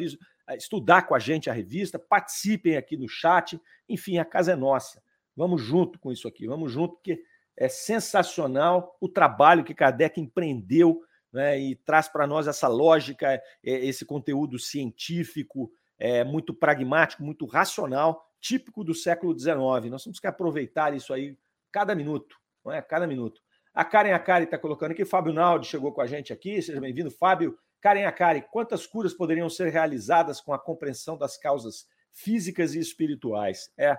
estudar 0.57 1.03
com 1.03 1.15
a 1.15 1.19
gente 1.19 1.49
a 1.49 1.53
revista, 1.53 1.99
participem 1.99 2.77
aqui 2.77 2.97
no 2.97 3.09
chat. 3.09 3.59
Enfim, 3.89 4.19
a 4.19 4.25
casa 4.25 4.53
é 4.53 4.57
nossa. 4.57 5.03
Vamos 5.37 5.63
junto 5.63 5.99
com 5.99 6.13
isso 6.13 6.29
aqui, 6.29 6.47
vamos 6.47 6.73
junto, 6.73 6.95
porque 6.95 7.23
é 7.57 7.69
sensacional 7.69 8.97
o 9.01 9.09
trabalho 9.09 9.65
que 9.65 9.75
Kardec 9.75 10.21
empreendeu 10.21 11.03
né, 11.33 11.59
e 11.59 11.75
traz 11.75 12.09
para 12.09 12.27
nós 12.27 12.47
essa 12.47 12.69
lógica, 12.69 13.35
é, 13.35 13.43
esse 13.63 14.05
conteúdo 14.05 14.59
científico, 14.59 15.73
é, 15.99 16.23
muito 16.25 16.53
pragmático, 16.53 17.23
muito 17.23 17.47
racional, 17.47 18.29
típico 18.41 18.85
do 18.85 18.95
século 18.95 19.39
XIX. 19.39 19.91
Nós 19.91 20.03
temos 20.03 20.21
que 20.21 20.27
aproveitar 20.27 20.95
isso 20.95 21.15
aí 21.15 21.39
cada 21.71 21.95
minuto, 21.95 22.37
não 22.65 22.73
é? 22.73 22.83
Cada 22.83 23.07
minuto. 23.07 23.41
A 23.73 23.85
Karen 23.85 24.13
Akari 24.13 24.45
está 24.45 24.59
colocando 24.59 24.91
aqui, 24.91 25.05
Fábio 25.05 25.33
Naldi 25.33 25.67
chegou 25.67 25.93
com 25.93 26.03
a 26.03 26.07
gente 26.07 26.33
aqui, 26.33 26.61
seja 26.61 26.81
bem-vindo, 26.81 27.11
Fábio. 27.11 27.57
Karen 27.81 28.05
Akari, 28.05 28.45
quantas 28.51 28.87
curas 28.87 29.15
poderiam 29.15 29.49
ser 29.49 29.71
realizadas 29.71 30.41
com 30.41 30.53
a 30.53 30.59
compreensão 30.59 31.17
das 31.17 31.39
causas 31.39 31.87
físicas 32.13 32.75
e 32.75 32.79
espirituais? 32.79 33.73
É, 33.79 33.97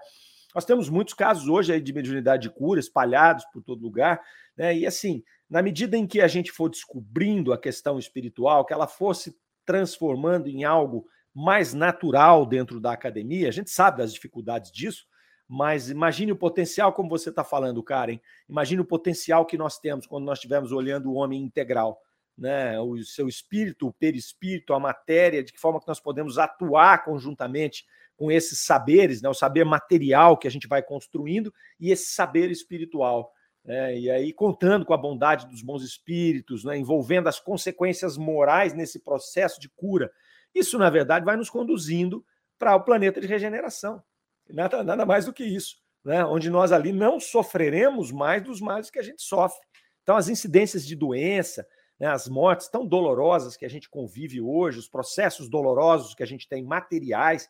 Nós 0.53 0.65
temos 0.65 0.89
muitos 0.89 1.13
casos 1.13 1.47
hoje 1.47 1.73
aí 1.73 1.81
de 1.81 1.93
mediunidade 1.93 2.43
de 2.43 2.49
cura 2.49 2.79
espalhados 2.79 3.45
por 3.51 3.63
todo 3.63 3.81
lugar, 3.81 4.21
né? 4.55 4.75
E 4.75 4.85
assim, 4.85 5.23
na 5.49 5.61
medida 5.61 5.97
em 5.97 6.07
que 6.07 6.21
a 6.21 6.27
gente 6.27 6.51
for 6.51 6.69
descobrindo 6.69 7.53
a 7.53 7.57
questão 7.57 7.99
espiritual, 7.99 8.65
que 8.65 8.73
ela 8.73 8.87
fosse 8.87 9.35
transformando 9.65 10.47
em 10.47 10.63
algo 10.63 11.05
mais 11.33 11.73
natural 11.73 12.45
dentro 12.45 12.79
da 12.79 12.91
academia, 12.91 13.47
a 13.47 13.51
gente 13.51 13.69
sabe 13.69 13.97
das 13.97 14.13
dificuldades 14.13 14.71
disso, 14.71 15.05
mas 15.47 15.89
imagine 15.89 16.31
o 16.31 16.35
potencial, 16.35 16.93
como 16.93 17.09
você 17.09 17.29
está 17.29 17.43
falando, 17.43 17.83
Karen. 17.83 18.19
Imagine 18.47 18.81
o 18.81 18.85
potencial 18.85 19.45
que 19.45 19.57
nós 19.57 19.77
temos 19.77 20.05
quando 20.05 20.25
nós 20.25 20.37
estivermos 20.37 20.71
olhando 20.71 21.11
o 21.11 21.15
homem 21.15 21.41
integral, 21.41 21.99
né? 22.37 22.79
O 22.79 22.97
seu 23.03 23.27
espírito, 23.27 23.87
o 23.87 23.93
perispírito, 23.93 24.73
a 24.73 24.79
matéria, 24.79 25.43
de 25.43 25.51
que 25.51 25.59
forma 25.59 25.79
que 25.79 25.87
nós 25.87 25.99
podemos 25.99 26.37
atuar 26.37 27.03
conjuntamente 27.03 27.85
com 28.23 28.31
esses 28.31 28.59
saberes, 28.59 29.21
né? 29.21 29.27
O 29.27 29.33
saber 29.33 29.65
material 29.65 30.37
que 30.37 30.47
a 30.47 30.49
gente 30.49 30.65
vai 30.65 30.81
construindo 30.81 31.53
e 31.77 31.91
esse 31.91 32.13
saber 32.13 32.49
espiritual. 32.49 33.33
Né? 33.65 33.99
E 33.99 34.09
aí, 34.09 34.31
contando 34.31 34.85
com 34.85 34.93
a 34.93 34.97
bondade 34.97 35.45
dos 35.45 35.61
bons 35.61 35.83
espíritos, 35.83 36.63
né? 36.63 36.77
envolvendo 36.77 37.27
as 37.27 37.37
consequências 37.37 38.17
morais 38.17 38.73
nesse 38.73 39.03
processo 39.03 39.59
de 39.59 39.67
cura. 39.67 40.09
Isso, 40.55 40.79
na 40.79 40.89
verdade, 40.89 41.25
vai 41.25 41.35
nos 41.35 41.49
conduzindo 41.49 42.25
para 42.57 42.73
o 42.73 42.81
planeta 42.85 43.19
de 43.19 43.27
regeneração. 43.27 44.01
Nada, 44.49 44.85
nada 44.85 45.05
mais 45.05 45.25
do 45.25 45.33
que 45.33 45.43
isso, 45.43 45.75
né? 46.01 46.23
onde 46.23 46.49
nós 46.49 46.71
ali 46.71 46.93
não 46.93 47.19
sofreremos 47.19 48.09
mais 48.09 48.41
dos 48.41 48.61
males 48.61 48.89
que 48.89 48.99
a 48.99 49.03
gente 49.03 49.21
sofre. 49.21 49.67
Então, 50.01 50.15
as 50.15 50.29
incidências 50.29 50.87
de 50.87 50.95
doença, 50.95 51.67
né, 51.99 52.07
as 52.07 52.29
mortes 52.29 52.69
tão 52.69 52.87
dolorosas 52.87 53.57
que 53.57 53.65
a 53.65 53.69
gente 53.69 53.89
convive 53.89 54.39
hoje, 54.39 54.79
os 54.79 54.87
processos 54.87 55.49
dolorosos 55.49 56.15
que 56.15 56.23
a 56.23 56.25
gente 56.25 56.47
tem 56.47 56.63
materiais, 56.63 57.49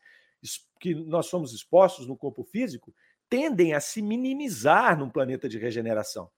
que 0.79 0.93
nós 0.93 1.27
somos 1.27 1.53
expostos 1.53 2.07
no 2.07 2.17
corpo 2.17 2.43
físico, 2.43 2.93
tendem 3.29 3.73
a 3.73 3.79
se 3.79 4.01
minimizar 4.01 4.97
num 4.97 5.09
planeta 5.09 5.47
de 5.47 5.57
regeneração. 5.57 6.29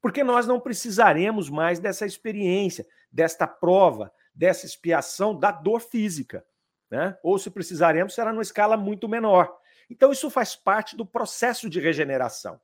Porque 0.00 0.24
nós 0.24 0.46
não 0.46 0.58
precisaremos 0.58 1.50
mais 1.50 1.78
dessa 1.78 2.06
experiência, 2.06 2.86
desta 3.12 3.46
prova, 3.46 4.12
dessa 4.34 4.64
expiação 4.64 5.38
da 5.38 5.50
dor 5.50 5.80
física. 5.80 6.44
Né? 6.90 7.16
Ou 7.22 7.38
se 7.38 7.50
precisaremos, 7.50 8.14
será 8.14 8.32
numa 8.32 8.42
escala 8.42 8.76
muito 8.76 9.08
menor. 9.08 9.54
Então, 9.90 10.12
isso 10.12 10.30
faz 10.30 10.56
parte 10.56 10.96
do 10.96 11.04
processo 11.04 11.68
de 11.68 11.80
regeneração. 11.80 12.60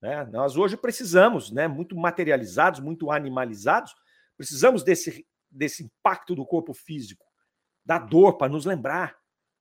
Né? 0.00 0.24
Nós 0.26 0.56
hoje 0.56 0.76
precisamos, 0.76 1.50
né, 1.50 1.66
muito 1.66 1.96
materializados, 1.96 2.80
muito 2.80 3.10
animalizados, 3.10 3.94
precisamos 4.36 4.82
desse, 4.82 5.26
desse 5.50 5.84
impacto 5.84 6.34
do 6.34 6.46
corpo 6.46 6.72
físico, 6.72 7.26
da 7.84 7.98
dor, 7.98 8.38
para 8.38 8.48
nos 8.48 8.64
lembrar, 8.64 9.17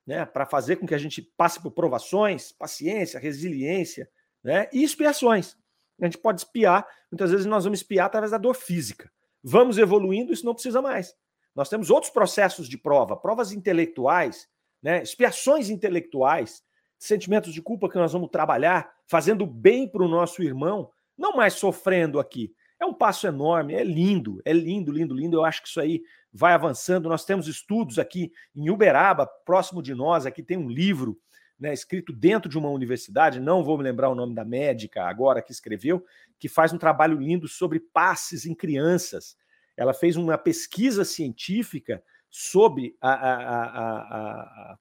né, 0.08 0.26
para 0.26 0.46
fazer 0.46 0.78
com 0.78 0.88
que 0.88 0.96
a 0.96 0.98
gente 0.98 1.22
passe 1.22 1.62
por 1.62 1.72
provações, 1.72 2.54
paciência, 2.54 3.20
resiliência 3.20 4.10
né, 4.42 4.70
e 4.72 4.82
expiações. 4.82 5.58
A 6.02 6.06
gente 6.06 6.18
pode 6.18 6.40
espiar, 6.42 6.88
muitas 7.12 7.30
vezes 7.30 7.46
nós 7.46 7.66
vamos 7.66 7.80
espiar 7.80 8.06
através 8.06 8.32
da 8.32 8.38
dor 8.38 8.56
física. 8.56 9.12
Vamos 9.44 9.78
evoluindo, 9.78 10.32
isso 10.32 10.46
não 10.46 10.54
precisa 10.54 10.82
mais. 10.82 11.14
Nós 11.54 11.68
temos 11.68 11.90
outros 11.90 12.12
processos 12.12 12.70
de 12.70 12.78
prova, 12.78 13.18
provas 13.18 13.52
intelectuais, 13.52 14.48
né, 14.82 15.04
expiações 15.04 15.70
intelectuais, 15.70 16.64
sentimentos 16.98 17.54
de 17.54 17.62
culpa 17.62 17.90
que 17.90 17.98
nós 17.98 18.14
vamos 18.14 18.30
trabalhar, 18.30 18.90
fazendo 19.08 19.46
bem 19.46 19.90
para 19.90 20.04
o 20.04 20.08
nosso 20.08 20.42
irmão, 20.42 20.90
não 21.18 21.36
mais 21.36 21.54
sofrendo 21.54 22.20
aqui. 22.20 22.54
É 22.80 22.86
um 22.86 22.94
passo 22.94 23.28
enorme, 23.28 23.74
é 23.74 23.84
lindo, 23.84 24.40
é 24.46 24.54
lindo, 24.54 24.92
lindo, 24.92 25.16
lindo. 25.16 25.38
Eu 25.38 25.44
acho 25.44 25.64
que 25.64 25.68
isso 25.68 25.82
aí 25.82 26.04
vai 26.38 26.54
avançando. 26.54 27.10
Nós 27.10 27.26
temos 27.26 27.48
estudos 27.48 27.98
aqui 27.98 28.32
em 28.56 28.70
Uberaba, 28.70 29.26
próximo 29.26 29.82
de 29.82 29.94
nós, 29.96 30.26
aqui 30.26 30.44
tem 30.44 30.58
um 30.58 30.70
livro 30.70 31.20
né, 31.60 31.74
escrito 31.74 32.14
dentro 32.14 32.50
de 32.50 32.58
uma 32.58 32.70
universidade, 32.70 33.40
não 33.40 33.64
vou 33.64 33.78
me 33.78 33.84
lembrar 33.84 34.10
o 34.10 34.16
nome 34.16 34.36
da 34.36 34.46
médica 34.46 35.04
agora 35.06 35.42
que 35.42 35.52
escreveu, 35.52 36.06
que 36.40 36.48
faz 36.48 36.72
um 36.72 36.78
trabalho 36.78 37.20
lindo 37.20 37.48
sobre 37.48 37.80
passes 37.80 38.46
em 38.46 38.54
crianças. 38.54 39.36
Ela 39.76 39.94
fez 39.94 40.16
uma 40.16 40.38
pesquisa 40.38 41.04
científica 41.04 42.04
sobre 42.30 42.96
a, 43.02 43.12
a, 43.12 44.78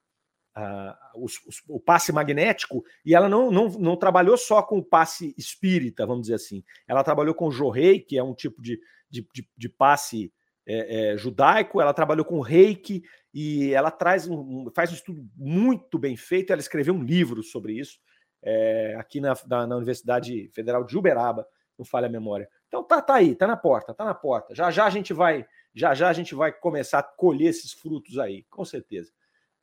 a, 0.54 0.98
os, 1.16 1.40
os, 1.46 1.62
o 1.68 1.80
passe 1.80 2.12
magnético, 2.12 2.84
e 3.04 3.14
ela 3.14 3.28
não, 3.28 3.50
não, 3.50 3.68
não 3.68 3.96
trabalhou 3.96 4.36
só 4.36 4.62
com 4.62 4.78
o 4.78 4.84
passe 4.84 5.34
espírita, 5.38 6.07
vamos 6.07 6.22
dizer 6.22 6.34
assim. 6.34 6.62
Ela 6.86 7.04
trabalhou 7.04 7.34
com 7.34 7.46
o 7.46 7.52
Jorrei, 7.52 8.00
que 8.00 8.18
é 8.18 8.22
um 8.22 8.34
tipo 8.34 8.61
de, 8.61 8.78
de, 9.09 9.26
de, 9.32 9.48
de 9.57 9.68
passe 9.68 10.30
é, 10.66 11.12
é, 11.12 11.16
judaico, 11.16 11.80
ela 11.80 11.94
trabalhou 11.94 12.24
com 12.24 12.40
reiki, 12.40 13.02
e 13.32 13.74
ela 13.74 13.90
traz 13.90 14.26
um, 14.26 14.70
faz 14.74 14.90
um 14.90 14.94
estudo 14.94 15.28
muito 15.36 15.98
bem 15.98 16.16
feito. 16.16 16.52
Ela 16.52 16.60
escreveu 16.60 16.94
um 16.94 17.02
livro 17.02 17.42
sobre 17.42 17.74
isso, 17.74 17.98
é, 18.42 18.96
aqui 18.98 19.20
na, 19.20 19.34
na, 19.46 19.66
na, 19.66 19.76
Universidade 19.76 20.48
Federal 20.54 20.84
de 20.84 20.96
Uberaba, 20.96 21.46
não 21.78 21.84
falha 21.84 22.06
a 22.06 22.10
memória. 22.10 22.48
Então 22.66 22.82
tá, 22.82 23.02
tá 23.02 23.14
aí, 23.14 23.34
tá 23.34 23.46
na 23.46 23.56
porta, 23.56 23.92
tá 23.92 24.06
na 24.06 24.14
porta. 24.14 24.54
Já 24.54 24.70
já 24.70 24.86
a 24.86 24.90
gente 24.90 25.12
vai, 25.12 25.46
já 25.74 25.94
já 25.94 26.08
a 26.08 26.12
gente 26.14 26.34
vai 26.34 26.50
começar 26.50 27.00
a 27.00 27.02
colher 27.02 27.50
esses 27.50 27.72
frutos 27.72 28.18
aí, 28.18 28.44
com 28.48 28.64
certeza. 28.64 29.12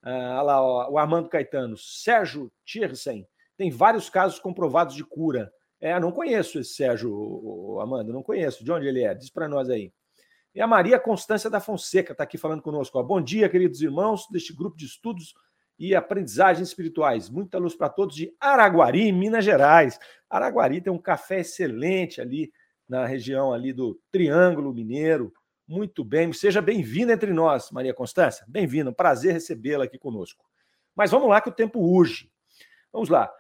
Ah, 0.04 0.42
lá, 0.44 0.62
ó, 0.62 0.92
o 0.92 0.98
Armando 1.00 1.28
Caetano, 1.28 1.76
Sérgio 1.76 2.52
Tiersen, 2.64 3.28
tem 3.58 3.72
vários 3.72 4.08
casos 4.10 4.40
comprovados 4.40 4.96
de 4.96 5.04
cura. 5.04 5.52
É, 5.82 6.00
não 6.00 6.12
conheço 6.12 6.60
esse 6.60 6.76
Sérgio, 6.76 7.12
o, 7.12 7.76
o 7.76 7.82
Amanda, 7.82 8.14
não 8.14 8.22
conheço. 8.22 8.64
De 8.64 8.72
onde 8.72 8.88
ele 8.88 9.02
é? 9.04 9.16
Diz 9.16 9.32
para 9.32 9.48
nós 9.48 9.70
aí. 9.70 9.92
E 10.56 10.62
a 10.62 10.68
Maria 10.68 11.00
Constância 11.00 11.50
da 11.50 11.60
Fonseca 11.60 12.12
está 12.12 12.24
aqui 12.24 12.38
falando 12.38 12.62
conosco. 12.62 13.02
Bom 13.04 13.20
dia, 13.20 13.50
queridos 13.50 13.82
irmãos 13.82 14.28
deste 14.30 14.54
grupo 14.54 14.78
de 14.78 14.86
estudos 14.86 15.34
e 15.80 15.96
aprendizagens 15.96 16.68
espirituais. 16.68 17.28
Muita 17.28 17.58
luz 17.58 17.76
para 17.76 17.90
todos 17.90 18.16
de 18.16 18.32
Araguari, 18.40 19.12
Minas 19.12 19.44
Gerais. 19.44 19.98
Araguari 20.30 20.80
tem 20.80 20.94
um 20.94 21.00
café 21.00 21.40
excelente 21.40 22.22
ali 22.22 22.54
na 22.88 23.08
região 23.08 23.52
ali 23.52 23.74
do 23.74 24.00
Triângulo 24.12 24.72
Mineiro. 24.72 25.34
Muito 25.68 26.04
bem, 26.04 26.32
seja 26.32 26.62
bem-vinda 26.62 27.14
entre 27.14 27.34
nós, 27.34 27.72
Maria 27.72 27.94
Constância. 27.94 28.46
Bem-vinda, 28.48 28.92
um 28.92 28.94
prazer 28.94 29.34
recebê-la 29.34 29.86
aqui 29.86 29.98
conosco. 29.98 30.46
Mas 30.96 31.10
vamos 31.10 31.30
lá 31.30 31.42
que 31.42 31.50
o 31.50 31.54
tempo 31.54 31.80
urge. 31.80 32.32
Vamos 32.92 33.10
lá. 33.10 33.34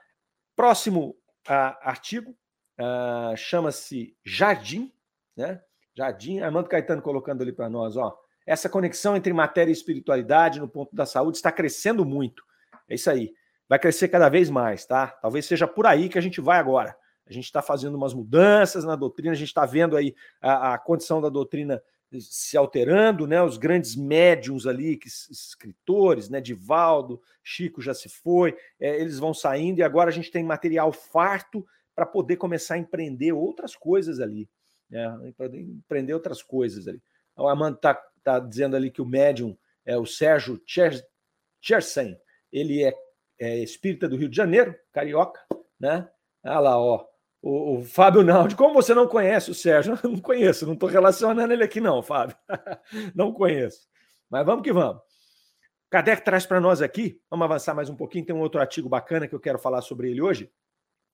Próximo 0.56 1.10
uh, 1.48 1.78
artigo 1.82 2.32
uh, 2.80 3.38
chama-se 3.38 4.18
Jardim, 4.26 4.92
né? 5.38 5.62
Jardim, 5.96 6.40
Armando 6.40 6.70
Caetano 6.70 7.02
colocando 7.02 7.42
ali 7.42 7.52
para 7.52 7.70
nós, 7.70 7.96
ó. 7.98 8.18
Essa 8.46 8.68
conexão 8.68 9.16
entre 9.16 9.32
matéria 9.32 9.72
e 9.72 9.74
espiritualidade 9.74 10.60
no 10.60 10.68
ponto 10.68 10.94
da 10.96 11.06
saúde 11.06 11.38
está 11.38 11.52
crescendo 11.52 12.04
muito. 12.04 12.44
É 12.90 12.96
isso 12.96 13.10
aí. 13.10 13.34
Vai 13.70 13.80
crescer 13.80 14.10
cada 14.10 14.28
vez 14.28 14.50
mais, 14.50 14.86
tá? 14.86 15.08
Talvez 15.08 15.46
seja 15.46 15.66
por 15.66 15.88
aí 15.88 16.10
que 16.10 16.18
a 16.18 16.22
gente 16.22 16.42
vai 16.42 16.60
agora. 16.60 16.96
A 17.26 17.32
gente 17.32 17.46
está 17.46 17.62
fazendo 17.62 17.96
umas 17.96 18.14
mudanças 18.14 18.84
na 18.84 18.96
doutrina, 18.96 19.32
a 19.32 19.36
gente 19.36 19.48
está 19.48 19.66
vendo 19.66 19.96
aí 19.96 20.14
a, 20.42 20.74
a 20.74 20.78
condição 20.78 21.22
da 21.22 21.30
doutrina 21.30 21.82
se 22.20 22.58
alterando, 22.58 23.26
né? 23.26 23.42
Os 23.42 23.58
grandes 23.58 23.96
médiums 23.96 24.68
ali, 24.68 24.98
que, 24.98 25.08
escritores, 25.08 26.30
né? 26.30 26.42
Divaldo, 26.42 27.22
Chico 27.42 27.82
já 27.82 27.94
se 27.94 28.10
foi, 28.10 28.56
é, 28.80 29.00
eles 29.00 29.20
vão 29.20 29.34
saindo 29.34 29.80
e 29.80 29.84
agora 29.84 30.10
a 30.10 30.14
gente 30.14 30.32
tem 30.32 30.44
material 30.44 30.92
farto 30.92 31.66
para 31.96 32.06
poder 32.06 32.38
começar 32.38 32.76
a 32.76 32.80
empreender 32.80 33.32
outras 33.32 33.76
coisas 33.76 34.20
ali, 34.20 34.50
né? 34.90 35.34
Para 35.38 35.48
empreender 35.58 36.14
outras 36.14 36.42
coisas 36.42 36.88
ali. 36.88 37.02
O 37.36 37.48
Amanda 37.48 37.78
está 37.78 38.02
tá 38.24 38.40
dizendo 38.40 38.76
ali 38.76 38.92
que 38.92 39.02
o 39.02 39.06
médium 39.06 39.58
é 39.86 39.98
o 39.98 40.06
Sérgio 40.06 40.62
Chersen, 41.62 42.18
ele 42.52 42.84
é, 42.84 42.94
é 43.40 43.60
espírita 43.60 44.08
do 44.08 44.16
Rio 44.16 44.30
de 44.30 44.36
Janeiro, 44.36 44.76
carioca, 44.92 45.42
né? 45.80 46.10
Olha 46.44 46.60
lá, 46.60 46.78
ó, 46.78 47.06
o, 47.42 47.78
o, 47.78 47.84
Fábio 47.84 48.24
Naldi, 48.24 48.56
como 48.56 48.74
você 48.74 48.94
não 48.94 49.08
conhece 49.08 49.52
o 49.52 49.56
Sérgio? 49.56 49.98
não 50.04 50.20
conheço, 50.20 50.66
não 50.66 50.74
estou 50.74 50.90
relacionando 50.90 51.52
ele 51.52 51.64
aqui, 51.64 51.82
não, 51.82 52.02
Fábio. 52.02 52.36
não 53.16 53.34
conheço. 53.34 53.88
Mas 54.30 54.46
vamos 54.46 54.64
que 54.64 54.72
vamos. 54.72 55.02
Kardec 55.90 56.24
traz 56.24 56.46
para 56.46 56.60
nós 56.60 56.82
aqui, 56.82 57.22
vamos 57.30 57.46
avançar 57.46 57.76
mais 57.76 57.90
um 57.90 57.96
pouquinho, 57.96 58.26
tem 58.26 58.36
um 58.36 58.40
outro 58.40 58.60
artigo 58.60 58.90
bacana 58.90 59.28
que 59.28 59.36
eu 59.36 59.40
quero 59.40 59.60
falar 59.60 59.82
sobre 59.82 60.10
ele 60.10 60.22
hoje. 60.22 60.52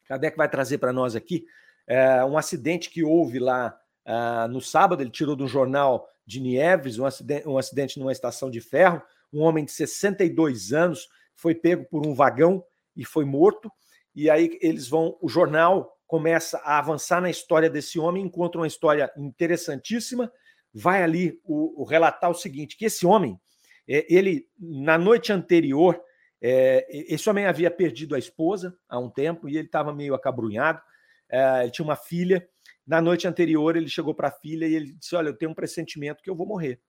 Kardec 0.06 0.38
vai 0.38 0.50
trazer 0.50 0.78
para 0.78 0.94
nós 0.94 1.16
aqui 1.16 1.46
é, 1.90 2.24
um 2.24 2.38
acidente 2.38 2.90
que 2.90 3.04
houve 3.04 3.40
lá 3.40 3.76
é, 4.06 4.48
no 4.48 4.62
sábado, 4.62 5.02
ele 5.02 5.10
tirou 5.10 5.36
do 5.36 5.48
jornal 5.48 6.08
de 6.26 6.40
Nieves 6.40 7.00
um 7.00 7.06
acidente, 7.06 7.48
um 7.48 7.58
acidente 7.58 8.00
numa 8.00 8.12
estação 8.12 8.52
de 8.52 8.62
ferro. 8.62 9.02
Um 9.34 9.42
homem 9.42 9.66
de 9.66 9.72
62 9.72 10.72
anos 10.72 11.10
foi 11.36 11.56
pego 11.56 11.86
por 11.90 12.06
um 12.06 12.14
vagão 12.14 12.64
e 12.96 13.04
foi 13.04 13.26
morto. 13.26 13.72
E 14.16 14.30
aí 14.30 14.58
eles 14.62 14.88
vão, 14.88 15.18
o 15.20 15.28
jornal 15.28 15.92
começa 16.06 16.60
a 16.60 16.78
avançar 16.78 17.22
na 17.22 17.30
história 17.30 17.70
desse 17.70 18.00
homem, 18.00 18.24
encontra 18.24 18.62
uma 18.62 18.68
história 18.68 19.12
interessantíssima, 19.18 20.32
vai 20.72 21.02
ali 21.02 21.40
o, 21.44 21.82
o 21.82 21.84
relatar 21.84 22.30
o 22.30 22.36
seguinte, 22.36 22.78
que 22.78 22.86
esse 22.86 23.06
homem, 23.06 23.40
é, 23.88 24.06
ele, 24.14 24.48
na 24.60 24.98
noite 24.98 25.32
anterior, 25.32 26.00
é, 26.42 26.86
esse 26.90 27.30
homem 27.30 27.46
havia 27.46 27.72
perdido 27.72 28.16
a 28.16 28.20
esposa 28.20 28.76
há 28.88 29.00
um 29.00 29.10
tempo 29.10 29.50
e 29.50 29.58
ele 29.58 29.66
estava 29.66 29.94
meio 29.94 30.14
acabrunhado, 30.14 30.82
é, 31.30 31.64
ele 31.64 31.72
tinha 31.72 31.86
uma 31.86 31.96
filha, 31.96 32.48
na 32.86 33.02
noite 33.02 33.28
anterior 33.28 33.76
ele 33.76 33.88
chegou 33.88 34.14
para 34.14 34.30
a 34.30 34.32
filha 34.32 34.66
e 34.66 34.74
ele 34.74 34.94
disse, 34.94 35.16
olha, 35.16 35.30
eu 35.30 35.38
tenho 35.38 35.52
um 35.52 35.56
pressentimento 35.56 36.24
que 36.24 36.30
eu 36.30 36.36
vou 36.36 36.48
morrer, 36.48 36.82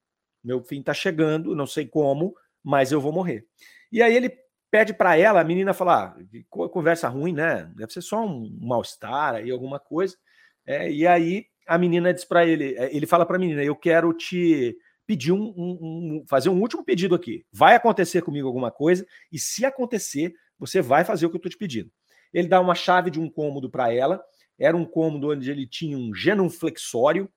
meu 0.43 0.63
fim 0.63 0.81
está 0.81 0.95
chegando, 0.95 1.55
não 1.55 1.67
sei 1.67 1.87
como, 1.87 2.35
mas 2.63 2.93
eu 2.93 3.01
vou 3.01 3.13
morrer. 3.13 3.47
E 3.93 4.03
aí 4.03 4.15
ele 4.15 4.31
pede 4.71 4.95
para 4.95 5.17
ela, 5.17 5.41
a 5.41 5.45
menina 5.45 5.75
fala, 5.75 6.17
ah, 6.17 6.69
conversa 6.69 7.09
ruim, 7.09 7.33
né? 7.33 7.71
Deve 7.75 7.93
ser 7.93 8.01
só 8.01 8.25
um 8.25 8.57
mal-estar 8.61 9.35
aí, 9.35 9.51
alguma 9.51 9.81
coisa. 9.81 10.17
É, 10.65 10.91
e 10.91 11.07
aí 11.07 11.47
a 11.67 11.77
menina 11.77 12.15
diz 12.15 12.25
para 12.25 12.47
ele, 12.47 12.75
é, 12.77 12.95
ele 12.95 13.07
fala 13.07 13.27
para 13.27 13.37
a 13.37 13.39
menina, 13.39 13.63
eu 13.63 13.75
quero 13.75 14.13
te 14.13 14.77
pedir 15.07 15.33
um, 15.33 15.53
um, 15.57 15.79
um, 15.81 16.25
fazer 16.29 16.49
um 16.49 16.61
último 16.61 16.85
pedido 16.85 17.15
aqui. 17.15 17.45
Vai 17.53 17.75
acontecer 17.75 18.23
comigo 18.23 18.47
alguma 18.47 18.71
coisa 18.71 19.05
e 19.33 19.39
se 19.39 19.65
acontecer, 19.65 20.33
você 20.59 20.81
vai 20.81 21.05
fazer 21.05 21.27
o 21.27 21.31
que 21.31 21.37
eu 21.37 21.39
estou 21.39 21.51
te 21.51 21.59
pedindo. 21.59 21.91
Ele 22.33 22.49
dá 22.49 22.61
uma 22.61 22.75
chave 22.75 23.11
de 23.11 23.21
um 23.21 23.29
cômodo 23.29 23.71
para 23.71 23.93
ela. 23.93 24.23
Era 24.59 24.77
um 24.77 24.85
cômodo 24.85 25.31
onde 25.31 25.51
ele 25.51 25.67
tinha 25.67 25.97
um 25.97 26.15
genuflexório. 26.15 27.31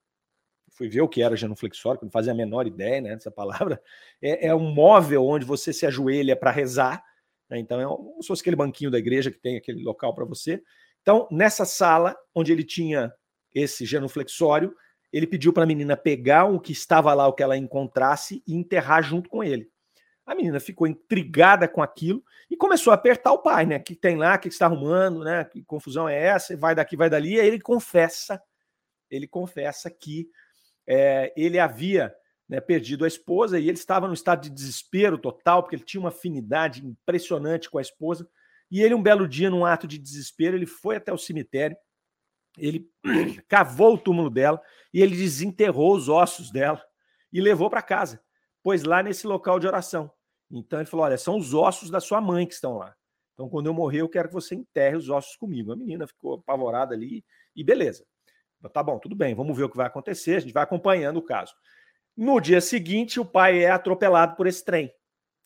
Fui 0.71 0.89
ver 0.89 1.01
o 1.01 1.07
que 1.07 1.21
era 1.21 1.35
genuflexório, 1.35 1.99
que 1.99 2.05
não 2.05 2.11
fazia 2.11 2.31
a 2.31 2.35
menor 2.35 2.67
ideia 2.67 3.01
né, 3.01 3.09
dessa 3.13 3.31
palavra. 3.31 3.81
É, 4.21 4.47
é 4.47 4.55
um 4.55 4.73
móvel 4.73 5.25
onde 5.25 5.45
você 5.45 5.71
se 5.71 5.85
ajoelha 5.85 6.35
para 6.35 6.51
rezar. 6.51 7.03
Né? 7.49 7.59
Então, 7.59 7.79
é 7.79 7.85
como 7.85 8.21
se 8.21 8.27
fosse 8.27 8.41
aquele 8.41 8.55
banquinho 8.55 8.91
da 8.91 8.97
igreja 8.97 9.31
que 9.31 9.39
tem 9.39 9.57
aquele 9.57 9.83
local 9.83 10.13
para 10.13 10.25
você. 10.25 10.61
Então, 11.01 11.27
nessa 11.31 11.65
sala, 11.65 12.15
onde 12.33 12.51
ele 12.51 12.63
tinha 12.63 13.13
esse 13.53 13.85
genuflexório, 13.85 14.73
ele 15.11 15.27
pediu 15.27 15.53
para 15.53 15.63
a 15.63 15.67
menina 15.67 15.95
pegar 15.95 16.45
o 16.45 16.59
que 16.59 16.71
estava 16.71 17.13
lá, 17.13 17.27
o 17.27 17.33
que 17.33 17.43
ela 17.43 17.55
encontrasse, 17.55 18.41
e 18.47 18.55
enterrar 18.55 19.03
junto 19.03 19.29
com 19.29 19.43
ele. 19.43 19.69
A 20.25 20.33
menina 20.33 20.59
ficou 20.59 20.87
intrigada 20.87 21.67
com 21.67 21.81
aquilo 21.81 22.23
e 22.49 22.55
começou 22.55 22.91
a 22.91 22.95
apertar 22.95 23.33
o 23.33 23.41
pai, 23.41 23.65
né? 23.65 23.79
Que 23.79 23.95
tem 23.95 24.15
lá, 24.15 24.37
que 24.37 24.47
está 24.47 24.65
arrumando, 24.65 25.23
né? 25.23 25.43
Que 25.45 25.63
confusão 25.63 26.07
é 26.07 26.17
essa? 26.17 26.55
Vai 26.55 26.73
daqui, 26.73 26.95
vai 26.95 27.09
dali. 27.09 27.35
E 27.35 27.39
aí 27.39 27.47
ele 27.47 27.59
confessa, 27.59 28.41
ele 29.09 29.27
confessa 29.27 29.89
que 29.91 30.29
é, 30.87 31.33
ele 31.35 31.59
havia 31.59 32.13
né, 32.47 32.61
perdido 32.61 33.05
a 33.05 33.07
esposa 33.07 33.59
e 33.59 33.67
ele 33.67 33.77
estava 33.77 34.07
no 34.07 34.13
estado 34.13 34.41
de 34.41 34.49
desespero 34.49 35.17
total, 35.17 35.61
porque 35.61 35.75
ele 35.75 35.83
tinha 35.83 36.01
uma 36.01 36.09
afinidade 36.09 36.85
impressionante 36.85 37.69
com 37.69 37.77
a 37.77 37.81
esposa. 37.81 38.27
E 38.71 38.81
ele, 38.81 38.95
um 38.95 39.03
belo 39.03 39.27
dia, 39.27 39.49
num 39.49 39.65
ato 39.65 39.85
de 39.85 39.97
desespero, 39.97 40.55
ele 40.55 40.65
foi 40.65 40.95
até 40.95 41.11
o 41.11 41.17
cemitério 41.17 41.77
ele 42.57 42.89
cavou 43.47 43.95
o 43.95 43.97
túmulo 43.97 44.29
dela 44.29 44.61
e 44.93 45.01
ele 45.01 45.15
desenterrou 45.15 45.95
os 45.95 46.09
ossos 46.09 46.51
dela 46.51 46.83
e 47.31 47.41
levou 47.41 47.69
para 47.69 47.81
casa, 47.81 48.21
pois 48.63 48.83
lá 48.83 49.03
nesse 49.03 49.27
local 49.27 49.59
de 49.59 49.67
oração. 49.67 50.11
Então 50.49 50.79
ele 50.79 50.89
falou: 50.89 51.05
Olha, 51.05 51.17
são 51.17 51.37
os 51.37 51.53
ossos 51.53 51.89
da 51.89 51.99
sua 51.99 52.21
mãe 52.21 52.47
que 52.47 52.53
estão 52.53 52.77
lá. 52.77 52.95
Então, 53.33 53.49
quando 53.49 53.65
eu 53.65 53.73
morrer, 53.73 54.01
eu 54.01 54.09
quero 54.09 54.27
que 54.27 54.33
você 54.33 54.55
enterre 54.55 54.95
os 54.95 55.09
ossos 55.09 55.35
comigo. 55.35 55.71
A 55.71 55.75
menina 55.75 56.07
ficou 56.07 56.35
apavorada 56.35 56.93
ali 56.93 57.25
e 57.55 57.63
beleza. 57.63 58.05
Tá 58.71 58.81
bom, 58.81 58.97
tudo 58.97 59.15
bem, 59.15 59.35
vamos 59.35 59.57
ver 59.57 59.63
o 59.63 59.69
que 59.69 59.75
vai 59.75 59.87
acontecer. 59.87 60.37
A 60.37 60.39
gente 60.39 60.53
vai 60.53 60.63
acompanhando 60.63 61.17
o 61.17 61.21
caso. 61.21 61.53
No 62.15 62.39
dia 62.39 62.61
seguinte, 62.61 63.19
o 63.19 63.25
pai 63.25 63.63
é 63.63 63.71
atropelado 63.71 64.35
por 64.35 64.47
esse 64.47 64.63
trem. 64.63 64.93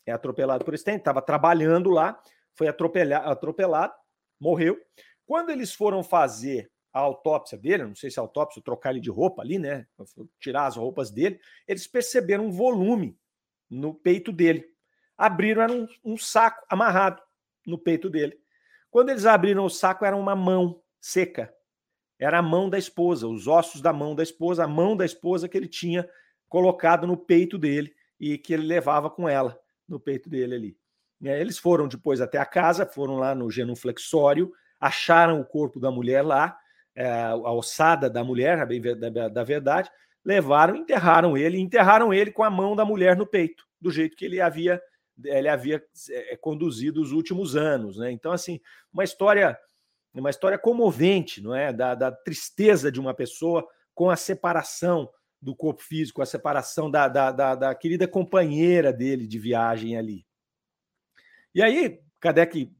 É 0.06 0.12
atropelado 0.12 0.64
por 0.64 0.74
esse 0.74 0.84
trem, 0.84 0.96
estava 0.96 1.20
trabalhando 1.20 1.90
lá, 1.90 2.18
foi 2.54 2.68
atropelado, 2.68 3.94
morreu. 4.40 4.78
Quando 5.26 5.50
eles 5.50 5.74
foram 5.74 6.02
fazer 6.02 6.70
a 6.98 7.02
autópsia 7.02 7.56
dele, 7.56 7.84
não 7.84 7.94
sei 7.94 8.10
se 8.10 8.18
a 8.18 8.22
autópsia, 8.22 8.62
trocar 8.62 8.90
ele 8.90 9.00
de 9.00 9.10
roupa 9.10 9.42
ali, 9.42 9.58
né? 9.58 9.86
Tirar 10.40 10.66
as 10.66 10.76
roupas 10.76 11.10
dele, 11.10 11.40
eles 11.66 11.86
perceberam 11.86 12.46
um 12.46 12.50
volume 12.50 13.18
no 13.70 13.94
peito 13.94 14.32
dele. 14.32 14.64
Abriram, 15.16 15.62
era 15.62 15.72
um, 15.72 15.86
um 16.04 16.16
saco 16.16 16.64
amarrado 16.68 17.22
no 17.66 17.78
peito 17.78 18.08
dele. 18.08 18.38
Quando 18.90 19.10
eles 19.10 19.26
abriram 19.26 19.64
o 19.64 19.70
saco, 19.70 20.04
era 20.04 20.16
uma 20.16 20.34
mão 20.34 20.80
seca. 21.00 21.54
Era 22.18 22.38
a 22.38 22.42
mão 22.42 22.68
da 22.68 22.78
esposa, 22.78 23.28
os 23.28 23.46
ossos 23.46 23.80
da 23.80 23.92
mão 23.92 24.14
da 24.14 24.22
esposa, 24.22 24.64
a 24.64 24.68
mão 24.68 24.96
da 24.96 25.04
esposa 25.04 25.48
que 25.48 25.56
ele 25.56 25.68
tinha 25.68 26.08
colocado 26.48 27.06
no 27.06 27.16
peito 27.16 27.56
dele 27.56 27.94
e 28.18 28.36
que 28.36 28.52
ele 28.52 28.66
levava 28.66 29.08
com 29.08 29.28
ela 29.28 29.58
no 29.86 30.00
peito 30.00 30.28
dele 30.28 30.54
ali. 30.54 30.78
Eles 31.20 31.58
foram 31.58 31.86
depois 31.86 32.20
até 32.20 32.38
a 32.38 32.46
casa, 32.46 32.86
foram 32.86 33.16
lá 33.16 33.34
no 33.34 33.50
genuflexório, 33.50 34.52
acharam 34.80 35.40
o 35.40 35.44
corpo 35.44 35.78
da 35.80 35.90
mulher 35.90 36.22
lá, 36.22 36.58
é, 36.98 37.08
a 37.08 37.30
alçada 37.30 38.10
da 38.10 38.24
mulher, 38.24 38.66
da, 38.96 39.28
da 39.28 39.44
verdade, 39.44 39.88
levaram, 40.24 40.74
enterraram 40.74 41.36
ele, 41.36 41.56
enterraram 41.60 42.12
ele 42.12 42.32
com 42.32 42.42
a 42.42 42.50
mão 42.50 42.74
da 42.74 42.84
mulher 42.84 43.16
no 43.16 43.24
peito, 43.24 43.64
do 43.80 43.88
jeito 43.88 44.16
que 44.16 44.24
ele 44.24 44.40
havia 44.40 44.82
ele 45.24 45.48
havia 45.48 45.82
é, 46.10 46.36
conduzido 46.36 47.02
os 47.02 47.10
últimos 47.10 47.56
anos, 47.56 47.96
né? 47.96 48.10
Então 48.10 48.32
assim, 48.32 48.60
uma 48.92 49.04
história 49.04 49.56
uma 50.12 50.30
história 50.30 50.58
comovente, 50.58 51.40
não 51.40 51.54
é, 51.54 51.72
da, 51.72 51.94
da 51.94 52.10
tristeza 52.10 52.90
de 52.90 52.98
uma 52.98 53.14
pessoa 53.14 53.64
com 53.94 54.10
a 54.10 54.16
separação 54.16 55.08
do 55.40 55.54
corpo 55.54 55.82
físico, 55.82 56.20
a 56.20 56.26
separação 56.26 56.90
da, 56.90 57.06
da, 57.06 57.30
da, 57.30 57.54
da 57.54 57.74
querida 57.74 58.08
companheira 58.08 58.92
dele 58.92 59.26
de 59.26 59.38
viagem 59.38 59.96
ali. 59.96 60.26
E 61.54 61.62
aí, 61.62 62.00
Kardec 62.18 62.72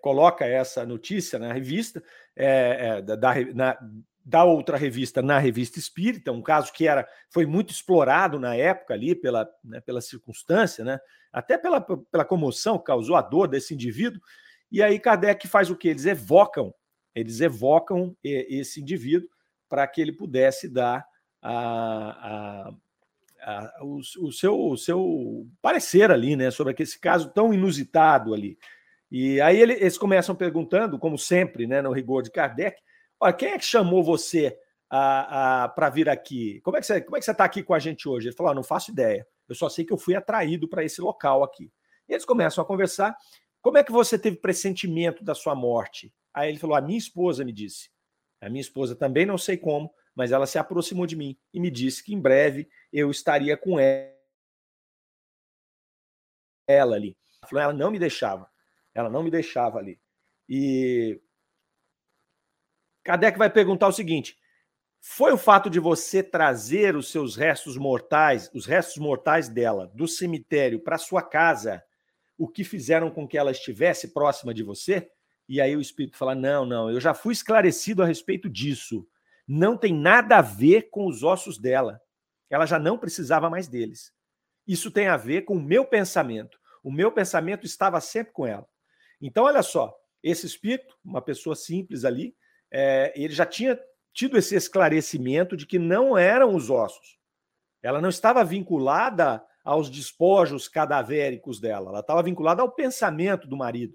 coloca 0.00 0.44
essa 0.44 0.84
notícia 0.84 1.38
na 1.38 1.52
revista, 1.52 2.02
é, 2.36 2.98
é, 2.98 3.02
da, 3.02 3.34
na, 3.54 3.78
da 4.24 4.44
outra 4.44 4.76
revista 4.76 5.22
na 5.22 5.38
revista 5.38 5.78
Espírita, 5.78 6.32
um 6.32 6.42
caso 6.42 6.72
que 6.72 6.86
era 6.86 7.08
foi 7.30 7.46
muito 7.46 7.72
explorado 7.72 8.38
na 8.38 8.54
época 8.54 8.94
ali 8.94 9.14
pela, 9.14 9.48
né, 9.64 9.80
pela 9.80 10.00
circunstância, 10.00 10.84
né, 10.84 10.98
até 11.32 11.56
pela, 11.56 11.80
pela 11.80 12.24
comoção 12.24 12.78
que 12.78 12.84
causou 12.84 13.16
a 13.16 13.22
dor 13.22 13.48
desse 13.48 13.74
indivíduo. 13.74 14.20
E 14.70 14.82
aí 14.82 14.98
Kardec 14.98 15.48
faz 15.48 15.70
o 15.70 15.76
que? 15.76 15.88
Eles 15.88 16.06
evocam, 16.06 16.72
eles 17.14 17.40
evocam 17.40 18.16
esse 18.22 18.80
indivíduo 18.80 19.28
para 19.68 19.86
que 19.86 20.00
ele 20.00 20.12
pudesse 20.12 20.68
dar 20.68 21.04
a, 21.42 22.68
a 22.68 22.74
o, 23.80 24.00
o, 24.18 24.32
seu, 24.32 24.58
o 24.58 24.76
seu 24.76 25.46
parecer 25.62 26.10
ali, 26.10 26.36
né, 26.36 26.50
sobre 26.50 26.74
esse 26.78 26.98
caso 26.98 27.30
tão 27.30 27.52
inusitado 27.54 28.34
ali. 28.34 28.58
E 29.10 29.40
aí 29.40 29.60
eles 29.60 29.98
começam 29.98 30.34
perguntando, 30.34 30.98
como 30.98 31.18
sempre, 31.18 31.66
né, 31.66 31.82
no 31.82 31.92
rigor 31.92 32.22
de 32.22 32.30
Kardec, 32.30 32.80
olha, 33.18 33.32
quem 33.32 33.50
é 33.50 33.58
que 33.58 33.64
chamou 33.64 34.04
você 34.04 34.56
para 34.88 35.90
vir 35.92 36.08
aqui? 36.08 36.60
Como 36.60 36.76
é 36.76 36.80
que 36.80 36.86
você 36.86 37.00
como 37.00 37.16
é 37.16 37.18
que 37.18 37.24
você 37.24 37.32
está 37.32 37.44
aqui 37.44 37.62
com 37.62 37.74
a 37.74 37.78
gente 37.78 38.08
hoje? 38.08 38.28
Ele 38.28 38.36
falou, 38.36 38.52
ah, 38.52 38.54
não 38.54 38.62
faço 38.62 38.90
ideia. 38.90 39.26
Eu 39.48 39.54
só 39.54 39.68
sei 39.68 39.84
que 39.84 39.92
eu 39.92 39.98
fui 39.98 40.14
atraído 40.14 40.68
para 40.68 40.84
esse 40.84 41.00
local 41.00 41.42
aqui. 41.42 41.72
E 42.08 42.12
eles 42.12 42.24
começam 42.24 42.62
a 42.62 42.66
conversar. 42.66 43.16
Como 43.60 43.78
é 43.78 43.84
que 43.84 43.92
você 43.92 44.18
teve 44.18 44.36
pressentimento 44.36 45.24
da 45.24 45.34
sua 45.34 45.54
morte? 45.54 46.14
Aí 46.32 46.48
ele 46.48 46.58
falou, 46.58 46.76
a 46.76 46.80
minha 46.80 46.98
esposa 46.98 47.44
me 47.44 47.52
disse. 47.52 47.90
A 48.40 48.48
minha 48.48 48.60
esposa 48.60 48.94
também 48.96 49.26
não 49.26 49.36
sei 49.36 49.56
como, 49.56 49.92
mas 50.14 50.32
ela 50.32 50.46
se 50.46 50.58
aproximou 50.58 51.06
de 51.06 51.16
mim 51.16 51.36
e 51.52 51.60
me 51.60 51.70
disse 51.70 52.02
que 52.02 52.14
em 52.14 52.20
breve 52.20 52.68
eu 52.92 53.10
estaria 53.10 53.56
com 53.56 53.78
ela 56.68 56.94
ali. 56.94 57.16
Ela 57.52 57.72
não 57.72 57.90
me 57.90 57.98
deixava. 57.98 58.48
Ela 59.00 59.10
não 59.10 59.22
me 59.22 59.30
deixava 59.30 59.78
ali. 59.78 60.00
E 60.48 61.20
Kardec 63.04 63.38
vai 63.38 63.50
perguntar 63.50 63.88
o 63.88 63.92
seguinte: 63.92 64.36
foi 65.00 65.32
o 65.32 65.38
fato 65.38 65.70
de 65.70 65.80
você 65.80 66.22
trazer 66.22 66.94
os 66.94 67.10
seus 67.10 67.36
restos 67.36 67.76
mortais, 67.76 68.50
os 68.54 68.66
restos 68.66 68.98
mortais 68.98 69.48
dela, 69.48 69.90
do 69.94 70.06
cemitério 70.06 70.80
para 70.80 70.98
sua 70.98 71.22
casa, 71.22 71.82
o 72.36 72.46
que 72.46 72.64
fizeram 72.64 73.10
com 73.10 73.26
que 73.26 73.38
ela 73.38 73.50
estivesse 73.50 74.12
próxima 74.12 74.52
de 74.52 74.62
você? 74.62 75.10
E 75.48 75.60
aí 75.60 75.76
o 75.76 75.80
espírito 75.80 76.16
fala: 76.16 76.34
não, 76.34 76.64
não, 76.64 76.90
eu 76.90 77.00
já 77.00 77.14
fui 77.14 77.32
esclarecido 77.32 78.02
a 78.02 78.06
respeito 78.06 78.48
disso. 78.48 79.06
Não 79.46 79.76
tem 79.76 79.92
nada 79.92 80.38
a 80.38 80.42
ver 80.42 80.90
com 80.90 81.06
os 81.06 81.22
ossos 81.22 81.58
dela. 81.58 82.00
Ela 82.48 82.66
já 82.66 82.78
não 82.78 82.96
precisava 82.96 83.50
mais 83.50 83.66
deles. 83.66 84.12
Isso 84.66 84.90
tem 84.90 85.08
a 85.08 85.16
ver 85.16 85.42
com 85.42 85.54
o 85.54 85.60
meu 85.60 85.84
pensamento. 85.84 86.58
O 86.82 86.92
meu 86.92 87.10
pensamento 87.10 87.66
estava 87.66 88.00
sempre 88.00 88.32
com 88.32 88.46
ela. 88.46 88.68
Então, 89.20 89.44
olha 89.44 89.62
só, 89.62 89.94
esse 90.22 90.46
espírito, 90.46 90.96
uma 91.04 91.20
pessoa 91.20 91.54
simples 91.54 92.04
ali, 92.04 92.34
é, 92.70 93.12
ele 93.16 93.34
já 93.34 93.44
tinha 93.44 93.78
tido 94.12 94.36
esse 94.36 94.54
esclarecimento 94.54 95.56
de 95.56 95.66
que 95.66 95.78
não 95.78 96.16
eram 96.16 96.54
os 96.54 96.70
ossos. 96.70 97.18
Ela 97.82 98.00
não 98.00 98.08
estava 98.08 98.44
vinculada 98.44 99.44
aos 99.64 99.90
despojos 99.90 100.68
cadavéricos 100.68 101.60
dela, 101.60 101.90
ela 101.90 102.00
estava 102.00 102.22
vinculada 102.22 102.62
ao 102.62 102.70
pensamento 102.70 103.46
do 103.46 103.56
marido, 103.56 103.94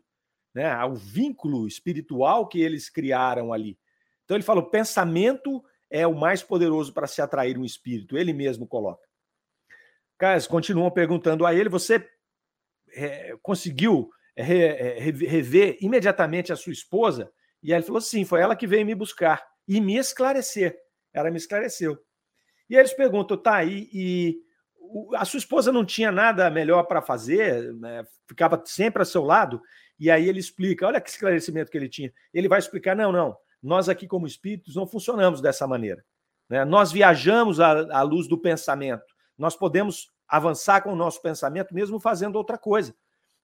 né, 0.54 0.72
ao 0.72 0.96
vínculo 0.96 1.68
espiritual 1.68 2.48
que 2.48 2.62
eles 2.62 2.90
criaram 2.90 3.52
ali. 3.52 3.78
Então 4.24 4.38
ele 4.38 4.44
falou: 4.44 4.70
pensamento 4.70 5.64
é 5.90 6.06
o 6.06 6.16
mais 6.16 6.44
poderoso 6.44 6.94
para 6.94 7.08
se 7.08 7.22
atrair 7.22 7.58
um 7.58 7.66
espírito, 7.66 8.18
ele 8.18 8.34
mesmo 8.34 8.68
coloca. 8.68 9.06
Caras, 10.18 10.48
continuam 10.48 10.90
perguntando 10.92 11.46
a 11.46 11.54
ele: 11.54 11.70
você 11.70 12.08
é, 12.94 13.36
conseguiu 13.42 14.10
rever 14.38 15.78
imediatamente 15.82 16.52
a 16.52 16.56
sua 16.56 16.74
esposa? 16.74 17.32
E 17.62 17.74
ele 17.74 17.84
falou: 17.84 18.02
sim, 18.02 18.26
foi 18.26 18.42
ela 18.42 18.56
que 18.56 18.68
veio 18.68 18.86
me 18.86 18.96
buscar 18.96 19.44
e 19.68 19.82
me 19.82 19.98
esclarecer. 19.98 20.78
Ela 21.14 21.32
me 21.32 21.38
esclareceu. 21.38 21.98
E 22.70 22.76
eles 22.76 22.94
perguntam: 22.94 23.38
tá, 23.38 23.64
e, 23.64 23.90
e 23.94 24.38
a 25.16 25.26
sua 25.26 25.40
esposa 25.40 25.72
não 25.72 25.86
tinha 25.86 26.12
nada 26.12 26.50
melhor 26.50 26.84
para 26.84 27.02
fazer, 27.02 27.74
né? 27.74 28.06
ficava 28.28 28.62
sempre 28.66 29.02
ao 29.02 29.06
seu 29.06 29.24
lado? 29.24 29.62
E 30.00 30.12
aí 30.12 30.28
ele 30.28 30.40
explica: 30.40 30.86
olha 30.86 31.02
que 31.02 31.10
esclarecimento 31.10 31.72
que 31.72 31.78
ele 31.78 31.90
tinha. 31.90 32.14
Ele 32.34 32.48
vai 32.48 32.60
explicar: 32.60 32.96
não, 32.96 33.12
não, 33.12 33.36
nós 33.62 33.90
aqui 33.90 34.08
como 34.08 34.28
espíritos 34.28 34.76
não 34.76 34.86
funcionamos 34.86 35.42
dessa 35.42 35.66
maneira. 35.66 36.04
Né? 36.50 36.64
Nós 36.66 36.92
viajamos 36.92 37.60
à, 37.60 37.98
à 37.98 38.02
luz 38.02 38.28
do 38.28 38.38
pensamento. 38.38 39.06
Nós 39.38 39.56
podemos 39.56 40.12
avançar 40.28 40.82
com 40.82 40.94
o 40.94 40.96
nosso 40.96 41.22
pensamento 41.22 41.74
mesmo 41.74 42.00
fazendo 42.00 42.36
outra 42.36 42.58
coisa. 42.58 42.96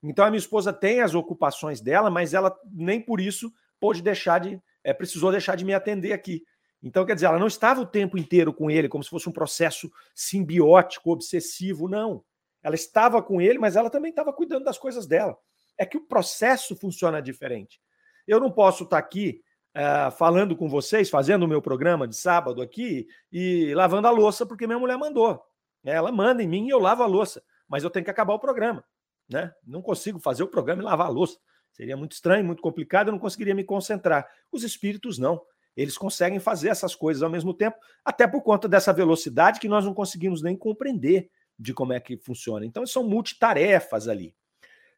Então 0.04 0.26
a 0.26 0.30
minha 0.30 0.39
esposa 0.39 0.74
tem 0.74 1.02
as 1.02 1.14
ocupações 1.14 1.80
dela, 1.82 2.10
mas 2.10 2.34
ela 2.34 2.56
nem 2.72 2.99
por 2.99 3.22
isso 3.22 3.52
pôde 3.80 4.02
deixar 4.02 4.39
de, 4.39 4.62
é, 4.84 4.93
precisou 4.93 5.32
deixar 5.32 5.56
de 5.56 5.66
me 5.66 5.74
atender 5.74 6.14
aqui. 6.14 6.43
Então, 6.84 7.06
quer 7.06 7.14
dizer, 7.14 7.28
ela 7.28 7.38
não 7.38 7.47
estava 7.47 7.80
o 7.82 7.86
tempo 7.86 8.18
inteiro 8.18 8.52
com 8.52 8.70
ele, 8.72 8.89
como 8.89 9.04
se 9.04 9.10
fosse 9.10 9.30
um 9.30 9.32
processo 9.32 9.91
simbiótico, 10.16 11.12
obsessivo, 11.12 11.88
não. 11.88 12.24
Ela 12.64 12.76
estava 12.76 13.22
com 13.22 13.39
ele, 13.39 13.60
mas 13.60 13.76
ela 13.76 13.89
também 13.89 14.10
estava 14.10 14.34
cuidando 14.34 14.64
das 14.64 14.78
coisas 14.78 15.06
dela. 15.06 15.38
É 15.78 15.86
que 15.86 15.97
o 15.97 16.08
processo 16.08 16.76
funciona 16.76 17.22
diferente. 17.22 17.80
Eu 18.28 18.39
não 18.39 18.52
posso 18.52 18.84
estar 18.84 18.97
aqui 18.97 19.41
uh, 19.76 20.12
falando 20.12 20.56
com 20.56 20.68
vocês, 20.68 21.10
fazendo 21.10 21.43
o 21.43 21.47
meu 21.47 21.62
programa 21.62 22.08
de 22.08 22.16
sábado 22.16 22.62
aqui 22.62 23.08
e 23.32 23.74
lavando 23.76 24.08
a 24.08 24.12
louça 24.12 24.45
porque 24.45 24.68
minha 24.68 24.80
mulher 24.80 24.97
mandou. 24.97 25.41
Ela 25.84 26.12
manda 26.12 26.43
em 26.43 26.47
mim 26.47 26.68
e 26.68 26.70
eu 26.70 26.80
lavo 26.80 27.04
a 27.04 27.08
louça, 27.08 27.43
mas 27.68 27.84
eu 27.84 27.89
tenho 27.89 28.06
que 28.06 28.12
acabar 28.12 28.34
o 28.34 28.39
programa. 28.39 28.84
Né? 29.32 29.52
Não 29.66 29.82
consigo 29.82 30.20
fazer 30.20 30.44
o 30.44 30.48
programa 30.48 30.82
e 30.82 30.86
lavar 30.86 31.08
a 31.08 31.10
louça. 31.10 31.38
Seria 31.72 31.96
muito 31.96 32.12
estranho, 32.12 32.44
muito 32.44 32.62
complicado, 32.62 33.08
eu 33.08 33.14
não 33.14 33.20
conseguiria 33.20 33.56
me 33.56 33.64
concentrar. 33.64 34.28
Os 34.52 34.64
espíritos 34.64 35.18
não. 35.18 35.42
Eles 35.76 35.98
conseguem 35.98 36.40
fazer 36.40 36.68
essas 36.68 36.94
coisas 36.94 37.24
ao 37.24 37.30
mesmo 37.30 37.54
tempo, 37.54 37.78
até 38.04 38.28
por 38.28 38.42
conta 38.42 38.68
dessa 38.68 38.92
velocidade 38.92 39.60
que 39.60 39.70
nós 39.70 39.86
não 39.86 39.94
conseguimos 39.94 40.42
nem 40.42 40.56
compreender 40.56 41.30
de 41.58 41.74
como 41.74 41.94
é 41.94 42.00
que 42.00 42.18
funciona. 42.18 42.66
Então, 42.66 42.86
são 42.86 43.08
multitarefas 43.08 44.08
ali. 44.08 44.36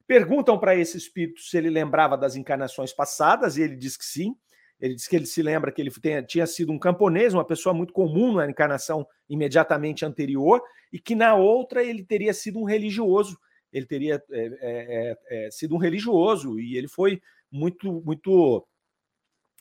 Perguntam 0.07 0.57
para 0.57 0.75
esse 0.75 0.97
espírito 0.97 1.41
se 1.41 1.57
ele 1.57 1.69
lembrava 1.69 2.17
das 2.17 2.35
encarnações 2.35 2.91
passadas, 2.91 3.55
e 3.55 3.61
ele 3.61 3.75
diz 3.75 3.95
que 3.95 4.05
sim. 4.05 4.35
Ele 4.79 4.95
diz 4.95 5.07
que 5.07 5.15
ele 5.15 5.25
se 5.25 5.41
lembra 5.41 5.71
que 5.71 5.81
ele 5.81 5.91
tinha 6.27 6.47
sido 6.47 6.71
um 6.71 6.79
camponês, 6.79 7.33
uma 7.33 7.45
pessoa 7.45 7.73
muito 7.73 7.93
comum 7.93 8.33
na 8.33 8.49
encarnação 8.49 9.07
imediatamente 9.29 10.03
anterior, 10.03 10.61
e 10.91 10.99
que 10.99 11.15
na 11.15 11.35
outra 11.35 11.83
ele 11.83 12.03
teria 12.03 12.33
sido 12.33 12.59
um 12.59 12.63
religioso. 12.63 13.37
Ele 13.73 13.85
teria 13.85 14.23
é, 14.31 14.45
é, 14.61 15.45
é, 15.47 15.51
sido 15.51 15.75
um 15.75 15.79
religioso 15.79 16.59
e 16.59 16.77
ele 16.77 16.87
foi 16.87 17.21
muito, 17.51 18.01
muito 18.05 18.65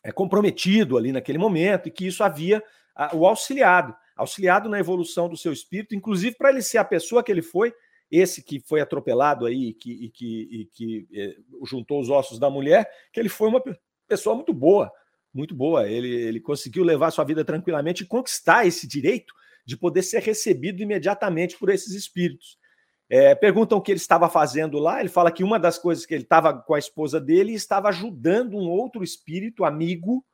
é, 0.04 0.12
comprometido 0.12 0.96
ali 0.96 1.10
naquele 1.10 1.38
momento, 1.38 1.88
e 1.88 1.90
que 1.90 2.06
isso 2.06 2.22
havia 2.22 2.62
o 3.14 3.26
auxiliado 3.26 3.96
auxiliado 4.16 4.68
na 4.68 4.78
evolução 4.78 5.28
do 5.28 5.36
seu 5.36 5.52
espírito, 5.52 5.94
inclusive 5.94 6.36
para 6.36 6.50
ele 6.50 6.62
ser 6.62 6.78
a 6.78 6.84
pessoa 6.84 7.22
que 7.22 7.30
ele 7.30 7.42
foi, 7.42 7.74
esse 8.10 8.42
que 8.42 8.60
foi 8.60 8.80
atropelado 8.80 9.46
aí 9.46 9.68
e 9.68 9.74
que, 9.74 9.92
e 9.92 10.10
que, 10.10 10.48
e 10.50 10.64
que 10.66 11.08
é, 11.14 11.36
juntou 11.64 12.00
os 12.00 12.10
ossos 12.10 12.38
da 12.38 12.50
mulher, 12.50 12.88
que 13.12 13.18
ele 13.18 13.28
foi 13.28 13.48
uma 13.48 13.62
pessoa 14.06 14.36
muito 14.36 14.52
boa, 14.52 14.92
muito 15.32 15.54
boa. 15.54 15.88
Ele, 15.88 16.08
ele 16.08 16.40
conseguiu 16.40 16.84
levar 16.84 17.10
sua 17.10 17.24
vida 17.24 17.44
tranquilamente 17.44 18.02
e 18.02 18.06
conquistar 18.06 18.66
esse 18.66 18.86
direito 18.86 19.32
de 19.64 19.76
poder 19.76 20.02
ser 20.02 20.20
recebido 20.22 20.82
imediatamente 20.82 21.56
por 21.56 21.70
esses 21.70 21.94
espíritos. 21.94 22.58
É, 23.14 23.34
perguntam 23.34 23.76
o 23.76 23.82
que 23.82 23.92
ele 23.92 24.00
estava 24.00 24.26
fazendo 24.26 24.78
lá. 24.78 24.98
Ele 24.98 25.10
fala 25.10 25.30
que 25.30 25.44
uma 25.44 25.58
das 25.58 25.78
coisas 25.78 26.06
que 26.06 26.14
ele 26.14 26.22
estava 26.22 26.54
com 26.54 26.72
a 26.72 26.78
esposa 26.78 27.20
dele 27.20 27.52
estava 27.52 27.90
ajudando 27.90 28.56
um 28.56 28.70
outro 28.70 29.04
espírito 29.04 29.66
amigo, 29.66 30.24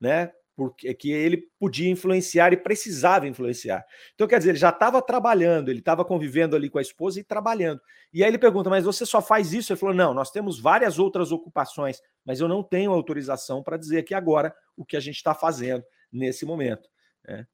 né, 0.00 0.32
porque 0.56 0.92
que 0.92 1.12
ele 1.12 1.44
podia 1.56 1.88
influenciar 1.88 2.52
e 2.52 2.56
precisava 2.56 3.28
influenciar. 3.28 3.86
Então, 4.12 4.26
quer 4.26 4.38
dizer, 4.38 4.50
ele 4.50 4.58
já 4.58 4.70
estava 4.70 5.00
trabalhando, 5.00 5.68
ele 5.68 5.78
estava 5.78 6.04
convivendo 6.04 6.56
ali 6.56 6.68
com 6.68 6.78
a 6.78 6.82
esposa 6.82 7.20
e 7.20 7.22
trabalhando. 7.22 7.80
E 8.12 8.24
aí 8.24 8.30
ele 8.30 8.38
pergunta: 8.38 8.68
Mas 8.68 8.84
você 8.84 9.06
só 9.06 9.22
faz 9.22 9.52
isso? 9.52 9.72
Ele 9.72 9.78
falou: 9.78 9.94
Não, 9.94 10.12
nós 10.12 10.32
temos 10.32 10.58
várias 10.58 10.98
outras 10.98 11.30
ocupações, 11.30 12.02
mas 12.24 12.40
eu 12.40 12.48
não 12.48 12.60
tenho 12.60 12.90
autorização 12.90 13.62
para 13.62 13.76
dizer 13.76 13.98
aqui 13.98 14.14
agora 14.14 14.52
o 14.76 14.84
que 14.84 14.96
a 14.96 15.00
gente 15.00 15.14
está 15.14 15.32
fazendo 15.32 15.84
nesse 16.10 16.44
momento. 16.44 16.88
Né? 17.24 17.46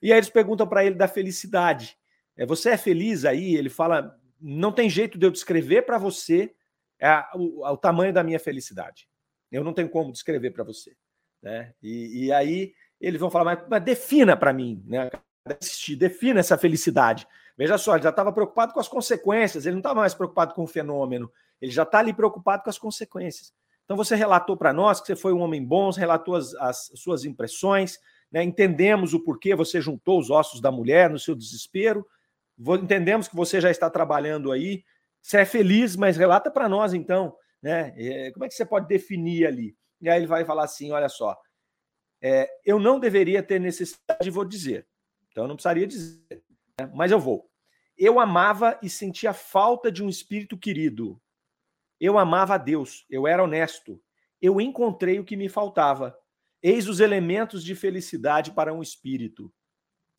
E 0.00 0.12
aí 0.12 0.18
eles 0.18 0.30
perguntam 0.30 0.68
para 0.68 0.84
ele 0.84 0.94
da 0.94 1.08
felicidade. 1.08 1.98
É, 2.36 2.46
você 2.46 2.70
é 2.70 2.76
feliz 2.76 3.24
aí? 3.24 3.54
Ele 3.54 3.68
fala: 3.68 4.19
Não 4.40 4.72
tem 4.72 4.88
jeito 4.88 5.18
de 5.18 5.26
eu 5.26 5.30
descrever 5.30 5.82
para 5.82 5.98
você 5.98 6.54
é, 7.00 7.24
o, 7.34 7.66
o 7.66 7.76
tamanho 7.76 8.12
da 8.12 8.22
minha 8.22 8.38
felicidade. 8.38 9.08
Eu 9.50 9.64
não 9.64 9.72
tenho 9.72 9.88
como 9.88 10.12
descrever 10.12 10.50
para 10.50 10.64
você. 10.64 10.96
Né? 11.42 11.72
E, 11.82 12.26
e 12.26 12.32
aí 12.32 12.72
eles 13.00 13.18
vão 13.18 13.30
falar, 13.30 13.44
mas, 13.44 13.68
mas 13.68 13.82
defina 13.82 14.36
para 14.36 14.52
mim, 14.52 14.84
né? 14.86 15.10
Defina 15.96 16.40
essa 16.40 16.58
felicidade. 16.58 17.26
Veja 17.56 17.78
só, 17.78 17.94
ele 17.94 18.02
já 18.02 18.10
estava 18.10 18.32
preocupado 18.32 18.72
com 18.72 18.80
as 18.80 18.88
consequências, 18.88 19.64
ele 19.64 19.74
não 19.74 19.80
estava 19.80 20.00
mais 20.00 20.14
preocupado 20.14 20.54
com 20.54 20.62
o 20.62 20.66
fenômeno, 20.66 21.30
ele 21.60 21.72
já 21.72 21.82
está 21.82 21.98
ali 21.98 22.12
preocupado 22.12 22.62
com 22.62 22.70
as 22.70 22.78
consequências. 22.78 23.52
Então 23.84 23.96
você 23.96 24.14
relatou 24.14 24.56
para 24.56 24.72
nós 24.72 25.00
que 25.00 25.06
você 25.06 25.16
foi 25.16 25.32
um 25.32 25.40
homem 25.40 25.64
bom, 25.64 25.90
relatou 25.90 26.36
as, 26.36 26.54
as 26.54 26.90
suas 26.94 27.24
impressões, 27.24 27.98
né? 28.30 28.42
entendemos 28.42 29.14
o 29.14 29.20
porquê 29.20 29.54
você 29.54 29.80
juntou 29.80 30.20
os 30.20 30.30
ossos 30.30 30.60
da 30.60 30.70
mulher 30.70 31.10
no 31.10 31.18
seu 31.18 31.34
desespero, 31.34 32.06
entendemos 32.82 33.28
que 33.28 33.36
você 33.36 33.60
já 33.60 33.70
está 33.70 33.88
trabalhando 33.88 34.52
aí, 34.52 34.84
você 35.22 35.38
é 35.38 35.44
feliz, 35.44 35.96
mas 35.96 36.16
relata 36.16 36.50
para 36.50 36.68
nós 36.68 36.94
então, 36.94 37.36
né? 37.62 37.94
É, 37.96 38.30
como 38.32 38.44
é 38.44 38.48
que 38.48 38.54
você 38.54 38.64
pode 38.64 38.86
definir 38.86 39.46
ali? 39.46 39.76
E 40.00 40.08
aí 40.08 40.18
ele 40.18 40.26
vai 40.26 40.44
falar 40.44 40.64
assim: 40.64 40.92
olha 40.92 41.08
só, 41.08 41.36
é, 42.22 42.48
eu 42.64 42.78
não 42.78 42.98
deveria 42.98 43.42
ter 43.42 43.58
necessidade, 43.58 44.30
vou 44.30 44.44
dizer. 44.44 44.86
Então 45.30 45.44
eu 45.44 45.48
não 45.48 45.56
precisaria 45.56 45.86
dizer, 45.86 46.42
né? 46.78 46.90
mas 46.94 47.10
eu 47.10 47.18
vou. 47.18 47.48
Eu 47.96 48.18
amava 48.18 48.78
e 48.82 48.88
sentia 48.88 49.32
falta 49.32 49.92
de 49.92 50.02
um 50.02 50.08
espírito 50.08 50.56
querido. 50.56 51.20
Eu 52.00 52.18
amava 52.18 52.54
a 52.54 52.58
Deus, 52.58 53.04
eu 53.10 53.26
era 53.26 53.44
honesto. 53.44 54.02
Eu 54.40 54.58
encontrei 54.60 55.18
o 55.18 55.24
que 55.24 55.36
me 55.36 55.48
faltava. 55.48 56.16
Eis 56.62 56.88
os 56.88 56.98
elementos 56.98 57.62
de 57.62 57.74
felicidade 57.74 58.52
para 58.52 58.72
um 58.72 58.82
espírito. 58.82 59.52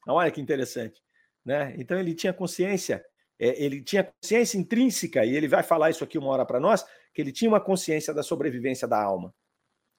Olha 0.08 0.32
que 0.32 0.42
interessante. 0.42 1.02
Né? 1.46 1.76
Então 1.78 2.00
ele 2.00 2.14
tinha 2.14 2.34
consciência, 2.34 3.04
é, 3.40 3.64
ele 3.64 3.82
tinha 3.82 4.04
consciência 4.04 4.58
intrínseca, 4.58 5.26
e 5.26 5.36
ele 5.36 5.48
vai 5.48 5.64
falar 5.64 5.90
isso 5.90 6.04
aqui 6.04 6.18
uma 6.18 6.30
hora 6.30 6.46
para 6.46 6.60
nós, 6.60 6.86
que 7.14 7.22
ele 7.22 7.32
tinha 7.32 7.50
uma 7.50 7.62
consciência 7.62 8.14
da 8.14 8.24
sobrevivência 8.24 8.88
da 8.88 9.02
alma. 9.02 9.34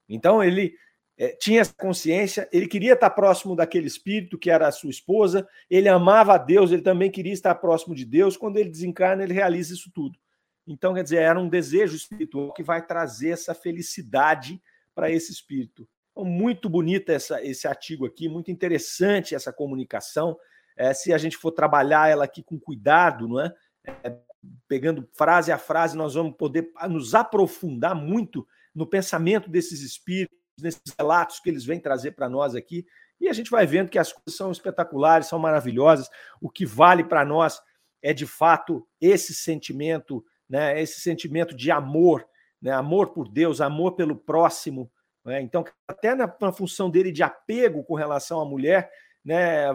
Então 0.08 0.42
ele 0.42 0.74
é, 1.18 1.28
tinha 1.36 1.60
essa 1.60 1.74
consciência, 1.74 2.48
ele 2.52 2.66
queria 2.66 2.94
estar 2.94 3.10
próximo 3.10 3.54
daquele 3.54 3.86
espírito 3.86 4.38
que 4.38 4.50
era 4.50 4.66
a 4.66 4.72
sua 4.72 4.90
esposa, 4.90 5.46
ele 5.68 5.88
amava 5.88 6.34
a 6.34 6.38
Deus, 6.38 6.72
ele 6.72 6.82
também 6.82 7.10
queria 7.10 7.32
estar 7.32 7.54
próximo 7.56 7.94
de 7.94 8.04
Deus. 8.04 8.36
Quando 8.36 8.56
ele 8.56 8.70
desencarna, 8.70 9.22
ele 9.22 9.34
realiza 9.34 9.74
isso 9.74 9.90
tudo. 9.94 10.18
Então, 10.66 10.94
quer 10.94 11.02
dizer, 11.02 11.18
era 11.18 11.38
um 11.38 11.48
desejo 11.48 11.96
espiritual 11.96 12.52
que 12.52 12.62
vai 12.62 12.84
trazer 12.84 13.30
essa 13.30 13.54
felicidade 13.54 14.62
para 14.94 15.10
esse 15.10 15.32
espírito. 15.32 15.88
Então, 16.12 16.24
muito 16.24 16.68
bonita 16.68 17.12
essa, 17.12 17.42
esse 17.42 17.66
artigo 17.66 18.06
aqui, 18.06 18.28
muito 18.28 18.50
interessante 18.50 19.34
essa 19.34 19.52
comunicação. 19.52 20.36
É, 20.76 20.92
se 20.94 21.12
a 21.12 21.18
gente 21.18 21.36
for 21.36 21.52
trabalhar 21.52 22.08
ela 22.08 22.24
aqui 22.24 22.42
com 22.42 22.58
cuidado, 22.58 23.28
não 23.28 23.40
é? 23.40 23.54
é? 24.04 24.16
Pegando 24.66 25.08
frase 25.14 25.52
a 25.52 25.58
frase, 25.58 25.96
nós 25.96 26.14
vamos 26.14 26.36
poder 26.36 26.70
nos 26.88 27.14
aprofundar 27.14 27.94
muito 27.94 28.46
no 28.74 28.86
pensamento 28.86 29.48
desses 29.48 29.80
espíritos, 29.82 30.36
nesses 30.60 30.82
relatos 30.98 31.38
que 31.40 31.48
eles 31.48 31.64
vêm 31.64 31.78
trazer 31.78 32.12
para 32.12 32.28
nós 32.28 32.54
aqui. 32.54 32.84
E 33.20 33.28
a 33.28 33.32
gente 33.32 33.50
vai 33.50 33.66
vendo 33.66 33.88
que 33.88 33.98
as 33.98 34.12
coisas 34.12 34.36
são 34.36 34.50
espetaculares, 34.50 35.28
são 35.28 35.38
maravilhosas. 35.38 36.08
O 36.40 36.50
que 36.50 36.66
vale 36.66 37.04
para 37.04 37.24
nós 37.24 37.60
é 38.02 38.12
de 38.12 38.26
fato 38.26 38.86
esse 39.00 39.32
sentimento, 39.32 40.24
né? 40.48 40.80
Esse 40.80 41.00
sentimento 41.00 41.54
de 41.54 41.70
amor, 41.70 42.26
né? 42.60 42.72
Amor 42.72 43.12
por 43.12 43.28
Deus, 43.28 43.60
amor 43.60 43.92
pelo 43.92 44.16
próximo. 44.16 44.90
Né? 45.24 45.40
Então, 45.40 45.64
até 45.86 46.14
na, 46.14 46.32
na, 46.40 46.52
função 46.52 46.90
dele 46.90 47.12
de 47.12 47.22
apego 47.22 47.84
com 47.84 47.94
relação 47.94 48.40
à 48.40 48.44
mulher, 48.44 48.90
né? 49.24 49.66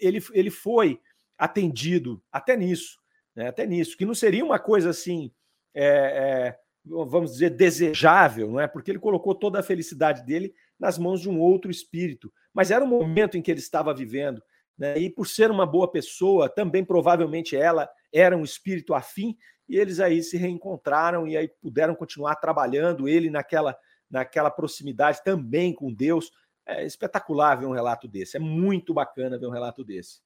Ele, 0.00 0.22
ele 0.32 0.50
foi 0.50 1.00
atendido 1.36 2.22
até 2.32 2.56
nisso, 2.56 2.98
né? 3.34 3.48
Até 3.48 3.66
nisso, 3.66 3.96
que 3.96 4.06
não 4.06 4.14
seria 4.14 4.44
uma 4.44 4.58
coisa 4.58 4.90
assim. 4.90 5.32
É, 5.74 5.86
é, 5.86 6.58
vamos 6.84 7.32
dizer, 7.32 7.50
desejável, 7.50 8.50
não 8.50 8.60
é? 8.60 8.68
Porque 8.68 8.90
ele 8.90 8.98
colocou 8.98 9.34
toda 9.34 9.60
a 9.60 9.62
felicidade 9.62 10.24
dele 10.24 10.54
nas 10.78 10.98
mãos 10.98 11.20
de 11.20 11.28
um 11.28 11.40
outro 11.40 11.70
espírito. 11.70 12.32
Mas 12.52 12.70
era 12.70 12.84
o 12.84 12.88
momento 12.88 13.36
em 13.36 13.42
que 13.42 13.50
ele 13.50 13.60
estava 13.60 13.92
vivendo, 13.92 14.42
né? 14.78 14.98
E 14.98 15.10
por 15.10 15.26
ser 15.26 15.50
uma 15.50 15.66
boa 15.66 15.90
pessoa, 15.90 16.48
também 16.48 16.84
provavelmente 16.84 17.56
ela 17.56 17.88
era 18.12 18.36
um 18.36 18.44
espírito 18.44 18.94
afim, 18.94 19.36
e 19.68 19.78
eles 19.78 19.98
aí 19.98 20.22
se 20.22 20.36
reencontraram 20.36 21.26
e 21.26 21.36
aí 21.36 21.48
puderam 21.48 21.94
continuar 21.94 22.36
trabalhando, 22.36 23.08
ele 23.08 23.30
naquela 23.30 23.76
naquela 24.10 24.50
proximidade 24.50 25.24
também 25.24 25.74
com 25.74 25.92
Deus. 25.92 26.30
É 26.66 26.84
espetacular 26.84 27.56
ver 27.56 27.66
um 27.66 27.72
relato 27.72 28.08
desse, 28.08 28.36
é 28.36 28.40
muito 28.40 28.94
bacana 28.94 29.38
ver 29.38 29.46
um 29.46 29.50
relato 29.50 29.84
desse. 29.84 30.20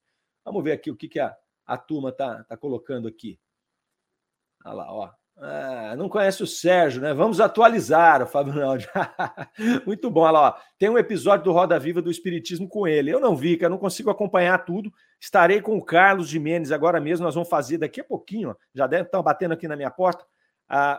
Vamos 0.44 0.62
ver 0.62 0.72
aqui 0.72 0.90
o 0.90 0.96
que, 0.96 1.08
que 1.08 1.20
a, 1.20 1.36
a 1.66 1.76
turma 1.76 2.12
tá, 2.12 2.44
tá 2.44 2.56
colocando 2.56 3.08
aqui. 3.08 3.38
Olha 4.64 4.74
lá, 4.74 4.92
ó. 4.92 5.10
Ah, 5.40 5.94
não 5.96 6.08
conhece 6.08 6.42
o 6.42 6.46
Sérgio, 6.46 7.00
né? 7.00 7.14
Vamos 7.14 7.40
atualizar 7.40 8.20
o 8.22 8.26
Fábio. 8.26 8.54
Muito 9.86 10.10
bom. 10.10 10.22
Olha 10.22 10.32
lá, 10.32 10.48
ó. 10.48 10.60
tem 10.76 10.88
um 10.88 10.98
episódio 10.98 11.44
do 11.44 11.52
Roda 11.52 11.78
Viva 11.78 12.02
do 12.02 12.10
Espiritismo 12.10 12.68
com 12.68 12.88
ele. 12.88 13.10
Eu 13.10 13.20
não 13.20 13.36
vi, 13.36 13.56
eu 13.60 13.70
não 13.70 13.78
consigo 13.78 14.10
acompanhar 14.10 14.64
tudo. 14.64 14.92
Estarei 15.20 15.60
com 15.60 15.76
o 15.76 15.84
Carlos 15.84 16.28
Jimenez 16.28 16.72
agora 16.72 17.00
mesmo. 17.00 17.24
Nós 17.24 17.34
vamos 17.34 17.48
fazer 17.48 17.78
daqui 17.78 18.00
a 18.00 18.04
pouquinho. 18.04 18.50
Ó. 18.50 18.56
Já 18.74 18.88
deve 18.88 19.04
estar 19.04 19.22
batendo 19.22 19.54
aqui 19.54 19.68
na 19.68 19.76
minha 19.76 19.90
porta. 19.90 20.24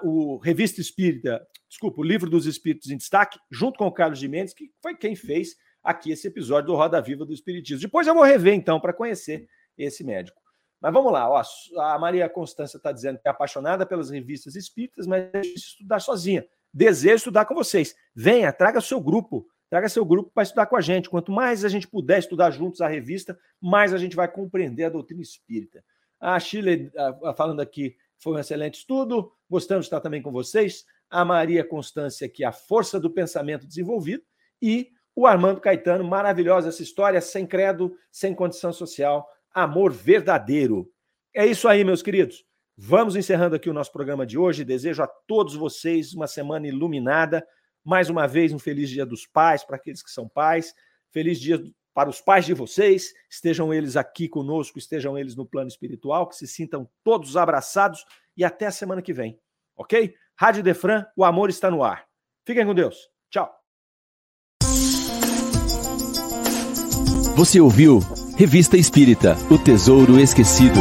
O 0.03 0.38
Revista 0.38 0.82
Espírita, 0.82 1.45
desculpa, 1.67 2.01
o 2.01 2.03
Livro 2.03 2.30
dos 2.30 2.45
Espíritos 2.45 2.89
em 2.89 2.97
Destaque, 2.97 3.39
junto 3.51 3.78
com 3.78 3.86
o 3.86 3.91
Carlos 3.91 4.20
Jimenez, 4.20 4.53
que 4.53 4.72
foi 4.82 4.95
quem 4.95 5.15
fez 5.15 5.55
aqui 5.84 6.11
esse 6.11 6.28
episódio 6.28 6.67
do 6.67 6.76
Roda 6.76 7.01
Viva 7.01 7.26
do 7.26 7.34
Espiritismo. 7.34 7.82
Depois 7.82 8.07
eu 8.07 8.13
vou 8.13 8.24
rever, 8.24 8.53
então, 8.53 8.80
para 8.80 8.93
conhecer 8.93 9.47
esse 9.78 10.03
médico. 10.03 10.39
Mas 10.82 10.93
vamos 10.93 11.11
lá, 11.11 11.30
ó, 11.30 11.43
a 11.82 11.99
Maria 11.99 12.30
Constância 12.30 12.78
está 12.78 12.91
dizendo 12.91 13.20
que 13.20 13.28
é 13.28 13.32
apaixonada 13.32 13.86
pelas 13.86 14.09
revistas 14.09 14.55
espíritas, 14.55 15.05
mas 15.05 15.30
é 15.34 15.41
estudar 15.41 15.99
sozinha. 15.99 16.45
Desejo 16.74 17.15
estudar 17.15 17.45
com 17.45 17.53
vocês. 17.53 17.93
Venha, 18.15 18.53
traga 18.53 18.80
seu 18.80 19.01
grupo, 19.01 19.45
traga 19.70 19.89
seu 19.89 20.05
grupo 20.05 20.32
para 20.34 20.43
estudar 20.43 20.67
com 20.67 20.78
a 20.78 20.82
gente. 20.82 21.09
Quanto 21.09 21.32
mais 21.32 21.65
a 21.65 21.70
gente 21.70 21.88
puder 21.88 22.20
estudar 22.20 22.51
juntos 22.51 22.80
a 22.80 22.88
revista, 22.88 23.38
mais 23.61 23.93
a 23.93 23.97
gente 23.97 24.15
vai 24.15 24.32
compreender 24.32 24.86
a 24.86 24.89
doutrina 24.89 25.22
espírita. 25.22 25.84
A 26.20 26.39
Chile 26.39 26.91
falando 27.36 27.59
aqui, 27.59 27.95
foi 28.20 28.34
um 28.34 28.39
excelente 28.39 28.80
estudo, 28.80 29.32
gostamos 29.49 29.86
de 29.86 29.88
estar 29.88 30.01
também 30.01 30.22
com 30.22 30.32
vocês. 30.32 30.86
A 31.09 31.24
Maria 31.26 31.63
Constância 31.63 32.28
aqui, 32.28 32.43
a 32.43 32.51
força 32.51 32.99
do 32.99 33.09
pensamento 33.09 33.65
desenvolvido. 33.65 34.24
E 34.61 34.89
o 35.15 35.26
Armando 35.26 35.61
Caetano, 35.61 36.03
maravilhosa 36.03 36.70
essa 36.70 36.84
história, 36.84 37.20
sem 37.22 37.47
credo, 37.47 37.95
sem 38.11 38.36
condição 38.36 38.72
social, 38.72 39.28
amor 39.53 39.91
verdadeiro. 39.91 40.91
É 41.34 41.45
isso 41.45 41.67
aí, 41.67 41.84
meus 41.84 42.01
queridos. 42.01 42.45
Vamos 42.78 43.15
encerrando 43.15 43.55
aqui 43.55 43.70
o 43.70 43.74
nosso 43.74 43.91
programa 43.91 44.26
de 44.26 44.38
hoje. 44.38 44.63
Desejo 44.63 45.03
a 45.03 45.07
todos 45.07 45.55
vocês 45.55 46.13
uma 46.13 46.28
semana 46.28 46.67
iluminada. 46.67 47.45
Mais 47.84 48.09
uma 48.09 48.28
vez, 48.28 48.53
um 48.53 48.59
feliz 48.59 48.89
Dia 48.89 49.05
dos 49.05 49.26
Pais 49.26 49.63
para 49.63 49.76
aqueles 49.76 50.01
que 50.01 50.11
são 50.11 50.28
pais. 50.28 50.74
Feliz 51.11 51.39
dia 51.39 51.61
para 52.00 52.10
os 52.10 52.22
pais 52.22 52.45
de 52.45 52.54
vocês. 52.54 53.14
Estejam 53.30 53.74
eles 53.74 53.97
aqui 53.97 54.30
conosco, 54.30 54.80
estejam 54.80 55.18
eles 55.18 55.36
no 55.36 55.45
plano 55.45 55.68
espiritual, 55.68 56.30
que 56.30 56.36
se 56.38 56.47
sintam 56.47 56.89
todos 57.04 57.36
abraçados 57.36 58.06
e 58.38 58.45
até 58.45 58.68
a 58.68 58.72
semana 58.72 59.02
que 59.02 59.12
vem. 59.12 59.38
Ok? 59.76 60.16
Rádio 60.34 60.64
Defran, 60.64 61.06
o 61.14 61.26
amor 61.26 61.50
está 61.50 61.70
no 61.70 61.84
ar. 61.84 62.06
Fiquem 62.45 62.66
com 62.66 62.74
Deus. 62.74 63.10
Tchau. 63.30 63.54
Você 67.36 67.60
ouviu 67.60 68.00
Revista 68.38 68.78
Espírita 68.78 69.36
O 69.52 69.58
Tesouro 69.58 70.18
Esquecido. 70.18 70.80